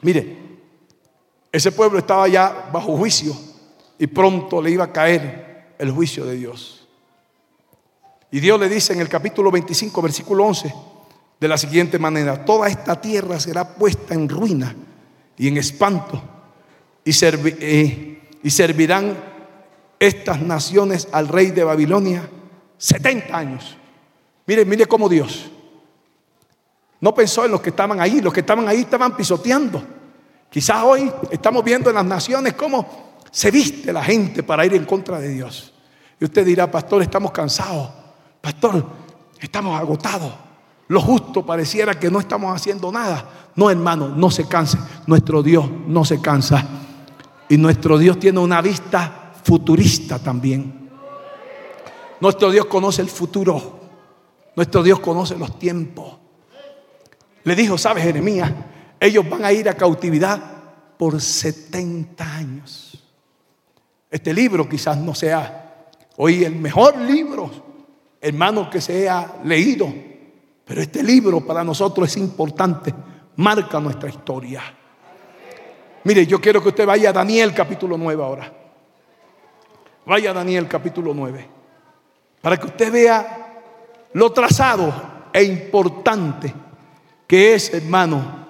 Mire, 0.02 0.36
ese 1.50 1.72
pueblo 1.72 1.98
estaba 1.98 2.28
ya 2.28 2.68
bajo 2.72 2.96
juicio 2.96 3.34
y 3.98 4.06
pronto 4.06 4.60
le 4.60 4.70
iba 4.70 4.84
a 4.84 4.92
caer 4.92 5.74
el 5.78 5.90
juicio 5.90 6.24
de 6.24 6.36
Dios. 6.36 6.81
Y 8.32 8.40
Dios 8.40 8.58
le 8.58 8.68
dice 8.68 8.94
en 8.94 9.00
el 9.00 9.10
capítulo 9.10 9.50
25, 9.50 10.00
versículo 10.00 10.46
11, 10.46 10.74
de 11.38 11.48
la 11.48 11.58
siguiente 11.58 11.98
manera, 11.98 12.44
toda 12.44 12.66
esta 12.66 12.98
tierra 12.98 13.38
será 13.38 13.74
puesta 13.74 14.14
en 14.14 14.26
ruina 14.26 14.74
y 15.36 15.48
en 15.48 15.58
espanto 15.58 16.20
y, 17.04 17.12
eh, 17.24 18.22
y 18.42 18.50
servirán 18.50 19.16
estas 19.98 20.40
naciones 20.40 21.08
al 21.12 21.28
rey 21.28 21.50
de 21.50 21.62
Babilonia 21.62 22.26
70 22.78 23.36
años. 23.36 23.76
Mire, 24.46 24.64
mire 24.64 24.86
cómo 24.86 25.10
Dios 25.10 25.50
no 27.02 27.14
pensó 27.14 27.44
en 27.44 27.50
los 27.50 27.60
que 27.60 27.70
estaban 27.70 28.00
ahí, 28.00 28.20
los 28.20 28.32
que 28.32 28.40
estaban 28.40 28.66
ahí 28.66 28.80
estaban 28.80 29.14
pisoteando. 29.14 29.82
Quizás 30.48 30.82
hoy 30.84 31.12
estamos 31.30 31.62
viendo 31.64 31.90
en 31.90 31.96
las 31.96 32.04
naciones 32.04 32.54
cómo 32.54 33.18
se 33.30 33.50
viste 33.50 33.92
la 33.92 34.04
gente 34.04 34.42
para 34.42 34.64
ir 34.64 34.72
en 34.74 34.84
contra 34.84 35.18
de 35.18 35.28
Dios. 35.28 35.74
Y 36.20 36.24
usted 36.24 36.46
dirá, 36.46 36.70
pastor, 36.70 37.02
estamos 37.02 37.32
cansados. 37.32 38.01
Pastor, 38.42 38.84
estamos 39.40 39.80
agotados. 39.80 40.32
Lo 40.88 41.00
justo 41.00 41.46
pareciera 41.46 41.94
que 41.94 42.10
no 42.10 42.20
estamos 42.20 42.54
haciendo 42.54 42.92
nada. 42.92 43.50
No, 43.54 43.70
hermano, 43.70 44.08
no 44.08 44.30
se 44.30 44.46
canse. 44.46 44.76
Nuestro 45.06 45.42
Dios 45.42 45.64
no 45.86 46.04
se 46.04 46.20
cansa. 46.20 46.66
Y 47.48 47.56
nuestro 47.56 47.96
Dios 47.96 48.18
tiene 48.18 48.40
una 48.40 48.60
vista 48.60 49.32
futurista 49.42 50.18
también. 50.18 50.90
Nuestro 52.20 52.50
Dios 52.50 52.66
conoce 52.66 53.00
el 53.00 53.08
futuro. 53.08 53.80
Nuestro 54.56 54.82
Dios 54.82 55.00
conoce 55.00 55.38
los 55.38 55.58
tiempos. 55.58 56.18
Le 57.44 57.54
dijo, 57.54 57.78
¿sabes, 57.78 58.04
Jeremías? 58.04 58.52
Ellos 59.00 59.28
van 59.28 59.44
a 59.44 59.52
ir 59.52 59.68
a 59.68 59.74
cautividad 59.74 60.40
por 60.98 61.20
70 61.20 62.34
años. 62.36 63.02
Este 64.10 64.34
libro 64.34 64.68
quizás 64.68 64.98
no 64.98 65.14
sea 65.14 65.88
hoy 66.16 66.44
el 66.44 66.54
mejor 66.54 66.98
libro, 66.98 67.50
hermano, 68.22 68.70
que 68.70 68.80
se 68.80 69.00
haya 69.00 69.34
leído, 69.44 69.92
pero 70.64 70.80
este 70.80 71.02
libro 71.02 71.40
para 71.40 71.64
nosotros 71.64 72.08
es 72.08 72.16
importante, 72.16 72.94
marca 73.36 73.80
nuestra 73.80 74.08
historia. 74.08 74.62
Mire, 76.04 76.24
yo 76.24 76.40
quiero 76.40 76.62
que 76.62 76.68
usted 76.68 76.86
vaya 76.86 77.10
a 77.10 77.12
Daniel 77.12 77.52
capítulo 77.52 77.98
9 77.98 78.22
ahora. 78.22 78.52
Vaya 80.06 80.30
a 80.30 80.34
Daniel 80.34 80.68
capítulo 80.68 81.12
9. 81.12 81.48
Para 82.40 82.56
que 82.56 82.66
usted 82.66 82.92
vea 82.92 83.62
lo 84.12 84.32
trazado 84.32 84.92
e 85.32 85.42
importante 85.42 86.54
que 87.26 87.54
es, 87.54 87.74
hermano, 87.74 88.46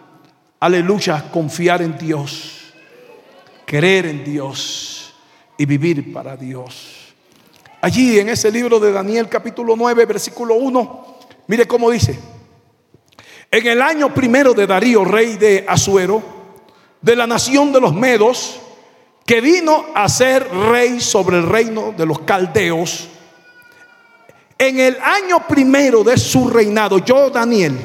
aleluya, 0.60 1.30
confiar 1.30 1.82
en 1.82 1.96
Dios, 1.96 2.74
creer 3.64 4.06
en 4.06 4.24
Dios 4.24 5.14
y 5.56 5.64
vivir 5.64 6.12
para 6.12 6.36
Dios. 6.36 7.01
Allí 7.84 8.20
en 8.20 8.28
ese 8.28 8.52
libro 8.52 8.78
de 8.78 8.92
Daniel 8.92 9.28
capítulo 9.28 9.74
9, 9.76 10.06
versículo 10.06 10.54
1, 10.54 11.18
mire 11.48 11.66
cómo 11.66 11.90
dice, 11.90 12.16
en 13.50 13.66
el 13.66 13.82
año 13.82 14.14
primero 14.14 14.54
de 14.54 14.68
Darío, 14.68 15.04
rey 15.04 15.36
de 15.36 15.64
Asuero, 15.68 16.22
de 17.00 17.16
la 17.16 17.26
nación 17.26 17.72
de 17.72 17.80
los 17.80 17.92
Medos, 17.92 18.60
que 19.26 19.40
vino 19.40 19.86
a 19.96 20.08
ser 20.08 20.48
rey 20.70 21.00
sobre 21.00 21.38
el 21.38 21.48
reino 21.48 21.92
de 21.96 22.06
los 22.06 22.20
caldeos, 22.20 23.08
en 24.58 24.78
el 24.78 24.96
año 25.02 25.48
primero 25.48 26.04
de 26.04 26.16
su 26.18 26.48
reinado, 26.48 26.98
yo, 26.98 27.30
Daniel, 27.30 27.76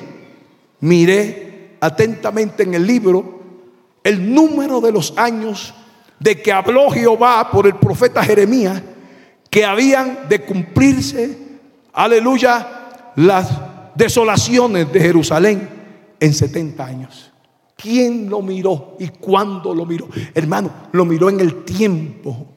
miré 0.80 1.76
atentamente 1.82 2.62
en 2.62 2.76
el 2.76 2.86
libro 2.86 3.40
el 4.04 4.32
número 4.32 4.80
de 4.80 4.92
los 4.92 5.18
años 5.18 5.74
de 6.20 6.40
que 6.40 6.52
habló 6.52 6.92
Jehová 6.92 7.50
por 7.50 7.66
el 7.66 7.78
profeta 7.78 8.24
Jeremías, 8.24 8.80
que 9.50 9.66
habían 9.66 10.28
de 10.30 10.42
cumplirse, 10.42 11.38
aleluya, 11.94 13.14
las 13.16 13.50
desolaciones 13.96 14.92
de 14.92 15.00
Jerusalén 15.00 15.70
en 16.20 16.34
70 16.34 16.86
años. 16.86 17.32
¿Quién 17.76 18.30
lo 18.30 18.42
miró 18.42 18.96
y 19.00 19.10
cuándo 19.10 19.74
lo 19.74 19.86
miró? 19.86 20.08
Hermano, 20.34 20.72
lo 20.92 21.06
miró 21.06 21.30
en 21.30 21.40
el 21.40 21.64
tiempo. 21.64 22.48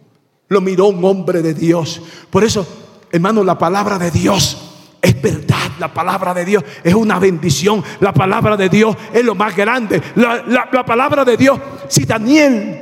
Lo 0.49 0.61
miró 0.61 0.87
un 0.87 1.05
hombre 1.05 1.43
de 1.43 1.55
Dios. 1.55 2.03
Por 2.31 2.43
eso, 2.43 2.67
hermano, 3.13 3.45
la 3.45 3.59
palabra 3.59 3.99
de 3.99 4.11
Dios 4.11 4.97
es 5.01 5.21
verdad. 5.21 5.57
La 5.79 5.93
palabra 5.93 6.35
de 6.35 6.45
Dios 6.45 6.65
es 6.83 6.95
una 6.95 7.19
bendición. 7.19 7.85
La 8.01 8.13
palabra 8.13 8.57
de 8.57 8.69
Dios 8.69 8.97
es 9.13 9.25
lo 9.25 9.35
más 9.35 9.55
grande. 9.55 10.03
La, 10.17 10.85
palabra 10.85 11.25
de 11.25 11.37
Dios, 11.37 11.59
si 11.89 12.05
Daniel 12.05 12.81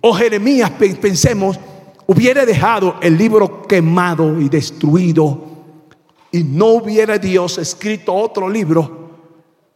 o 0.00 0.14
Jeremías, 0.14 0.70
pensemos, 1.00 1.58
hubiera 2.06 2.44
dejado 2.44 2.96
el 3.00 3.16
libro 3.16 3.62
quemado 3.62 4.40
y 4.40 4.48
destruido 4.48 5.54
y 6.30 6.42
no 6.42 6.66
hubiera 6.66 7.18
Dios 7.18 7.58
escrito 7.58 8.12
otro 8.12 8.48
libro, 8.48 9.10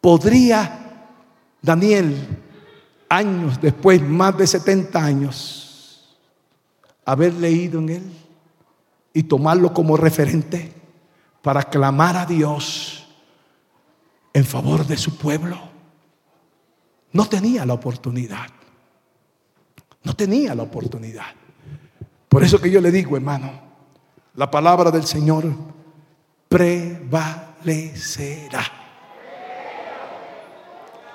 podría 0.00 1.06
Daniel, 1.62 2.16
años 3.08 3.60
después, 3.60 4.02
más 4.02 4.36
de 4.36 4.46
70 4.46 5.04
años, 5.04 6.18
haber 7.04 7.34
leído 7.34 7.78
en 7.78 7.88
él 7.88 8.12
y 9.12 9.22
tomarlo 9.22 9.72
como 9.72 9.96
referente 9.96 10.72
para 11.42 11.62
clamar 11.62 12.16
a 12.16 12.26
Dios 12.26 13.06
en 14.32 14.44
favor 14.44 14.86
de 14.86 14.96
su 14.96 15.16
pueblo. 15.16 15.58
No 17.12 17.26
tenía 17.26 17.64
la 17.64 17.74
oportunidad. 17.74 18.48
No 20.04 20.14
tenía 20.14 20.54
la 20.54 20.64
oportunidad. 20.64 21.34
Por 22.28 22.44
eso 22.44 22.60
que 22.60 22.70
yo 22.70 22.80
le 22.80 22.90
digo, 22.90 23.16
hermano, 23.16 23.50
la 24.34 24.50
palabra 24.50 24.90
del 24.90 25.06
Señor 25.06 25.44
prevalecerá. 26.48 28.64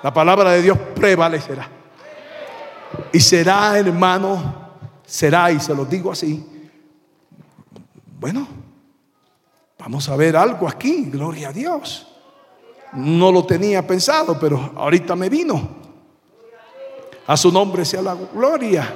La 0.02 0.12
palabra 0.12 0.50
de 0.52 0.62
Dios 0.62 0.78
prevalecerá. 0.94 1.68
Y 3.12 3.20
será, 3.20 3.78
hermano, 3.78 4.70
será, 5.04 5.50
y 5.50 5.60
se 5.60 5.74
lo 5.74 5.84
digo 5.84 6.12
así, 6.12 6.46
bueno, 8.18 8.48
Vamos 9.84 10.08
a 10.08 10.16
ver 10.16 10.34
algo 10.34 10.66
aquí, 10.66 11.10
gloria 11.10 11.50
a 11.50 11.52
Dios. 11.52 12.06
No 12.94 13.30
lo 13.30 13.44
tenía 13.44 13.86
pensado, 13.86 14.38
pero 14.40 14.72
ahorita 14.76 15.14
me 15.14 15.28
vino. 15.28 15.68
A 17.26 17.36
su 17.36 17.52
nombre 17.52 17.84
sea 17.84 18.00
la 18.00 18.14
gloria. 18.14 18.90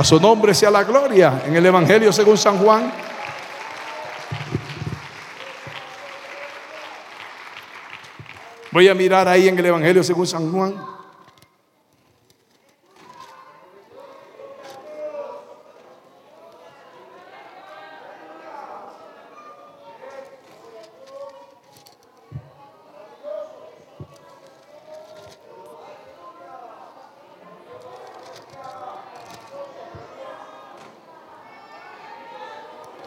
A 0.00 0.04
su 0.04 0.18
nombre 0.18 0.54
sea 0.54 0.70
la 0.70 0.82
gloria 0.82 1.42
en 1.44 1.54
el 1.54 1.66
Evangelio 1.66 2.10
según 2.10 2.38
San 2.38 2.56
Juan. 2.56 2.90
Voy 8.70 8.88
a 8.88 8.94
mirar 8.94 9.28
ahí 9.28 9.46
en 9.46 9.58
el 9.58 9.66
Evangelio 9.66 10.02
según 10.02 10.26
San 10.26 10.50
Juan. 10.50 10.89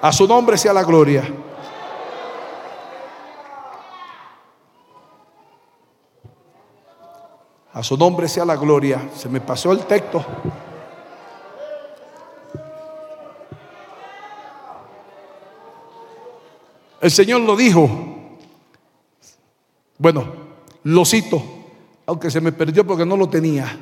A 0.03 0.11
su 0.11 0.27
nombre 0.27 0.57
sea 0.57 0.73
la 0.73 0.83
gloria. 0.83 1.23
A 7.71 7.81
su 7.81 7.95
nombre 7.95 8.27
sea 8.27 8.43
la 8.43 8.57
gloria. 8.57 9.09
Se 9.15 9.29
me 9.29 9.39
pasó 9.39 9.71
el 9.71 9.85
texto. 9.85 10.25
El 16.99 17.09
Señor 17.09 17.39
lo 17.39 17.55
dijo. 17.55 17.89
Bueno, 19.97 20.33
lo 20.83 21.05
cito, 21.05 21.41
aunque 22.07 22.29
se 22.29 22.41
me 22.41 22.51
perdió 22.51 22.85
porque 22.85 23.05
no 23.05 23.15
lo 23.15 23.29
tenía. 23.29 23.79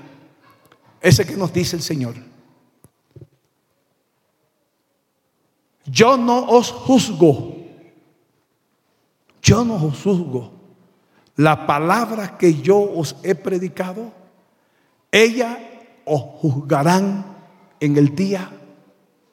Ese 1.01 1.26
que 1.26 1.36
nos 1.36 1.51
dice 1.51 1.78
el 1.78 1.82
Señor. 1.82 2.13
Yo 5.92 6.16
no 6.16 6.48
os 6.48 6.72
juzgo. 6.72 7.58
Yo 9.42 9.66
no 9.66 9.76
os 9.76 10.02
juzgo. 10.02 10.52
La 11.36 11.68
palabra 11.68 12.38
que 12.38 12.62
yo 12.62 12.80
os 12.80 13.18
he 13.24 13.36
predicado, 13.36 14.12
ella 15.12 15.60
os 16.06 16.22
juzgarán 16.39 17.26
en 17.80 17.98
el 17.98 18.16
día 18.16 18.50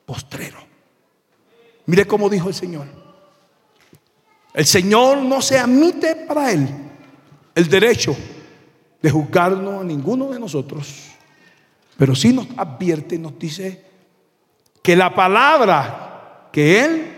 postrero. 0.04 0.58
Mire 1.86 2.06
cómo 2.06 2.28
dijo 2.28 2.48
el 2.48 2.54
Señor. 2.54 2.86
El 4.52 4.66
Señor 4.66 5.18
no 5.18 5.40
se 5.40 5.58
admite 5.58 6.16
para 6.16 6.50
Él 6.50 6.68
el 7.54 7.68
derecho 7.68 8.16
de 9.00 9.10
juzgarnos 9.10 9.82
a 9.82 9.84
ninguno 9.84 10.30
de 10.30 10.40
nosotros, 10.40 11.12
pero 11.96 12.16
sí 12.16 12.32
nos 12.32 12.48
advierte, 12.56 13.18
nos 13.18 13.38
dice 13.38 13.84
que 14.82 14.96
la 14.96 15.14
palabra 15.14 16.07
que 16.52 16.84
Él 16.84 17.14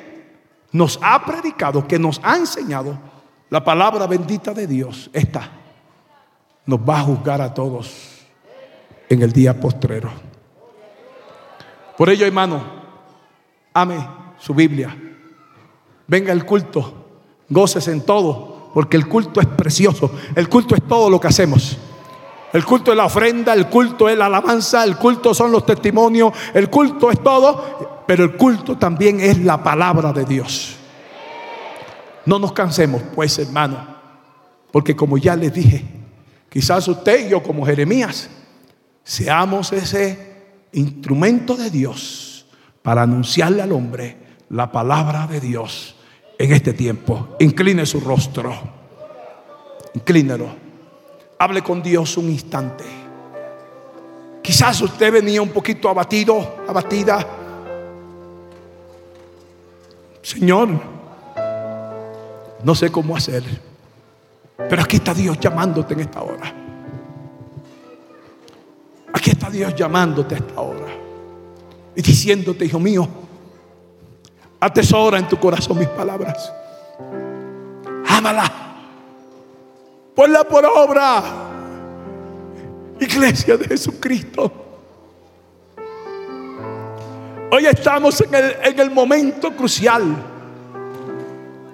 nos 0.73 0.99
ha 1.03 1.25
predicado, 1.25 1.87
que 1.87 1.99
nos 1.99 2.21
ha 2.23 2.37
enseñado, 2.37 2.99
la 3.49 3.65
palabra 3.65 4.07
bendita 4.07 4.55
de 4.55 4.67
Dios, 4.67 5.11
esta, 5.13 5.51
nos 6.67 6.79
va 6.81 7.01
a 7.01 7.03
juzgar 7.03 7.41
a 7.41 7.53
todos 7.53 7.93
en 9.09 9.23
el 9.23 9.33
día 9.33 9.59
postrero. 9.59 10.11
Por 11.97 12.09
ello, 12.09 12.25
hermano, 12.25 12.63
ame 13.75 13.99
su 14.39 14.55
Biblia. 14.55 14.97
Venga 16.07 16.33
el 16.33 16.45
culto, 16.47 17.07
goces 17.49 17.89
en 17.89 18.03
todo, 18.03 18.71
porque 18.73 18.97
el 18.97 19.09
culto 19.09 19.41
es 19.41 19.47
precioso. 19.47 20.13
El 20.35 20.49
culto 20.49 20.75
es 20.75 20.83
todo 20.83 21.11
lo 21.11 21.21
que 21.21 21.29
hacemos. 21.29 21.77
El 22.53 22.65
culto 22.65 22.91
es 22.91 22.97
la 22.97 23.05
ofrenda, 23.05 23.55
el 23.55 23.69
culto 23.69 24.09
es 24.09 24.19
la 24.19 24.27
alabanza, 24.27 24.83
el 24.85 24.97
culto 24.97 25.33
son 25.35 25.53
los 25.53 25.65
testimonios, 25.65 26.33
el 26.53 26.69
culto 26.69 27.11
es 27.11 27.23
todo, 27.23 28.03
pero 28.07 28.25
el 28.25 28.37
culto 28.37 28.77
también 28.77 29.21
es 29.21 29.39
la 29.39 29.63
palabra 29.63 30.13
de 30.13 30.25
Dios. 30.25 30.77
No 32.27 32.39
nos 32.39 32.53
cansemos, 32.53 33.03
pues, 33.15 33.39
hermano, 33.39 33.87
porque 34.73 34.97
como 34.97 35.17
ya 35.17 35.37
les 35.37 35.53
dije, 35.53 35.85
quizás 36.49 36.87
usted 36.89 37.27
y 37.27 37.31
yo 37.31 37.43
como 37.43 37.65
Jeremías 37.65 38.29
seamos 39.05 39.73
ese 39.73 40.31
instrumento 40.73 41.57
de 41.57 41.71
Dios 41.71 42.47
para 42.83 43.03
anunciarle 43.03 43.63
al 43.63 43.73
hombre 43.73 44.17
la 44.49 44.73
palabra 44.73 45.27
de 45.29 45.41
Dios 45.41 45.95
en 46.39 46.53
este 46.53 46.73
tiempo. 46.73 47.37
Incline 47.39 47.87
su 47.87 48.01
rostro. 48.01 48.53
Inclínelo. 49.95 50.70
Hable 51.41 51.63
con 51.63 51.83
Dios 51.83 52.19
un 52.19 52.29
instante. 52.29 52.85
Quizás 54.43 54.79
usted 54.83 55.11
venía 55.11 55.41
un 55.41 55.49
poquito 55.49 55.89
abatido, 55.89 56.57
abatida. 56.69 57.27
Señor, 60.21 60.69
no 62.63 62.75
sé 62.75 62.93
cómo 62.93 63.17
hacer. 63.17 63.43
Pero 64.55 64.83
aquí 64.83 64.97
está 64.97 65.15
Dios 65.15 65.41
llamándote 65.41 65.95
en 65.95 66.01
esta 66.01 66.21
hora. 66.21 66.55
Aquí 69.15 69.31
está 69.31 69.49
Dios 69.49 69.75
llamándote 69.75 70.35
a 70.35 70.39
esta 70.39 70.61
hora. 70.61 70.93
Y 71.97 72.03
diciéndote, 72.03 72.67
hijo 72.67 72.79
mío, 72.79 73.09
atesora 74.61 75.19
en 75.19 75.27
tu 75.27 75.41
corazón 75.41 75.79
mis 75.79 75.89
palabras. 75.89 76.53
Ámala. 78.07 78.70
Ponla 80.15 80.45
por 80.45 80.65
obra. 80.65 81.23
Iglesia 83.01 83.57
de 83.57 83.67
Jesucristo. 83.67 84.53
Hoy 87.53 87.67
estamos 87.67 88.21
en 88.21 88.35
el, 88.35 88.57
en 88.63 88.79
el 88.79 88.91
momento 88.91 89.51
crucial. 89.57 90.05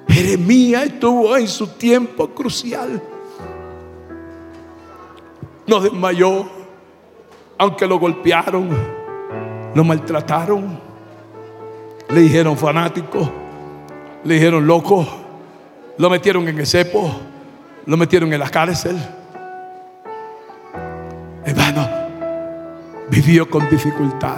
Jeremías 0.09 0.87
estuvo 0.87 1.37
en 1.37 1.49
su 1.49 1.67
tiempo 1.69 2.29
crucial. 2.29 3.03
No 5.67 5.81
desmayó, 5.81 6.49
aunque 7.59 7.87
lo 7.87 7.99
golpearon, 7.99 8.71
lo 9.75 9.85
maltrataron, 9.85 10.79
le 12.09 12.21
dijeron 12.21 12.57
fanático, 12.57 13.31
le 14.25 14.35
dijeron 14.35 14.67
loco, 14.67 15.07
lo 15.99 16.09
metieron 16.09 16.47
en 16.49 16.59
el 16.59 16.67
cepo, 16.67 17.11
lo 17.87 17.97
metieron 17.97 18.33
en 18.33 18.41
la 18.41 18.51
cárcel. 18.51 18.97
Hermano, 21.45 21.89
vivió 23.09 23.49
con 23.49 23.69
dificultad. 23.71 24.37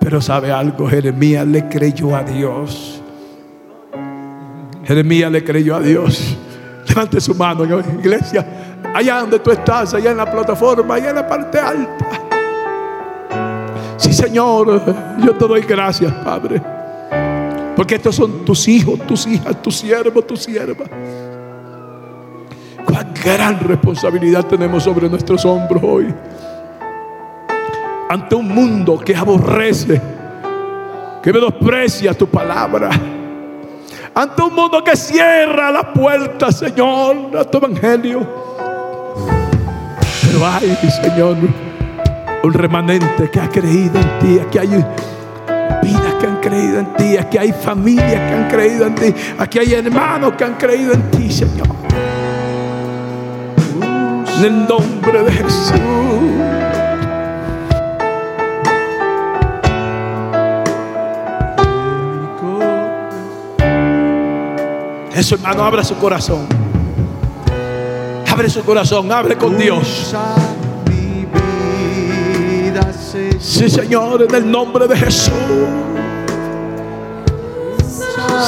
Pero 0.00 0.20
sabe 0.20 0.50
algo, 0.50 0.88
Jeremías 0.88 1.46
le 1.46 1.68
creyó 1.68 2.14
a 2.16 2.24
Dios. 2.24 3.00
Jeremías 4.84 5.30
le 5.30 5.44
creyó 5.44 5.76
a 5.76 5.80
Dios. 5.80 6.36
Levante 6.88 7.20
su 7.20 7.34
mano, 7.36 7.64
iglesia. 7.64 8.44
Allá 8.92 9.20
donde 9.20 9.38
tú 9.38 9.52
estás, 9.52 9.94
allá 9.94 10.10
en 10.10 10.16
la 10.16 10.30
plataforma, 10.30 10.96
allá 10.96 11.10
en 11.10 11.16
la 11.16 11.26
parte 11.26 11.58
alta. 11.58 12.08
Sí, 13.96 14.12
Señor, 14.12 14.82
yo 15.24 15.36
te 15.36 15.46
doy 15.46 15.60
gracias, 15.60 16.12
Padre. 16.24 16.60
Porque 17.82 17.96
estos 17.96 18.14
son 18.14 18.44
tus 18.44 18.68
hijos, 18.68 18.96
tus 19.08 19.26
hijas, 19.26 19.60
tus 19.60 19.78
siervos, 19.78 20.24
tus 20.24 20.44
siervas. 20.44 20.88
Cuán 22.86 23.12
gran 23.12 23.58
responsabilidad 23.58 24.46
tenemos 24.46 24.84
sobre 24.84 25.08
nuestros 25.08 25.44
hombros 25.44 25.82
hoy. 25.82 26.14
Ante 28.08 28.36
un 28.36 28.46
mundo 28.46 29.00
que 29.00 29.16
aborrece, 29.16 30.00
que 31.20 31.32
menosprecia 31.32 32.14
tu 32.14 32.28
palabra 32.28 32.88
ante 34.14 34.42
un 34.42 34.54
mundo 34.54 34.84
que 34.84 34.94
cierra 34.94 35.72
la 35.72 35.92
puerta, 35.92 36.52
Señor, 36.52 37.36
a 37.36 37.42
tu 37.42 37.58
evangelio. 37.58 38.24
Pero 40.22 40.46
hay, 40.46 40.76
Señor, 41.02 41.36
un 42.44 42.52
remanente 42.52 43.28
que 43.28 43.40
ha 43.40 43.48
creído 43.48 43.98
en 43.98 44.18
ti. 44.20 44.38
Aquí 44.38 44.58
hay 44.58 44.84
vidas 45.80 46.14
que 46.20 46.26
han 46.26 46.40
creído 46.40 46.80
en 46.80 46.92
ti. 46.94 47.16
Aquí 47.16 47.38
hay 47.38 47.52
familias 47.52 48.10
que 48.12 48.34
han 48.34 48.48
creído 48.48 48.86
en 48.86 48.94
ti. 48.94 49.14
Aquí 49.38 49.58
hay 49.58 49.74
hermanos 49.74 50.34
que 50.36 50.44
han 50.44 50.54
creído 50.54 50.92
en 50.92 51.10
ti, 51.10 51.30
Señor. 51.30 51.68
En 54.38 54.44
el 54.44 54.66
nombre 54.66 55.22
de 55.22 55.32
Jesús. 55.32 55.80
Eso, 65.14 65.34
hermano, 65.36 65.62
abre 65.62 65.84
su 65.84 65.96
corazón. 65.98 66.46
Abre 68.28 68.48
su 68.48 68.64
corazón, 68.64 69.12
abre 69.12 69.36
con 69.36 69.56
Dios. 69.56 70.14
Sí, 73.12 73.68
Señor, 73.68 74.22
en 74.22 74.34
el 74.34 74.50
nombre 74.50 74.88
de 74.88 74.96
Jesús. 74.96 75.34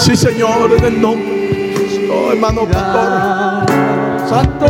Sí, 0.01 0.17
Señor, 0.17 0.73
en 0.79 0.85
el 0.85 1.03
nombre. 1.03 1.75
Oh, 2.11 2.33
hermano 2.33 2.65
pastor. 2.65 3.67
Santo, 4.27 4.67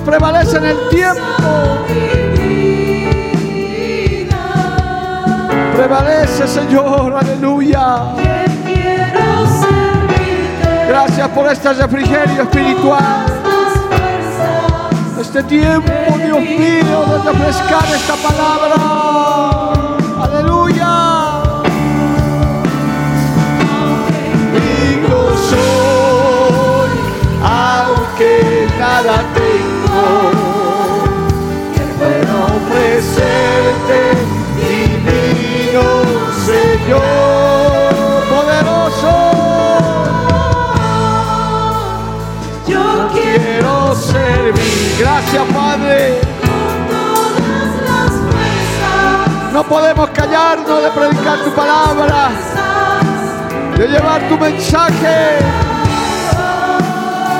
Prevalece 0.00 0.56
en 0.56 0.64
el 0.64 0.88
tiempo. 0.88 1.20
Prevalece, 5.76 6.48
Señor. 6.48 7.14
Aleluya. 7.14 8.14
Gracias 10.88 11.28
por 11.28 11.28
por 11.28 11.46
este 11.50 11.72
refrigerio 11.74 12.42
espiritual. 12.42 13.26
Este 15.20 15.42
tiempo, 15.42 15.92
Dios 16.16 16.40
mío, 16.40 17.04
de 17.06 17.32
refrescar 17.32 17.84
esta 17.94 18.14
palabra. 18.16 19.67
Divino 34.56 35.82
Señor, 36.46 37.00
poderoso. 38.30 39.12
Yo 42.66 43.08
quiero 43.12 43.94
servir. 43.94 44.96
Gracias, 44.98 45.44
Padre. 45.54 46.20
No 49.52 49.64
podemos 49.64 50.10
callarnos 50.10 50.82
de 50.82 50.90
predicar 50.90 51.38
tu 51.44 51.50
palabra, 51.54 52.30
de 53.76 53.88
llevar 53.88 54.28
tu 54.28 54.38
mensaje, 54.38 55.38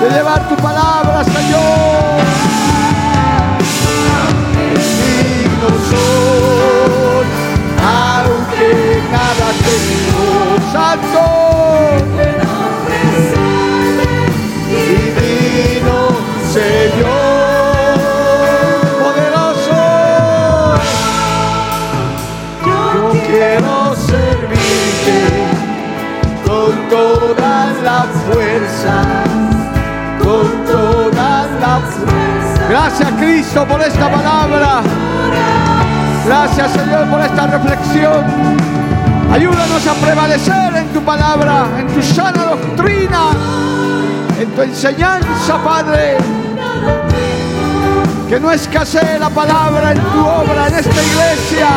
de 0.00 0.10
llevar 0.10 0.48
tu 0.48 0.56
palabra, 0.56 1.24
Señor. 1.24 2.47
Santo, 10.72 11.20
divino 14.68 16.08
Señor, 16.52 17.98
poderoso. 19.00 19.80
Yo 22.66 23.12
quiero 23.26 23.96
servirte 23.96 25.20
con 26.46 26.72
toda 26.90 27.54
la 27.82 28.00
fuerza, 28.26 28.94
con 30.22 30.46
toda 30.66 31.46
la 31.60 31.80
fuerza. 31.80 32.68
Gracias 32.68 33.10
Cristo 33.18 33.66
por 33.66 33.80
esta 33.80 34.10
palabra. 34.10 34.82
Gracias 36.26 36.72
Señor 36.72 37.08
por 37.08 37.20
esta 37.22 37.46
reflexión. 37.46 38.77
Ayúdanos 39.32 39.86
a 39.86 39.94
prevalecer 39.94 40.76
en 40.76 40.88
tu 40.88 41.02
palabra, 41.02 41.66
en 41.78 41.86
tu 41.88 42.02
sana 42.02 42.44
doctrina, 42.44 43.30
en 44.40 44.50
tu 44.50 44.62
enseñanza, 44.62 45.58
Padre. 45.62 46.16
Que 48.28 48.40
no 48.40 48.50
escasee 48.52 49.18
la 49.18 49.30
palabra 49.30 49.92
en 49.92 50.00
tu 50.00 50.20
obra, 50.20 50.68
en 50.68 50.74
esta 50.74 51.02
iglesia 51.02 51.68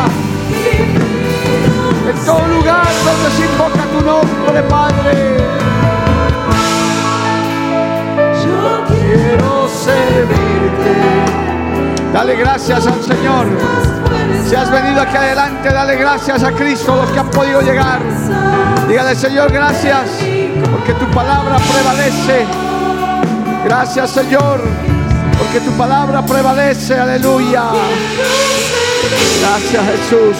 en 2.08 2.24
todo 2.24 2.46
lugar 2.48 2.86
donde 3.04 3.30
se 3.36 3.44
invoca 3.44 3.84
tu 3.92 4.04
nombre, 4.04 4.62
Padre. 4.68 5.36
yo 8.44 8.84
Quiero 8.86 9.68
servirte. 9.68 10.94
Dale 12.12 12.36
gracias 12.36 12.86
al 12.86 13.02
Señor. 13.02 13.46
Si 14.48 14.54
has 14.54 14.70
venido 14.70 15.00
aquí 15.00 15.16
adelante, 15.16 15.72
dale 15.72 15.96
gracias 15.96 16.42
a 16.42 16.52
Cristo, 16.52 16.96
los 16.96 17.10
que 17.10 17.18
han 17.18 17.30
podido 17.30 17.60
llegar. 17.62 18.00
Dígale, 18.88 19.14
Señor, 19.14 19.50
gracias, 19.52 20.10
porque 20.70 20.92
tu 20.94 21.06
palabra 21.10 21.56
prevalece. 21.56 22.46
Gracias, 23.64 24.10
Señor, 24.10 24.60
porque 25.38 25.60
tu 25.60 25.70
palabra 25.72 26.22
prevalece. 26.22 26.98
Aleluya. 26.98 27.64
Gracias, 29.40 29.84
Jesús. 29.86 30.36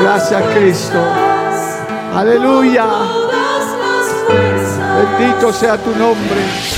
Gracias, 0.00 0.42
Cristo. 0.54 0.98
Aleluya. 2.14 2.86
Bendito 5.18 5.52
sea 5.52 5.76
tu 5.76 5.90
nombre. 5.96 6.77